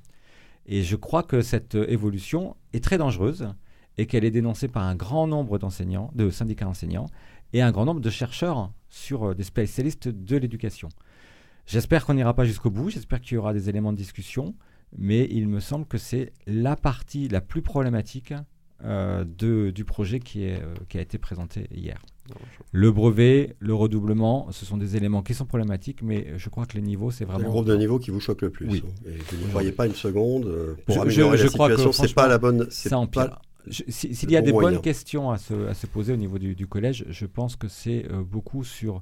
Et 0.66 0.82
je 0.82 0.96
crois 0.96 1.22
que 1.22 1.40
cette 1.40 1.74
évolution 1.74 2.54
est 2.74 2.84
très 2.84 2.98
dangereuse 2.98 3.48
et 3.96 4.06
qu'elle 4.06 4.24
est 4.24 4.30
dénoncée 4.30 4.68
par 4.68 4.82
un 4.82 4.94
grand 4.94 5.26
nombre 5.26 5.58
d'enseignants, 5.58 6.10
de 6.14 6.30
syndicats 6.30 6.68
enseignants, 6.68 7.06
et 7.54 7.62
un 7.62 7.70
grand 7.70 7.86
nombre 7.86 8.00
de 8.00 8.10
chercheurs 8.10 8.70
sur 8.90 9.30
euh, 9.30 9.34
des 9.34 9.44
spécialistes 9.44 10.08
de 10.08 10.36
l'éducation. 10.36 10.90
J'espère 11.66 12.04
qu'on 12.04 12.14
n'ira 12.14 12.34
pas 12.34 12.44
jusqu'au 12.44 12.68
bout, 12.68 12.90
j'espère 12.90 13.22
qu'il 13.22 13.36
y 13.36 13.38
aura 13.38 13.54
des 13.54 13.70
éléments 13.70 13.92
de 13.92 13.96
discussion, 13.96 14.54
mais 14.98 15.26
il 15.30 15.48
me 15.48 15.60
semble 15.60 15.86
que 15.86 15.96
c'est 15.96 16.32
la 16.46 16.76
partie 16.76 17.28
la 17.28 17.40
plus 17.40 17.62
problématique 17.62 18.34
euh, 18.84 19.24
de, 19.24 19.70
du 19.70 19.84
projet 19.84 20.18
qui, 20.18 20.44
est, 20.44 20.60
euh, 20.60 20.74
qui 20.88 20.98
a 20.98 21.00
été 21.00 21.16
présenté 21.16 21.68
hier. 21.72 22.02
Le 22.72 22.90
brevet, 22.90 23.54
le 23.60 23.74
redoublement, 23.74 24.48
ce 24.50 24.66
sont 24.66 24.76
des 24.76 24.96
éléments 24.96 25.22
qui 25.22 25.32
sont 25.32 25.46
problématiques, 25.46 26.02
mais 26.02 26.34
je 26.36 26.48
crois 26.48 26.66
que 26.66 26.74
les 26.74 26.82
niveaux, 26.82 27.10
c'est 27.10 27.24
vraiment... 27.24 27.44
Le 27.44 27.50
groupe 27.50 27.66
de 27.66 27.76
niveau 27.76 27.98
qui 27.98 28.10
vous 28.10 28.20
choque 28.20 28.42
le 28.42 28.50
plus. 28.50 28.66
Oui. 28.68 28.82
Et 29.06 29.36
vous 29.36 29.46
ne 29.46 29.52
voyez 29.52 29.72
pas 29.72 29.86
une 29.86 29.94
seconde 29.94 30.50
pour 30.86 30.96
je, 30.96 31.00
améliorer 31.00 31.38
je, 31.38 31.44
la 31.44 31.48
situation, 31.50 31.92
c'est 31.92 32.14
pas 32.14 32.26
la 32.26 32.38
bonne... 32.38 32.66
Ça 32.70 32.98
empire. 32.98 33.38
S'il 33.70 34.30
y 34.30 34.36
a 34.36 34.42
des 34.42 34.52
bonnes 34.52 34.80
questions 34.80 35.30
à 35.30 35.38
se, 35.38 35.68
à 35.68 35.74
se, 35.74 35.86
poser 35.86 36.12
au 36.12 36.16
niveau 36.16 36.38
du, 36.38 36.66
collège, 36.66 37.06
je 37.08 37.26
pense 37.26 37.56
que 37.56 37.68
c'est 37.68 38.06
euh, 38.10 38.22
beaucoup 38.22 38.64
sur 38.64 39.00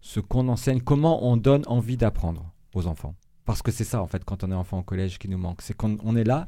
ce 0.00 0.20
qu'on 0.20 0.48
enseigne, 0.48 0.80
comment 0.80 1.26
on 1.26 1.36
donne 1.36 1.62
envie 1.66 1.96
d'apprendre 1.96 2.52
aux 2.74 2.86
enfants. 2.86 3.14
Parce 3.44 3.62
que 3.62 3.70
c'est 3.70 3.84
ça, 3.84 4.02
en 4.02 4.06
fait, 4.06 4.24
quand 4.24 4.44
on 4.44 4.50
est 4.50 4.54
enfant 4.54 4.78
au 4.78 4.82
collège 4.82 5.18
qui 5.18 5.28
nous 5.28 5.38
manque. 5.38 5.62
C'est 5.62 5.76
qu'on 5.76 5.98
on 6.02 6.16
est 6.16 6.24
là 6.24 6.46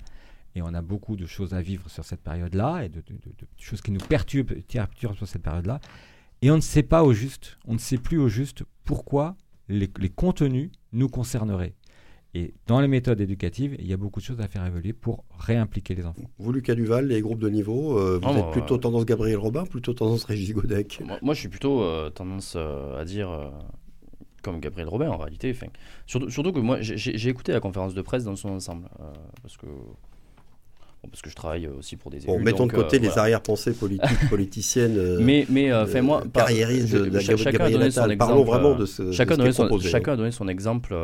et 0.54 0.62
on 0.62 0.74
a 0.74 0.82
beaucoup 0.82 1.16
de 1.16 1.26
choses 1.26 1.54
à 1.54 1.62
vivre 1.62 1.88
sur 1.90 2.04
cette 2.04 2.22
période-là 2.22 2.84
et 2.84 2.88
de, 2.88 3.02
choses 3.58 3.80
qui 3.80 3.90
nous 3.90 4.00
perturbent, 4.00 4.54
perturbent 4.68 5.16
sur 5.16 5.28
cette 5.28 5.42
période-là. 5.42 5.80
Et 6.42 6.50
on 6.50 6.56
ne 6.56 6.60
sait 6.60 6.82
pas 6.82 7.04
au 7.04 7.12
juste, 7.12 7.58
on 7.66 7.74
ne 7.74 7.78
sait 7.78 7.98
plus 7.98 8.18
au 8.18 8.28
juste 8.28 8.64
pourquoi 8.84 9.36
les, 9.68 9.90
les 9.98 10.10
contenus 10.10 10.70
nous 10.92 11.08
concerneraient. 11.08 11.74
Et 12.34 12.54
dans 12.66 12.80
les 12.80 12.88
méthodes 12.88 13.20
éducatives, 13.20 13.76
il 13.78 13.86
y 13.86 13.92
a 13.92 13.98
beaucoup 13.98 14.20
de 14.20 14.24
choses 14.24 14.40
à 14.40 14.48
faire 14.48 14.64
évoluer 14.64 14.94
pour 14.94 15.24
réimpliquer 15.38 15.94
les 15.94 16.06
enfants. 16.06 16.22
Vous, 16.38 16.50
Lucas 16.50 16.74
Duval, 16.74 17.06
les 17.06 17.20
groupes 17.20 17.40
de 17.40 17.50
niveau, 17.50 17.98
euh, 17.98 18.18
vous 18.22 18.38
êtes 18.38 18.50
plutôt 18.52 18.78
tendance 18.78 19.04
Gabriel 19.04 19.36
Robin, 19.36 19.66
plutôt 19.66 19.92
tendance 19.92 20.24
Régis 20.24 20.54
Godec? 20.54 21.02
Moi, 21.20 21.34
je 21.34 21.40
suis 21.40 21.48
plutôt 21.48 21.82
euh, 21.82 22.08
tendance 22.08 22.54
euh, 22.56 22.98
à 22.98 23.04
dire 23.04 23.52
comme 24.40 24.60
Gabriel 24.60 24.88
Robin 24.88 25.10
en 25.10 25.18
réalité. 25.18 25.54
Surtout, 26.06 26.30
surtout 26.30 26.52
que 26.52 26.60
moi, 26.60 26.78
j'ai 26.80 27.28
écouté 27.28 27.52
la 27.52 27.60
conférence 27.60 27.92
de 27.92 28.00
presse 28.00 28.24
dans 28.24 28.34
son 28.34 28.48
ensemble. 28.48 28.88
parce 29.42 29.58
que 29.58 29.66
parce 31.10 31.20
que 31.20 31.30
je 31.30 31.34
travaille 31.34 31.66
aussi 31.66 31.96
pour 31.96 32.12
des 32.12 32.18
élus. 32.18 32.28
Bon, 32.28 32.38
mettons 32.38 32.66
de 32.66 32.72
côté 32.72 33.00
les 33.00 33.18
arrière-pensées 33.18 33.72
politiques, 33.72 34.30
politiciennes, 34.30 35.18
mais, 35.20 35.44
mais 35.50 35.74
enfin 35.74 36.00
moi, 36.00 36.22
carriéristes 36.32 36.94
de, 36.94 37.06
de, 37.06 37.18
chacun 37.18 37.64
a 37.64 37.70
donné 37.70 37.90
son 37.90 38.04
exemple. 38.04 38.16
Parlons 38.18 38.44
vraiment 38.44 38.76
de 38.76 38.86
ce. 38.86 39.10
Chacun, 39.10 39.34
a 39.34 39.36
donné 39.36 39.52
son, 39.52 39.78
chacun 39.80 40.12
a 40.12 40.16
donné 40.16 40.30
son 40.30 40.46
exemple 40.46 40.94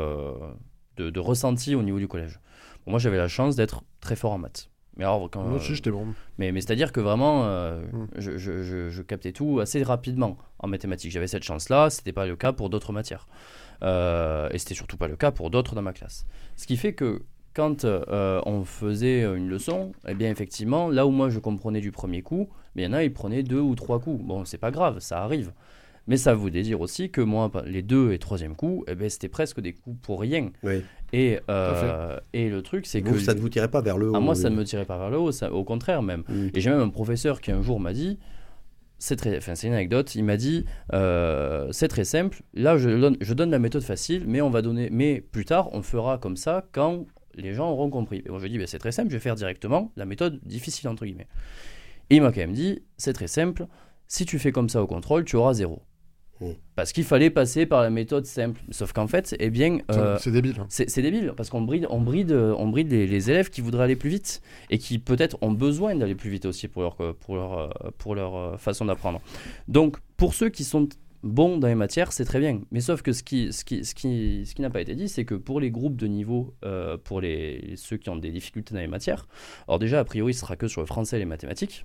de, 1.02 1.20
ressenti 1.20 1.74
au 1.74 1.82
niveau 1.82 1.98
du 1.98 2.08
collège. 2.08 2.40
Bon, 2.84 2.92
moi, 2.92 2.98
j'avais 3.00 3.16
la 3.18 3.28
chance 3.28 3.56
d'être 3.56 3.82
très 4.00 4.16
fort 4.16 4.32
en 4.32 4.38
maths. 4.38 4.70
Mais 4.96 5.04
alors, 5.04 5.30
quand, 5.30 5.44
Moi 5.44 5.58
aussi, 5.58 5.74
j'étais 5.76 5.92
bon. 5.92 6.06
mais, 6.38 6.50
mais 6.50 6.60
c'est-à-dire 6.60 6.90
que 6.90 7.00
vraiment, 7.00 7.44
euh, 7.44 7.82
Mm. 7.92 8.06
je, 8.16 8.36
je- 8.36 8.62
je- 8.62 8.88
je 8.90 9.02
captais 9.02 9.30
tout 9.32 9.60
assez 9.60 9.82
rapidement 9.84 10.36
en 10.58 10.66
mathématiques. 10.66 11.12
J'avais 11.12 11.28
cette 11.28 11.44
chance-là, 11.44 11.88
c'était 11.90 12.12
pas 12.12 12.26
le 12.26 12.34
cas 12.34 12.52
pour 12.52 12.68
d'autres 12.68 12.92
matières. 12.92 13.28
Euh, 13.82 14.48
et 14.52 14.58
c'était 14.58 14.74
surtout 14.74 14.96
pas 14.96 15.08
le 15.08 15.16
cas 15.16 15.30
pour 15.30 15.50
d'autres 15.50 15.74
dans 15.74 15.82
ma 15.82 15.92
classe. 15.92 16.26
Ce 16.56 16.66
qui 16.66 16.76
fait 16.76 16.94
que 16.94 17.22
quand 17.54 17.84
euh, 17.84 18.40
on 18.44 18.64
faisait 18.64 19.22
une 19.22 19.48
leçon, 19.48 19.92
eh 20.08 20.14
bien 20.14 20.30
effectivement, 20.30 20.88
là 20.88 21.06
où 21.06 21.10
moi 21.10 21.28
je 21.30 21.38
comprenais 21.38 21.80
du 21.80 21.92
premier 21.92 22.22
coup, 22.22 22.48
mais 22.74 22.82
il 22.82 22.86
y 22.86 22.88
en 22.88 22.92
a, 22.92 23.02
ils 23.04 23.12
prenaient 23.12 23.42
deux 23.42 23.60
ou 23.60 23.74
trois 23.74 24.00
coups. 24.00 24.22
Bon, 24.24 24.44
c'est 24.44 24.58
pas 24.58 24.70
grave, 24.72 24.98
ça 25.00 25.22
arrive. 25.22 25.52
Mais 26.08 26.16
ça 26.16 26.34
voulait 26.34 26.62
dire 26.62 26.80
aussi 26.80 27.10
que 27.10 27.20
moi, 27.20 27.52
les 27.66 27.82
deux 27.82 28.12
et 28.12 28.18
troisième 28.18 28.56
coups, 28.56 28.82
eh 28.88 28.94
ben, 28.94 29.08
c'était 29.10 29.28
presque 29.28 29.60
des 29.60 29.74
coups 29.74 29.98
pour 30.02 30.20
rien. 30.20 30.50
Oui. 30.62 30.82
Et, 31.12 31.38
euh, 31.50 32.18
et 32.32 32.48
le 32.48 32.62
truc, 32.62 32.86
c'est 32.86 33.00
Vous, 33.00 33.12
que 33.12 33.18
ça 33.20 33.34
ne 33.34 33.40
vous 33.40 33.50
tirait 33.50 33.70
pas 33.70 33.82
vers 33.82 33.98
le 33.98 34.08
haut 34.08 34.16
ah, 34.16 34.20
moi, 34.20 34.34
oui. 34.34 34.40
ça 34.40 34.48
ne 34.48 34.56
me 34.56 34.64
tirait 34.64 34.86
pas 34.86 34.98
vers 34.98 35.10
le 35.10 35.18
haut, 35.18 35.32
ça, 35.32 35.52
au 35.52 35.64
contraire 35.64 36.02
même. 36.02 36.24
Mm. 36.28 36.48
Et 36.54 36.60
j'ai 36.60 36.70
même 36.70 36.80
un 36.80 36.88
professeur 36.88 37.42
qui 37.42 37.52
un 37.52 37.60
jour 37.60 37.78
m'a 37.78 37.92
dit, 37.92 38.18
c'est 38.98 39.16
très, 39.16 39.36
enfin, 39.36 39.54
c'est 39.54 39.66
une 39.66 39.74
anecdote, 39.74 40.14
il 40.14 40.24
m'a 40.24 40.38
dit, 40.38 40.64
euh, 40.94 41.68
c'est 41.72 41.88
très 41.88 42.04
simple, 42.04 42.42
là 42.54 42.78
je 42.78 42.88
donne, 42.90 43.16
je 43.20 43.34
donne 43.34 43.50
la 43.50 43.58
méthode 43.58 43.82
facile, 43.82 44.24
mais 44.26 44.40
on 44.40 44.50
va 44.50 44.60
donner, 44.60 44.88
mais 44.90 45.20
plus 45.20 45.44
tard 45.44 45.68
on 45.72 45.82
fera 45.82 46.18
comme 46.18 46.36
ça 46.36 46.66
quand 46.72 47.06
les 47.34 47.52
gens 47.52 47.70
auront 47.70 47.90
compris. 47.90 48.22
Et 48.26 48.30
moi 48.30 48.38
je 48.38 48.44
lui 48.44 48.50
ai 48.50 48.52
dit, 48.52 48.58
Ben, 48.58 48.66
c'est 48.66 48.78
très 48.78 48.92
simple, 48.92 49.10
je 49.10 49.16
vais 49.16 49.20
faire 49.20 49.36
directement 49.36 49.92
la 49.96 50.04
méthode 50.04 50.40
difficile 50.44 50.88
entre 50.88 51.04
guillemets. 51.04 51.28
Et 52.10 52.16
il 52.16 52.22
m'a 52.22 52.32
quand 52.32 52.40
même 52.40 52.52
dit, 52.52 52.82
c'est 52.96 53.12
très 53.12 53.28
simple, 53.28 53.66
si 54.08 54.24
tu 54.24 54.38
fais 54.38 54.52
comme 54.52 54.68
ça 54.68 54.82
au 54.82 54.86
contrôle, 54.86 55.24
tu 55.24 55.36
auras 55.36 55.52
zéro. 55.52 55.82
Mm. 56.40 56.50
Parce 56.76 56.92
qu'il 56.92 57.04
fallait 57.04 57.30
passer 57.30 57.66
par 57.66 57.82
la 57.82 57.90
méthode 57.90 58.24
simple. 58.26 58.60
Sauf 58.70 58.92
qu'en 58.92 59.06
fait, 59.08 59.34
eh 59.40 59.50
bien, 59.50 59.78
C'est- 59.90 59.98
euh, 59.98 60.18
C'est 60.18 60.30
débile. 60.30 60.54
hein. 60.60 60.66
c'est 60.68 61.02
débile 61.02 61.32
parce 61.36 61.50
qu'on 61.50 61.62
bride, 61.62 61.86
on 61.90 62.00
bride, 62.00 62.32
on 62.32 62.68
bride 62.68 62.90
les, 62.90 63.06
les 63.06 63.30
élèves 63.30 63.50
qui 63.50 63.60
voudraient 63.60 63.84
aller 63.84 63.96
plus 63.96 64.10
vite 64.10 64.40
et 64.70 64.78
qui 64.78 64.98
peut-être 64.98 65.36
ont 65.40 65.52
besoin 65.52 65.94
d'aller 65.96 66.14
plus 66.14 66.30
vite 66.30 66.46
aussi 66.46 66.68
pour 66.68 66.82
leur, 66.82 66.96
pour 67.16 67.34
leur, 67.36 67.58
euh, 67.58 67.68
pour 67.98 68.14
leur 68.14 68.36
euh, 68.36 68.56
façon 68.56 68.84
d'apprendre. 68.84 69.20
Donc 69.66 69.96
pour 70.16 70.34
ceux 70.34 70.48
qui 70.48 70.62
sont 70.64 70.88
bons 71.24 71.58
dans 71.58 71.66
les 71.66 71.74
matières, 71.74 72.12
c'est 72.12 72.24
très 72.24 72.38
bien. 72.38 72.60
Mais 72.70 72.80
sauf 72.80 73.02
que 73.02 73.12
ce 73.12 73.24
qui, 73.24 73.52
ce 73.52 73.64
qui, 73.64 73.84
ce 73.84 73.92
qui, 73.92 74.46
ce 74.46 74.54
qui 74.54 74.62
n'a 74.62 74.70
pas 74.70 74.80
été 74.80 74.94
dit, 74.94 75.08
c'est 75.08 75.24
que 75.24 75.34
pour 75.34 75.58
les 75.58 75.72
groupes 75.72 75.96
de 75.96 76.06
niveau, 76.06 76.54
euh, 76.64 76.96
pour 76.96 77.20
les, 77.20 77.72
ceux 77.76 77.96
qui 77.96 78.08
ont 78.10 78.16
des 78.16 78.30
difficultés 78.30 78.72
dans 78.74 78.80
les 78.80 78.86
matières, 78.86 79.26
alors 79.66 79.80
déjà 79.80 79.98
a 79.98 80.04
priori 80.04 80.32
ce 80.32 80.40
sera 80.40 80.54
que 80.54 80.68
sur 80.68 80.80
le 80.80 80.86
français 80.86 81.16
et 81.16 81.18
les 81.18 81.24
mathématiques. 81.24 81.84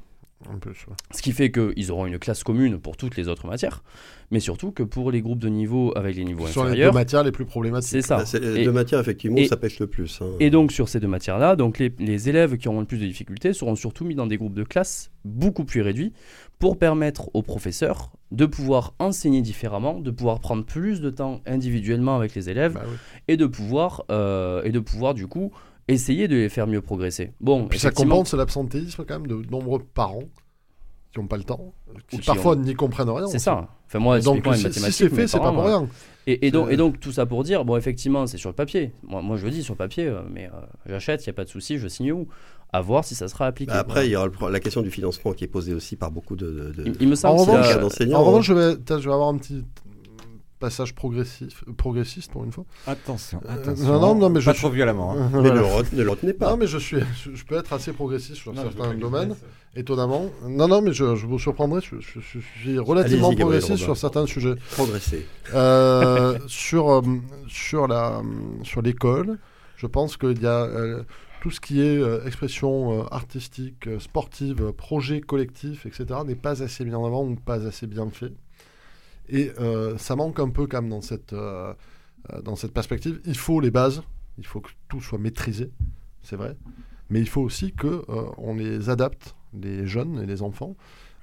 En 0.54 0.58
plus, 0.60 0.72
ouais. 0.88 0.96
Ce 1.14 1.22
qui 1.22 1.32
fait 1.32 1.52
qu'ils 1.52 1.92
auront 1.92 2.06
une 2.06 2.20
classe 2.20 2.44
commune 2.44 2.80
pour 2.80 2.98
toutes 2.98 3.16
les 3.18 3.28
autres 3.28 3.48
matières, 3.48 3.84
mais 4.32 4.40
surtout 4.40 4.72
que 4.72 4.84
pour 4.84 5.12
les 5.12 5.22
groupes 5.22 5.40
de 5.40 5.50
niveau 5.50 5.94
avec 5.96 6.16
les 6.16 6.26
niveaux 6.26 6.48
Sur 6.48 6.64
les 6.64 6.70
deux 6.70 6.72
inférieurs, 6.74 6.94
matières 6.94 7.24
les 7.24 7.32
plus 7.32 7.46
problématiques. 7.46 7.90
c'est 7.92 8.02
ça. 8.02 8.18
Bah, 8.18 8.26
c'est- 8.26 8.44
Et- 8.44 8.66
de 8.66 8.72
matière, 8.72 9.00
effectivement, 9.00 9.38
et- 9.38 9.48
ça 9.48 9.58
pêche 9.58 9.80
le 9.80 9.88
plus. 9.88 10.20
hein. 10.22 10.28
Et 10.40 10.50
donc 10.50 10.72
sur 10.72 10.90
ces 10.90 11.00
deux 11.00 11.08
matières-là, 11.08 11.56
donc 11.56 11.80
les, 11.80 11.94
les 12.00 12.30
élèves 12.30 12.58
qui 12.58 12.68
auront 12.68 12.80
le 12.82 12.86
plus 12.86 12.98
de 12.98 13.06
difficultés 13.06 13.54
seront 13.54 13.76
surtout 13.76 14.06
mis 14.06 14.16
dans 14.16 14.28
des 14.28 14.38
groupes 14.38 14.54
de 14.56 14.64
classe 14.64 15.12
beaucoup 15.26 15.66
plus 15.66 15.82
réduits 15.82 16.14
pour 16.60 16.78
permettre 16.78 17.30
aux 17.34 17.42
professeurs 17.42 18.12
de 18.32 18.46
pouvoir 18.46 18.94
enseigner 19.00 19.42
différemment, 19.42 20.00
de 20.00 20.10
pouvoir 20.12 20.40
prendre 20.40 20.66
plus 20.66 21.02
de 21.02 21.10
temps 21.10 21.42
individuellement 21.46 22.16
avec 22.16 22.34
les 22.36 22.50
élèves 22.50 22.74
Bah 22.74 22.82
oui. 22.88 22.96
et 23.28 23.38
de 23.38 23.46
pouvoir 23.46 24.04
euh, 24.12 24.64
et 24.64 24.72
de 24.72 24.80
pouvoir 24.80 25.14
du 25.14 25.28
coup 25.28 25.52
essayer 25.88 26.28
de 26.28 26.36
les 26.36 26.50
faire 26.50 26.68
mieux 26.68 26.82
progresser. 26.82 27.32
Bon, 27.42 27.68
Puis 27.68 27.80
ça 27.80 27.92
compense 27.92 28.34
l'absentéisme 28.34 29.04
quand 29.08 29.20
même 29.20 29.28
de 29.28 29.42
nombreux 29.50 29.80
parents 29.80 30.24
qui 31.14 31.20
n'ont 31.20 31.28
pas 31.28 31.38
le 31.38 31.44
temps, 31.44 31.74
qui 32.10 32.18
parfois 32.22 32.54
ont- 32.54 32.56
n'y 32.56 32.74
comprennent 32.74 33.10
rien. 33.10 33.28
c'est 33.28 33.38
ça. 33.40 33.68
Enfin 33.86 34.00
moi, 34.00 34.20
Donc 34.20 34.44
si, 34.56 34.72
si 34.74 34.92
c'est 34.92 35.10
fait, 35.10 35.28
c'est 35.28 35.40
pas 35.40 35.52
pour 35.52 35.66
rien. 35.66 35.88
Et, 36.26 36.48
et 36.48 36.52
donc, 36.52 36.68
C'est- 36.70 36.74
et 36.74 36.78
donc 36.78 37.00
tout 37.00 37.12
ça 37.12 37.26
pour 37.26 37.44
dire, 37.44 37.66
bon 37.66 37.76
effectivement 37.78 38.26
c'est 38.28 38.38
sur 38.38 38.50
le 38.50 38.56
papier. 38.56 38.94
Moi, 39.04 39.22
moi 39.22 39.36
je 39.38 39.46
le 39.46 39.52
dis 39.52 39.62
sur 39.62 39.74
le 39.74 39.78
papier, 39.78 40.08
euh, 40.08 40.22
mais 40.32 40.46
euh, 40.48 40.60
j'achète, 40.88 41.24
il 41.26 41.30
n'y 41.30 41.32
a 41.32 41.34
pas 41.34 41.44
de 41.44 41.50
souci, 41.50 41.78
je 41.78 41.88
signe 41.88 42.14
où 42.14 42.28
À 42.72 42.82
voir 42.82 43.04
si 43.06 43.14
ça 43.14 43.28
sera 43.28 43.46
appliqué. 43.46 43.72
Bah, 43.72 43.80
après, 43.80 44.08
il 44.08 44.12
y 44.12 44.16
aura 44.16 44.26
le 44.28 44.50
la 44.52 44.60
question 44.60 44.82
du 44.82 44.90
financement 44.90 45.34
qui 45.34 45.44
est 45.44 45.48
posée 45.48 45.76
aussi 45.76 45.96
par 45.96 46.10
beaucoup 46.10 46.36
de. 46.36 46.48
de- 46.50 46.72
de- 46.72 46.84
il, 46.88 46.96
il 47.02 47.08
me 47.08 47.14
En 47.14 47.16
semble 47.16 47.40
qu'il 47.42 47.52
revanche, 47.52 48.00
a- 48.02 48.16
En 48.18 48.22
hein. 48.22 48.24
revanche, 48.26 48.46
je 48.48 48.54
vais, 48.54 48.78
tiens, 48.84 49.00
je 49.00 49.08
vais 49.10 49.14
avoir 49.14 49.30
un 49.30 49.38
petit 49.38 49.64
passage 50.68 50.96
progressif, 50.96 51.64
progressiste 51.78 52.32
pour 52.32 52.44
une 52.46 52.52
fois. 52.52 52.64
Attention, 52.88 53.42
Euh, 53.46 53.54
attention. 53.54 53.86
non, 53.86 54.00
non, 54.00 54.16
non, 54.16 54.30
mais 54.30 54.40
je 54.40 54.46
pas 54.46 54.54
suis- 54.54 54.62
trop 54.64 54.70
violemment. 54.72 55.12
hein. 55.12 55.30
Mais 55.34 55.40
Voilà. 55.42 55.56
ne, 55.56 55.60
le 55.60 55.66
re- 55.66 55.96
ne 55.96 56.04
le 56.04 56.10
retenez 56.10 56.34
pas. 56.34 56.50
Non, 56.52 56.58
mais 56.58 56.68
je 56.68 56.78
suis, 56.78 56.98
je, 57.34 57.44
peux 57.44 57.56
être 57.58 57.74
assez 57.74 57.92
progressiste 57.92 58.36
sur 58.44 58.54
Non, 58.54 58.62
certains 58.64 58.94
domaines, 58.94 59.36
étonnamment. 59.76 60.26
Non, 60.48 60.68
non, 60.70 60.82
mais 60.82 60.94
je, 60.94 61.16
je 61.16 61.26
vous 61.28 61.38
surprendrai. 61.38 61.82
Je, 61.82 61.96
je- 62.00 62.20
je 62.22 62.40
suis 62.62 62.80
relativement 62.80 63.34
progressiste 63.36 63.84
sur 63.84 63.98
certains 63.98 64.26
sujets. 64.26 64.56
Progresser. 64.72 65.26
Euh, 65.54 66.40
sur 66.48 66.90
euh, 66.92 67.02
sur 67.48 67.88
la 67.88 68.22
sur 68.64 68.82
l'école, 68.82 69.38
je 69.76 69.88
pense 69.88 70.16
qu'il 70.18 70.42
y 70.42 70.46
a 70.48 70.62
euh, 70.64 71.04
tout 71.42 71.52
ce 71.52 71.60
qui 71.60 71.82
est 71.82 71.98
euh, 71.98 72.26
expression 72.26 73.02
euh, 73.02 73.04
artistique, 73.12 73.88
euh, 73.88 74.00
sportive, 74.00 74.62
euh, 74.62 74.72
projet 74.72 75.20
collectif, 75.20 75.86
etc. 75.86 76.06
n'est 76.26 76.36
pas 76.36 76.64
assez 76.64 76.86
bien 76.86 76.98
en 76.98 77.06
avant 77.06 77.24
ou 77.26 77.36
pas 77.36 77.66
assez 77.68 77.86
bien 77.86 78.10
fait. 78.10 78.32
Et 79.30 79.52
euh, 79.60 79.98
ça 79.98 80.16
manque 80.16 80.40
un 80.40 80.50
peu 80.50 80.68
quand 80.68 80.82
même 80.82 80.90
dans 80.90 81.02
cette 81.02 81.34
euh, 81.34 81.74
euh, 82.32 82.42
dans 82.42 82.56
cette 82.56 82.74
perspective. 82.74 83.22
Il 83.26 83.38
faut 83.38 83.60
les 83.60 83.72
bases, 83.72 84.04
il 84.38 84.46
faut 84.46 84.62
que 84.62 84.70
tout 84.90 85.02
soit 85.02 85.20
maîtrisé, 85.20 85.72
c'est 86.22 86.36
vrai. 86.36 86.56
Mais 87.10 87.20
il 87.20 87.30
faut 87.30 87.42
aussi 87.42 87.74
que 87.74 88.04
on 88.38 88.56
les 88.56 88.90
adapte, 88.90 89.36
les 89.54 89.86
jeunes 89.86 90.22
et 90.24 90.26
les 90.26 90.42
enfants, 90.42 90.76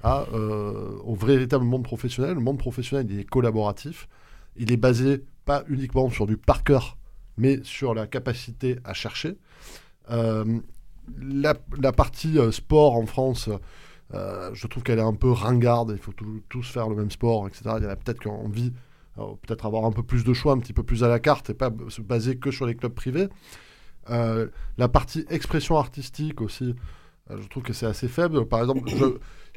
au 0.04 1.14
véritable 1.14 1.64
monde 1.64 1.82
professionnel. 1.82 2.34
Le 2.34 2.40
monde 2.40 2.58
professionnel, 2.58 3.06
il 3.10 3.18
est 3.18 3.24
collaboratif. 3.24 4.08
Il 4.56 4.70
est 4.70 4.76
basé 4.76 5.24
pas 5.46 5.64
uniquement 5.68 6.10
sur 6.10 6.26
du 6.26 6.36
par 6.36 6.64
cœur, 6.64 6.96
mais 7.38 7.60
sur 7.64 7.94
la 7.94 8.06
capacité 8.06 8.78
à 8.84 8.92
chercher. 8.92 9.36
La, 10.08 11.54
partie 11.92 12.38
sport 12.52 12.94
en 12.94 13.06
France, 13.06 13.48
euh, 14.14 14.50
je 14.54 14.66
trouve 14.66 14.82
qu'elle 14.82 14.98
est 14.98 15.02
un 15.02 15.14
peu 15.14 15.30
ringarde. 15.30 15.92
Il 15.96 15.98
faut 16.02 16.12
tous 16.48 16.66
faire 16.68 16.88
le 16.88 16.96
même 16.96 17.10
sport, 17.10 17.46
etc. 17.46 17.62
Il 17.78 17.84
y 17.84 17.86
en 17.86 17.90
a 17.90 17.96
peut-être 17.96 18.20
qui 18.20 18.28
ont 18.28 18.44
envie, 18.44 18.72
euh, 19.18 19.24
peut-être 19.46 19.66
avoir 19.66 19.84
un 19.84 19.92
peu 19.92 20.02
plus 20.02 20.24
de 20.24 20.32
choix, 20.32 20.52
un 20.52 20.58
petit 20.58 20.72
peu 20.72 20.82
plus 20.82 21.04
à 21.04 21.08
la 21.08 21.18
carte, 21.20 21.50
et 21.50 21.54
pas 21.54 21.70
se 21.88 22.00
baser 22.00 22.36
que 22.36 22.50
sur 22.50 22.66
les 22.66 22.74
clubs 22.74 22.92
privés. 22.92 23.28
Euh, 24.10 24.48
la 24.78 24.88
partie 24.88 25.24
expression 25.30 25.76
artistique 25.76 26.40
aussi, 26.40 26.74
je 27.30 27.46
trouve 27.48 27.62
que 27.62 27.72
c'est 27.72 27.86
assez 27.86 28.08
faible. 28.08 28.46
Par 28.46 28.60
exemple, 28.60 28.80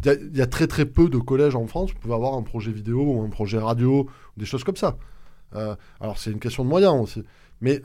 il 0.03 0.31
y, 0.35 0.41
a- 0.41 0.47
très 0.47 0.67
très 0.67 0.85
peu 0.85 1.09
de 1.09 1.17
collèges 1.17 1.55
en 1.55 1.65
France. 1.65 1.91
Vous 1.91 1.99
pouvez 1.99 2.13
avoir 2.13 2.35
un 2.35 2.43
projet 2.43 2.71
vidéo 2.71 3.01
ou 3.01 3.23
un 3.23 3.29
projet 3.29 3.57
radio, 3.57 4.01
ou 4.01 4.39
des 4.39 4.45
choses 4.45 4.63
comme 4.63 4.75
ça. 4.75 4.97
Alors 5.99 6.17
c'est 6.17 6.31
une 6.31 6.39
question 6.39 6.63
de 6.63 6.69
moyens 6.69 6.93
aussi. 7.01 7.23
Mais 7.61 7.81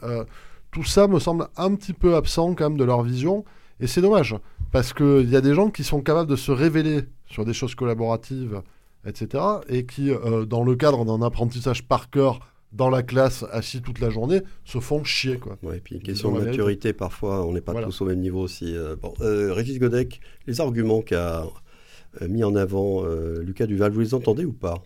tout 0.70 0.84
ça 0.84 1.08
me 1.08 1.18
semble 1.18 1.48
un 1.56 1.74
petit 1.74 1.94
peu 1.94 2.16
absent 2.16 2.54
quand 2.54 2.68
même 2.68 2.78
de 2.78 2.84
leur 2.84 3.02
vision. 3.02 3.44
Et 3.80 3.86
c'est 3.86 4.02
dommage. 4.02 4.34
Parce 4.72 4.92
qu'il 4.92 5.30
y 5.30 5.36
a 5.36 5.40
des 5.40 5.54
gens 5.54 5.70
qui 5.70 5.82
sont 5.84 6.02
capables 6.02 6.30
de 6.30 6.36
se 6.36 6.52
révéler 6.52 7.02
sur 7.26 7.44
des 7.44 7.54
choses 7.54 7.74
collaboratives, 7.74 8.62
etc. 9.06 9.42
Et 9.68 9.86
qui, 9.86 10.10
euh, 10.10 10.44
dans 10.44 10.62
le 10.62 10.76
cadre 10.76 11.04
d'un 11.04 11.22
apprentissage 11.22 11.86
par 11.86 12.10
cœur 12.10 12.40
dans 12.72 12.90
la 12.90 13.02
classe, 13.02 13.46
assis 13.50 13.80
toute 13.80 13.98
la 13.98 14.10
journée, 14.10 14.42
se 14.64 14.78
font 14.78 15.02
chier. 15.02 15.38
Quoi. 15.38 15.56
Ouais, 15.62 15.78
et 15.78 15.80
puis 15.80 16.00
question 16.00 16.32
de 16.32 16.44
maturité, 16.44 16.92
parfois, 16.92 17.46
on 17.46 17.52
n'est 17.52 17.62
pas 17.62 17.72
Voilà. 17.72 17.86
tous 17.86 18.02
au 18.02 18.04
même 18.04 18.20
niveau 18.20 18.42
aussi. 18.42 18.76
Euh, 18.76 18.94
bon, 19.00 19.14
euh, 19.22 19.54
Régis 19.54 19.78
Godec, 19.78 20.20
les 20.46 20.60
arguments 20.60 21.00
qu'a 21.00 21.46
euh, 22.20 22.28
mis 22.28 22.44
en 22.44 22.54
avant 22.54 23.04
Lucas 23.40 23.66
Duval, 23.66 23.92
vous 23.92 24.00
les 24.00 24.14
entendez 24.14 24.44
ou 24.44 24.52
pas? 24.52 24.82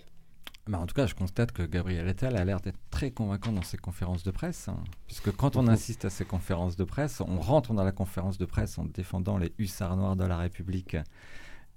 Bah, 0.68 0.78
en 0.78 0.86
tout 0.86 0.94
cas, 0.94 1.06
je 1.06 1.14
constate 1.14 1.50
que 1.50 1.62
Gabriel 1.64 2.06
Attal 2.08 2.36
a 2.36 2.44
l'air 2.44 2.60
d'être 2.60 2.78
très 2.90 3.10
convaincant 3.10 3.50
dans 3.50 3.62
ses 3.62 3.78
conférences 3.78 4.22
de 4.22 4.30
presse. 4.30 4.68
hein, 4.68 4.76
puisque 5.06 5.32
quand 5.32 5.56
on 5.56 5.66
insiste 5.66 6.04
à 6.04 6.10
ces 6.10 6.24
conférences 6.24 6.76
de 6.76 6.84
presse, 6.84 7.20
on 7.20 7.40
rentre 7.40 7.74
dans 7.74 7.82
la 7.82 7.90
conférence 7.90 8.38
de 8.38 8.44
presse 8.44 8.78
en 8.78 8.84
défendant 8.84 9.38
les 9.38 9.52
hussards 9.58 9.96
noirs 9.96 10.14
de 10.14 10.24
la 10.24 10.36
République. 10.36 10.96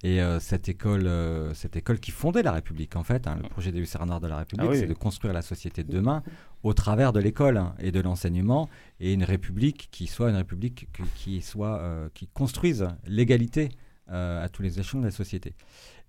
Et 0.04 0.22
euh, 0.22 0.40
cette, 0.40 0.70
école, 0.70 1.08
euh, 1.08 1.54
cette 1.56 1.76
école 1.78 2.00
qui 2.00 2.12
fondait 2.12 2.44
la 2.44 2.52
République, 2.52 2.96
en 2.96 3.04
fait, 3.04 3.26
hein, 3.26 3.40
le 3.42 3.50
projet 3.50 3.72
des 3.72 3.80
hussards 3.80 4.06
noirs 4.06 4.20
de 4.22 4.28
la 4.28 4.38
République, 4.38 4.68
Ah 4.70 4.72
oui. 4.74 4.80
c'est 4.80 4.86
de 4.88 4.94
construire 4.94 5.34
la 5.34 5.42
société 5.42 5.84
de 5.84 5.92
demain 5.92 6.22
au 6.62 6.74
travers 6.74 7.12
de 7.12 7.20
l'école 7.20 7.58
hein, 7.58 7.74
et 7.80 7.92
de 7.92 8.02
l'enseignement, 8.02 8.70
et 9.00 9.14
une 9.14 9.24
République 9.24 9.88
qui 9.92 10.06
soit 10.06 10.30
une 10.30 10.36
République 10.36 10.90
que- 10.94 11.02
qui, 11.16 11.42
soit, 11.42 11.80
euh, 11.80 12.08
qui 12.14 12.28
construise 12.28 12.88
l'égalité 13.08 13.70
à 14.08 14.48
tous 14.54 14.62
les 14.62 14.80
échelons 14.80 15.00
de 15.00 15.06
la 15.08 15.12
société. 15.12 15.56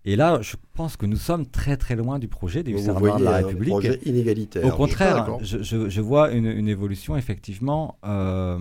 Et 0.09 0.15
là, 0.17 0.39
je 0.41 0.55
pense 0.75 0.97
que 0.97 1.05
nous 1.05 1.17
sommes 1.17 1.47
très 1.47 1.77
très 1.77 1.97
loin 1.97 2.19
du 2.21 2.29
projet 2.29 2.63
noirs 2.63 2.99
voyez 3.01 3.19
de 3.19 3.25
la 3.25 3.37
un 3.39 3.47
République. 3.47 3.71
projet 3.71 3.99
inégalitaire. 4.07 4.65
Au 4.65 4.71
contraire, 4.71 5.39
je, 5.43 5.63
je- 5.63 5.89
je 5.89 6.01
vois 6.01 6.31
une, 6.31 6.47
une 6.47 6.69
évolution 6.69 7.17
effectivement, 7.17 7.99
euh, 8.05 8.57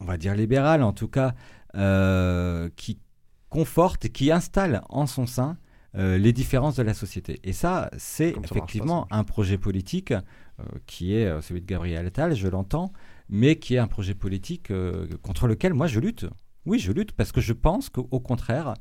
on 0.00 0.04
va 0.04 0.16
dire 0.16 0.34
libérale 0.34 0.82
en 0.82 0.92
tout 0.92 1.08
cas, 1.08 1.34
euh, 1.74 2.68
qui 2.76 2.98
conforte 3.50 4.04
et 4.04 4.10
qui 4.10 4.30
installe 4.30 4.82
en 4.90 5.06
son 5.06 5.26
sein 5.26 5.56
euh, 5.96 6.18
les 6.18 6.32
différences 6.32 6.76
de 6.76 6.82
la 6.82 6.94
société. 6.94 7.40
Et 7.42 7.52
ça, 7.52 7.90
c'est 7.96 8.34
effectivement 8.44 9.06
un 9.10 9.24
projet 9.24 9.58
politique 9.58 10.12
euh, 10.12 10.20
qui 10.86 11.14
est 11.14 11.26
euh, 11.26 11.40
celui 11.40 11.62
de 11.62 11.66
Gabriel 11.66 12.06
Attal, 12.06 12.34
je 12.34 12.48
l'entends, 12.48 12.92
mais 13.28 13.56
qui 13.56 13.74
est 13.74 13.78
un 13.78 13.86
projet 13.88 14.14
politique 14.14 14.70
euh, 14.70 15.06
contre 15.22 15.46
lequel 15.48 15.74
moi 15.74 15.86
je 15.86 15.98
lutte. 15.98 16.26
Oui, 16.66 16.78
je 16.78 16.92
lutte 16.92 17.12
parce 17.12 17.32
que 17.32 17.40
je 17.40 17.52
pense 17.52 17.88
qu'au 17.88 18.20
contraire, 18.20 18.74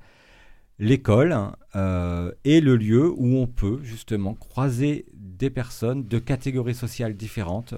l'école 0.80 1.38
euh, 1.76 2.32
est 2.44 2.60
le 2.60 2.76
lieu 2.76 3.10
où 3.10 3.38
on 3.38 3.48
peut 3.48 3.80
justement 3.84 4.34
croiser 4.34 5.06
des 5.14 5.50
personnes 5.50 6.08
de 6.08 6.20
catégories 6.20 6.76
sociales 6.76 7.16
différentes 7.16 7.76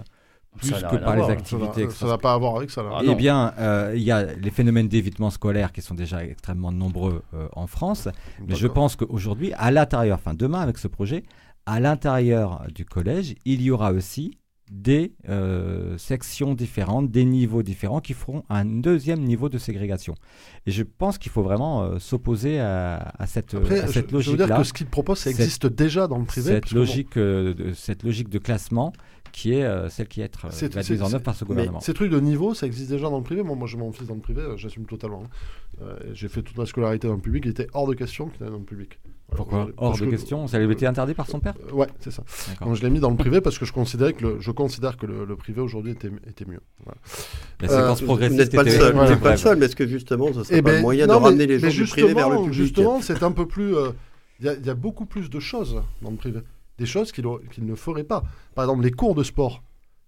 plus 0.58 0.70
Ça 0.70 0.82
que 0.88 0.96
par 0.98 1.16
les 1.16 1.22
voir. 1.22 1.30
activités. 1.30 1.90
Ça 1.90 2.08
n'a 2.08 2.18
pas 2.18 2.34
à 2.34 2.38
voir 2.38 2.58
avec 2.58 2.70
ça. 2.70 2.84
Là. 2.84 2.90
Ah, 2.96 3.02
eh 3.04 3.16
bien, 3.16 3.54
euh, 3.60 3.94
il 3.96 4.02
y 4.02 4.12
a 4.12 4.24
les 4.24 4.50
phénomènes 4.50 4.88
d'évitement 4.88 5.30
scolaire 5.30 5.72
qui 5.72 5.82
sont 5.82 5.94
déjà 5.94 6.24
extrêmement 6.24 6.72
nombreux 6.72 7.24
euh, 7.34 7.48
en 7.54 7.68
France. 7.68 8.10
Mais 8.46 8.56
je 8.56 8.68
pense 8.68 8.96
qu'aujourd'hui, 8.96 9.54
à 9.54 9.72
l'intérieur, 9.72 10.18
enfin 10.18 10.34
demain 10.34 10.62
avec 10.62 10.78
ce 10.78 10.88
projet, 10.88 11.24
à 11.66 11.80
l'intérieur 11.80 12.66
du 12.74 12.86
collège, 12.86 13.36
il 13.46 13.62
y 13.62 13.72
aura 13.72 13.92
aussi 13.92 14.38
des 14.72 15.14
euh, 15.30 15.98
sections 15.98 16.54
différentes, 16.54 17.10
des 17.10 17.26
niveaux 17.26 17.64
différents 17.64 18.02
qui 18.02 18.14
feront 18.14 18.44
un 18.50 18.66
deuxième 18.66 19.22
niveau 19.22 19.50
de 19.50 19.58
ségrégation. 19.58 20.16
Et 20.66 20.72
je 20.72 20.84
pense 20.84 21.18
qu'il 21.18 21.32
faut 21.32 21.44
vraiment 21.44 21.84
euh, 21.84 22.00
s'opposer 22.00 22.60
à, 22.60 23.14
à 23.18 23.28
cette, 23.28 23.54
Après, 23.54 23.80
à 23.80 23.88
je, 23.88 24.02
je 24.20 24.32
veux 24.32 24.38
dire 24.38 24.56
que 24.58 24.64
ce 24.64 24.74
qu'il 24.74 24.88
propose, 24.88 25.20
ça 25.20 25.32
Cette- 25.32 25.40
existe 25.40 25.68
déjà 25.68 26.08
dans 26.08 26.20
le 26.20 26.26
privé. 26.26 26.48
cette 26.56 26.74
bon, 26.74 26.80
logique, 26.80 27.18
euh, 27.18 27.54
de, 27.54 27.74
cette 27.74 28.04
logique 28.04 28.30
de 28.30 28.40
classement 28.40 28.92
qui 29.32 29.54
est 29.54 29.90
celle 29.90 30.08
qui, 30.08 30.22
est, 30.22 30.32
mise 30.90 31.02
en 31.04 31.08
œuvre 31.14 31.20
par 31.20 31.36
ce 31.36 31.44
Mais 31.44 31.50
gouvernement. 31.50 31.80
ces 31.80 31.94
trucs 31.94 32.10
de 32.10 32.20
niveau, 32.20 32.54
ça 32.56 32.66
existe 32.66 32.90
déjà 32.90 33.10
dans 33.10 33.18
le 33.18 33.24
privé. 33.24 33.44
Moi, 33.44 33.56
moi 33.56 33.68
j'ai 33.68 33.78
mon 33.78 33.92
fils 33.92 34.08
dans 34.08 34.16
le 34.16 34.22
privé, 34.22 34.42
j'assume 34.56 34.86
totalement. 34.86 35.24
hein. 35.82 35.86
J'ai 36.14 36.28
fait 36.28 36.42
toute 36.42 36.58
ma 36.58 36.66
scolarité 36.66 37.08
dans 37.08 37.14
le 37.16 37.22
public, 37.22 37.44
il 37.46 37.52
était 37.52 37.68
hors 37.74 37.88
de 37.88 37.94
question 37.94 38.28
qu'il 38.30 38.44
aille 38.44 38.52
dans 38.52 38.58
le 38.58 38.64
public. 38.64 38.98
Pourquoi 39.36 39.58
aujourd'hui. 39.60 39.74
Hors 39.78 39.94
de 39.94 40.06
que- 40.06 40.10
question 40.10 40.48
Ça 40.48 40.58
lui 40.58 40.68
a 40.68 40.72
été 40.72 40.86
interdit 40.88 41.14
par 41.14 41.28
son 41.28 41.40
père 41.40 41.54
Euh, 41.70 41.74
Ouais, 41.74 41.88
c'est 42.00 42.12
ça. 42.12 42.24
Donc 42.62 42.76
je 42.76 42.82
l'ai 42.82 42.90
mis 42.90 43.00
dans 43.00 43.10
le 43.10 43.18
privé 43.18 43.42
parce 43.42 43.60
que 43.60 43.66
je 43.66 43.74
considérais 43.74 44.14
que 44.14 44.24
le, 44.26 44.40
je 44.40 44.52
considère 44.52 44.96
que 44.98 45.06
le, 45.06 45.26
le 45.26 45.36
privé 45.36 45.60
aujourd'hui 45.62 45.92
était, 45.92 46.10
était 46.28 46.46
mieux. 46.46 46.62
Voilà. 46.86 46.98
La 47.62 47.70
Euh, 47.70 47.82
séquence 47.82 48.00
vous 48.02 48.06
progressiste 48.06 48.34
Vous 48.36 48.40
n'êtes 48.44 48.56
pas 48.56 48.64
le 48.64 48.72
seul, 48.72 48.96
n'êtes 48.96 49.20
pas 49.22 49.32
le 49.32 49.38
seul, 49.38 49.58
mais 49.58 49.66
est-ce 49.66 49.76
que 49.76 49.86
justement, 49.88 50.28
ce 50.34 50.44
serait 50.44 50.60
Eh 50.60 50.62
pas 50.62 50.70
ben, 50.72 50.76
le 50.78 50.82
moyen 50.82 51.08
non, 51.08 51.16
de 51.16 51.20
mais- 51.20 51.26
ramener 51.26 51.46
les 51.48 51.60
gens 51.60 51.68
du 51.70 51.84
privé 51.86 52.14
vers 52.14 52.30
le 52.30 52.36
justement- 52.36 52.44
public 52.46 52.54
Justement, 52.54 53.02
c'est 53.02 53.24
un 53.24 53.32
peu 53.32 53.46
plus. 53.46 53.76
euh, 53.76 53.92
Il 54.40 54.46
y, 54.46 54.50
a- 54.50 54.54
il 54.54 54.66
y 54.66 54.70
a 54.70 54.76
beaucoup 54.76 55.06
plus 55.08 55.30
de 55.32 55.40
choses 55.40 55.82
dans 56.04 56.12
le 56.12 56.16
privé. 56.18 56.40
Des 56.78 56.86
choses 56.86 57.12
qu'il 57.12 57.26
ne 57.26 57.76
ferait 57.76 58.04
pas. 58.04 58.24
Par 58.54 58.66
exemple, 58.66 58.84
les 58.84 58.92
cours 58.92 59.16
de 59.16 59.24
sport. 59.24 59.64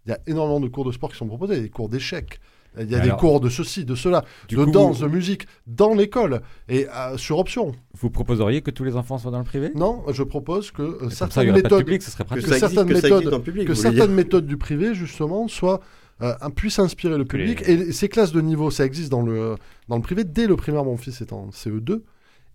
Il 0.05 0.09
y 0.09 0.13
a 0.13 0.19
énormément 0.27 0.59
de 0.59 0.67
cours 0.67 0.85
de 0.85 0.91
sport 0.91 1.09
qui 1.11 1.17
sont 1.17 1.25
proposés. 1.27 1.59
Des 1.59 1.69
cours 1.69 1.89
d'échecs. 1.89 2.39
Il 2.79 2.89
y 2.89 2.95
a 2.95 3.01
Alors, 3.01 3.15
des 3.15 3.19
cours 3.19 3.39
de 3.39 3.49
ceci, 3.49 3.85
de 3.85 3.95
cela, 3.95 4.23
de 4.49 4.55
coup, 4.65 4.71
danse, 4.71 4.99
vous, 4.99 5.07
de 5.07 5.11
musique, 5.11 5.47
dans 5.67 5.93
l'école 5.93 6.41
et 6.67 6.87
euh, 6.89 7.17
sur 7.17 7.37
option. 7.39 7.73
vous 7.99 8.09
proposeriez 8.09 8.61
que 8.61 8.71
tous 8.71 8.83
les 8.83 8.95
enfants 8.95 9.17
soient 9.17 9.31
dans 9.31 9.39
le 9.39 9.43
privé? 9.45 9.71
Non, 9.75 10.03
je 10.11 10.23
propose 10.23 10.71
que 10.71 10.81
euh, 10.81 11.09
certaines 11.09 11.51
méthodes, 11.51 11.79
public, 11.79 12.01
Que 12.01 12.23
pratique. 12.23 12.45
que 12.45 12.49
ça 12.51 12.57
existe, 12.57 12.73
certaines 12.75 12.93
que 12.93 12.99
ça 13.01 13.07
méthodes- 13.09 13.43
public, 13.43 13.67
que 13.67 13.73
certaines 13.73 14.15
du 14.45 14.57
privé, 14.57 14.93
justement, 14.95 15.47
soient, 15.47 15.81
euh, 16.21 16.33
inspirer 16.79 17.13
le 17.17 17.19
les- 17.23 17.25
public. 17.25 17.63
Et 17.67 17.91
ces 17.91 18.09
classes 18.09 18.31
de 18.31 18.41
niveau, 18.41 18.71
ça 18.71 18.85
existe 18.85 19.09
dans 19.09 19.21
le, 19.21 19.55
dans 19.87 19.95
le 19.95 20.01
privé. 20.01 20.23
Dès 20.23 20.47
le 20.47 20.55
primaire, 20.55 20.83
mon 20.85 20.97
fils 20.97 21.21
est 21.21 21.33
en 21.33 21.49
CE2. 21.51 22.01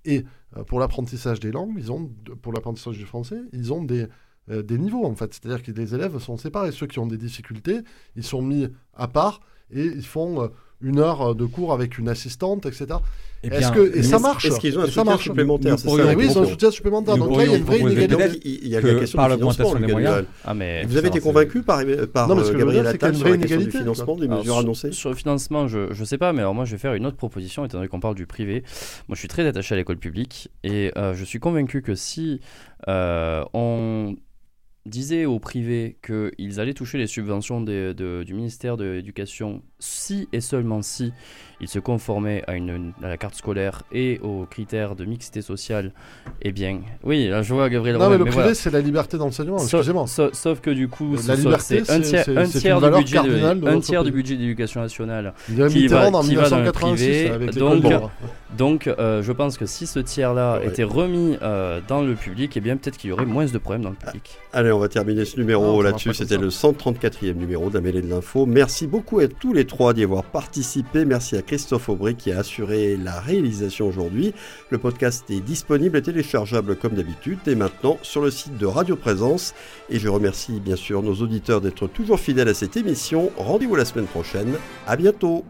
Et 0.07 0.25
euh, 0.57 0.65
pour 0.65 0.81
l'apprentissage 0.81 1.41
des 1.41 1.51
langues, 1.51 1.75
ils 1.79 1.91
ont, 1.91 2.11
pour 2.43 2.53
l'apprentissage 2.53 2.99
du 2.99 3.07
français, 3.07 3.39
ils 3.53 3.73
ont 3.73 3.83
des, 3.83 4.07
euh, 4.51 4.63
des 4.63 4.79
niveaux, 4.79 5.05
en 5.07 5.15
fait. 5.15 5.33
C'est-à-dire 5.35 5.63
que 5.63 5.73
les 5.73 5.95
élèves 5.95 6.19
sont 6.19 6.37
séparés. 6.37 6.73
Ceux 6.73 6.87
qui 6.87 6.99
ont 6.99 7.07
des 7.07 7.19
difficultés, 7.19 7.81
ils 8.17 8.25
sont 8.25 8.43
mis 8.43 8.69
à 8.95 9.09
part 9.09 9.41
et 9.73 9.85
ils 9.85 10.05
font 10.07 10.43
euh, 10.43 10.49
une 10.81 10.99
heure 10.99 11.35
de 11.35 11.47
cours 11.47 11.73
avec 11.73 11.97
une 11.99 12.09
assistante, 12.11 12.67
etc. 12.67 12.87
Eh 13.43 13.49
Est-ce 13.49 13.59
bien, 13.59 13.71
que, 13.73 13.97
et 13.97 14.03
ça 14.03 14.19
marche 14.19 14.45
Est-ce 14.47 14.59
qu'ils 14.61 14.79
ont 14.79 14.83
un 14.83 14.85
Et 14.85 14.89
soutien 14.89 15.05
marche. 15.05 15.25
supplémentaire 15.25 15.77
Et 15.87 16.15
oui, 16.15 16.27
ils 16.31 16.39
ont 16.39 16.43
un 16.43 16.47
soutien 16.47 16.71
supplémentaire. 16.71 17.17
Donc 17.17 17.37
là, 17.37 17.45
il 17.45 17.51
y 17.53 17.55
a 17.55 17.59
une 17.59 17.65
vraie 17.65 17.79
inégalité. 17.79 18.41
Il 18.45 18.69
y 18.69 18.77
a 18.77 18.81
la 18.81 18.95
question 19.01 19.17
par 19.19 19.29
du 19.29 19.35
financement, 19.37 19.75
des 19.77 19.87
moyens. 19.93 20.25
Ah, 20.45 20.53
mais 20.55 20.85
Vous 20.85 20.97
avez 20.97 21.09
été 21.09 21.21
convaincu 21.21 21.63
par, 21.63 21.81
par 22.13 22.29
Non, 22.29 22.35
mais 22.37 22.45
ce 22.45 22.51
que 22.51 22.57
euh, 22.57 22.59
Gabriel 22.59 22.83
dire, 22.83 22.93
c'est 22.93 22.99
qu'il 22.99 23.09
y 23.09 23.11
a 23.11 23.11
Attal 23.11 23.13
une 23.15 23.17
sur 23.19 23.25
la 23.27 23.31
vraie 23.31 23.39
question 23.39 23.57
du 23.59 23.63
inégalité, 23.65 23.79
financement 23.79 24.17
des 24.17 24.25
Alors, 24.27 24.39
mesures 24.39 24.53
sur- 24.55 24.61
annoncées? 24.61 24.93
Sur 24.93 25.11
le 25.11 25.17
financement, 25.17 25.69
je 25.69 25.99
ne 25.99 26.05
sais 26.05 26.19
pas, 26.19 26.33
mais 26.33 26.41
alors 26.41 26.55
moi 26.55 26.65
je 26.65 26.73
vais 26.73 26.79
faire 26.79 26.95
une 26.95 27.07
autre 27.07 27.17
proposition, 27.17 27.65
étant 27.65 27.79
donné 27.79 27.89
qu'on 27.89 28.01
parle 28.01 28.15
du 28.15 28.27
privé. 28.27 28.63
Moi 29.09 29.15
je 29.15 29.19
suis 29.21 29.29
très 29.29 29.47
attaché 29.47 29.75
à 29.75 29.79
l'école 29.79 29.99
publique 29.99 30.51
et 30.65 30.91
euh, 30.97 31.15
je 31.15 31.25
suis 31.25 31.39
convaincu 31.39 31.81
que 31.83 31.95
si 31.95 32.41
euh, 32.89 33.43
on 33.55 34.17
disait 34.87 35.25
au 35.25 35.39
privé 35.39 35.97
qu'ils 36.05 36.61
allaient 36.61 36.75
toucher 36.75 36.99
les 36.99 37.07
subventions 37.07 37.61
du 37.61 38.35
ministère 38.35 38.77
de 38.77 38.85
l'Éducation 38.85 39.63
si 39.79 40.29
et 40.33 40.41
seulement 40.41 40.83
si 40.83 41.13
ils 41.65 41.69
se 41.69 41.79
conformaient 41.79 42.43
à, 42.47 42.55
une, 42.55 42.93
à 43.03 43.09
la 43.09 43.17
carte 43.17 43.35
scolaire 43.35 43.83
et 43.93 44.21
aux 44.23 44.47
critères 44.49 44.95
de 44.97 45.05
mixité 45.05 45.41
sociale, 45.43 45.93
eh 46.43 46.53
bien, 46.53 46.81
oui, 47.03 47.29
là, 47.29 47.43
je 47.43 47.55
vois 47.55 47.69
Gabriel 47.71 47.97
Non, 47.97 48.11
mais 48.11 48.19
le 48.19 48.25
mais 48.25 48.31
privé, 48.31 48.43
voilà. 48.43 48.55
c'est 48.55 48.71
la 48.71 48.81
liberté 48.81 49.17
d'enseignement. 49.17 49.59
Sauf- 49.59 49.81
Excusez-moi. 49.81 50.07
sauf, 50.07 50.33
sauf 50.35 50.61
que 50.61 50.71
du 50.71 50.89
coup, 50.89 51.17
La 51.27 51.35
liberté, 51.37 51.83
c'est 51.85 51.91
un 51.91 52.01
tiers, 52.01 52.25
c'est- 52.25 52.37
un 52.37 52.45
c'est 52.47 52.59
tiers 52.61 52.79
une 52.79 52.91
du 52.91 52.97
budget, 52.99 53.17
de- 53.17 53.23
cardinale 53.23 53.61
de 53.61 53.67
un 53.67 53.73
notre 53.73 53.87
tiers 53.87 54.05
du 54.05 54.13
pays. 54.13 54.23
budget 54.23 54.37
d'éducation 54.37 54.81
nationale. 54.83 55.33
Il 55.49 55.59
y 55.59 55.63
a 55.63 55.69
qui 55.69 55.87
va- 55.89 56.09
en 56.11 56.21
qui 56.23 56.35
va 56.35 56.49
dans 56.51 56.57
le 56.59 56.63
1986 56.63 57.05
privé, 57.07 57.31
avec 57.31 57.55
donc-. 57.57 57.85
Donc, 58.59 58.87
euh, 58.87 59.21
je 59.23 59.33
pense 59.33 59.57
que 59.59 59.67
si 59.67 59.87
ce 59.87 59.99
tiers-là 59.99 60.59
Ouais. 60.61 60.69
était 60.69 60.85
remis 60.85 61.37
euh, 61.43 61.81
dans 61.89 62.03
le 62.03 62.15
public, 62.15 62.57
eh 62.57 62.61
bien, 62.61 62.77
peut-être 62.77 62.97
qu'il 62.99 63.11
y 63.11 63.13
aurait 63.13 63.25
moins 63.25 63.47
de 63.47 63.59
problèmes 63.59 63.83
dans 63.83 63.91
le 63.91 63.97
public. 63.97 64.39
Allez, 64.53 64.71
on 64.71 64.79
va 64.79 64.89
terminer 64.89 65.25
ce 65.25 65.39
numéro 65.41 65.83
là-dessus. 65.83 66.15
C'était 66.15 66.37
le 66.37 66.51
134e 66.51 67.37
numéro 67.37 67.69
de 67.69 67.75
la 67.75 67.81
mêlée 67.81 68.03
de 68.03 68.09
l'info. 68.09 68.47
Merci 68.47 68.87
beaucoup 68.87 69.19
à 69.19 69.27
tous 69.27 69.53
les 69.53 69.65
trois 69.65 69.93
d'y 69.93 70.05
avoir 70.05 70.23
participé. 70.23 71.05
Merci 71.05 71.37
à 71.37 71.43
Christophe 71.43 71.54
Aubry 71.89 72.15
qui 72.15 72.33
a 72.33 72.39
assuré 72.39 72.97
la 72.97 73.21
réalisation 73.21 73.87
aujourd'hui. 73.87 74.35
Le 74.71 74.79
podcast 74.79 75.25
est 75.31 75.41
disponible 75.41 75.97
et 75.97 76.03
téléchargeable 76.03 76.77
comme 76.77 76.95
d'habitude 76.95 77.39
dès 77.45 77.55
maintenant 77.55 77.99
sur 78.03 78.23
le 78.23 78.31
site 78.31 78.57
de 78.59 78.67
Radio 78.67 78.97
Présence. 78.97 79.55
Et 79.91 79.99
je 79.99 80.09
remercie 80.09 80.61
bien 80.61 80.77
sûr 80.77 81.03
nos 81.03 81.15
auditeurs 81.15 81.61
d'être 81.61 81.87
toujours 81.87 82.21
fidèles 82.21 82.49
à 82.49 82.55
cette 82.55 82.77
émission. 82.77 83.31
Rendez-vous 83.37 83.77
la 83.77 83.85
semaine 83.85 84.07
prochaine. 84.07 84.55
À 84.87 84.97
bientôt. 84.97 85.45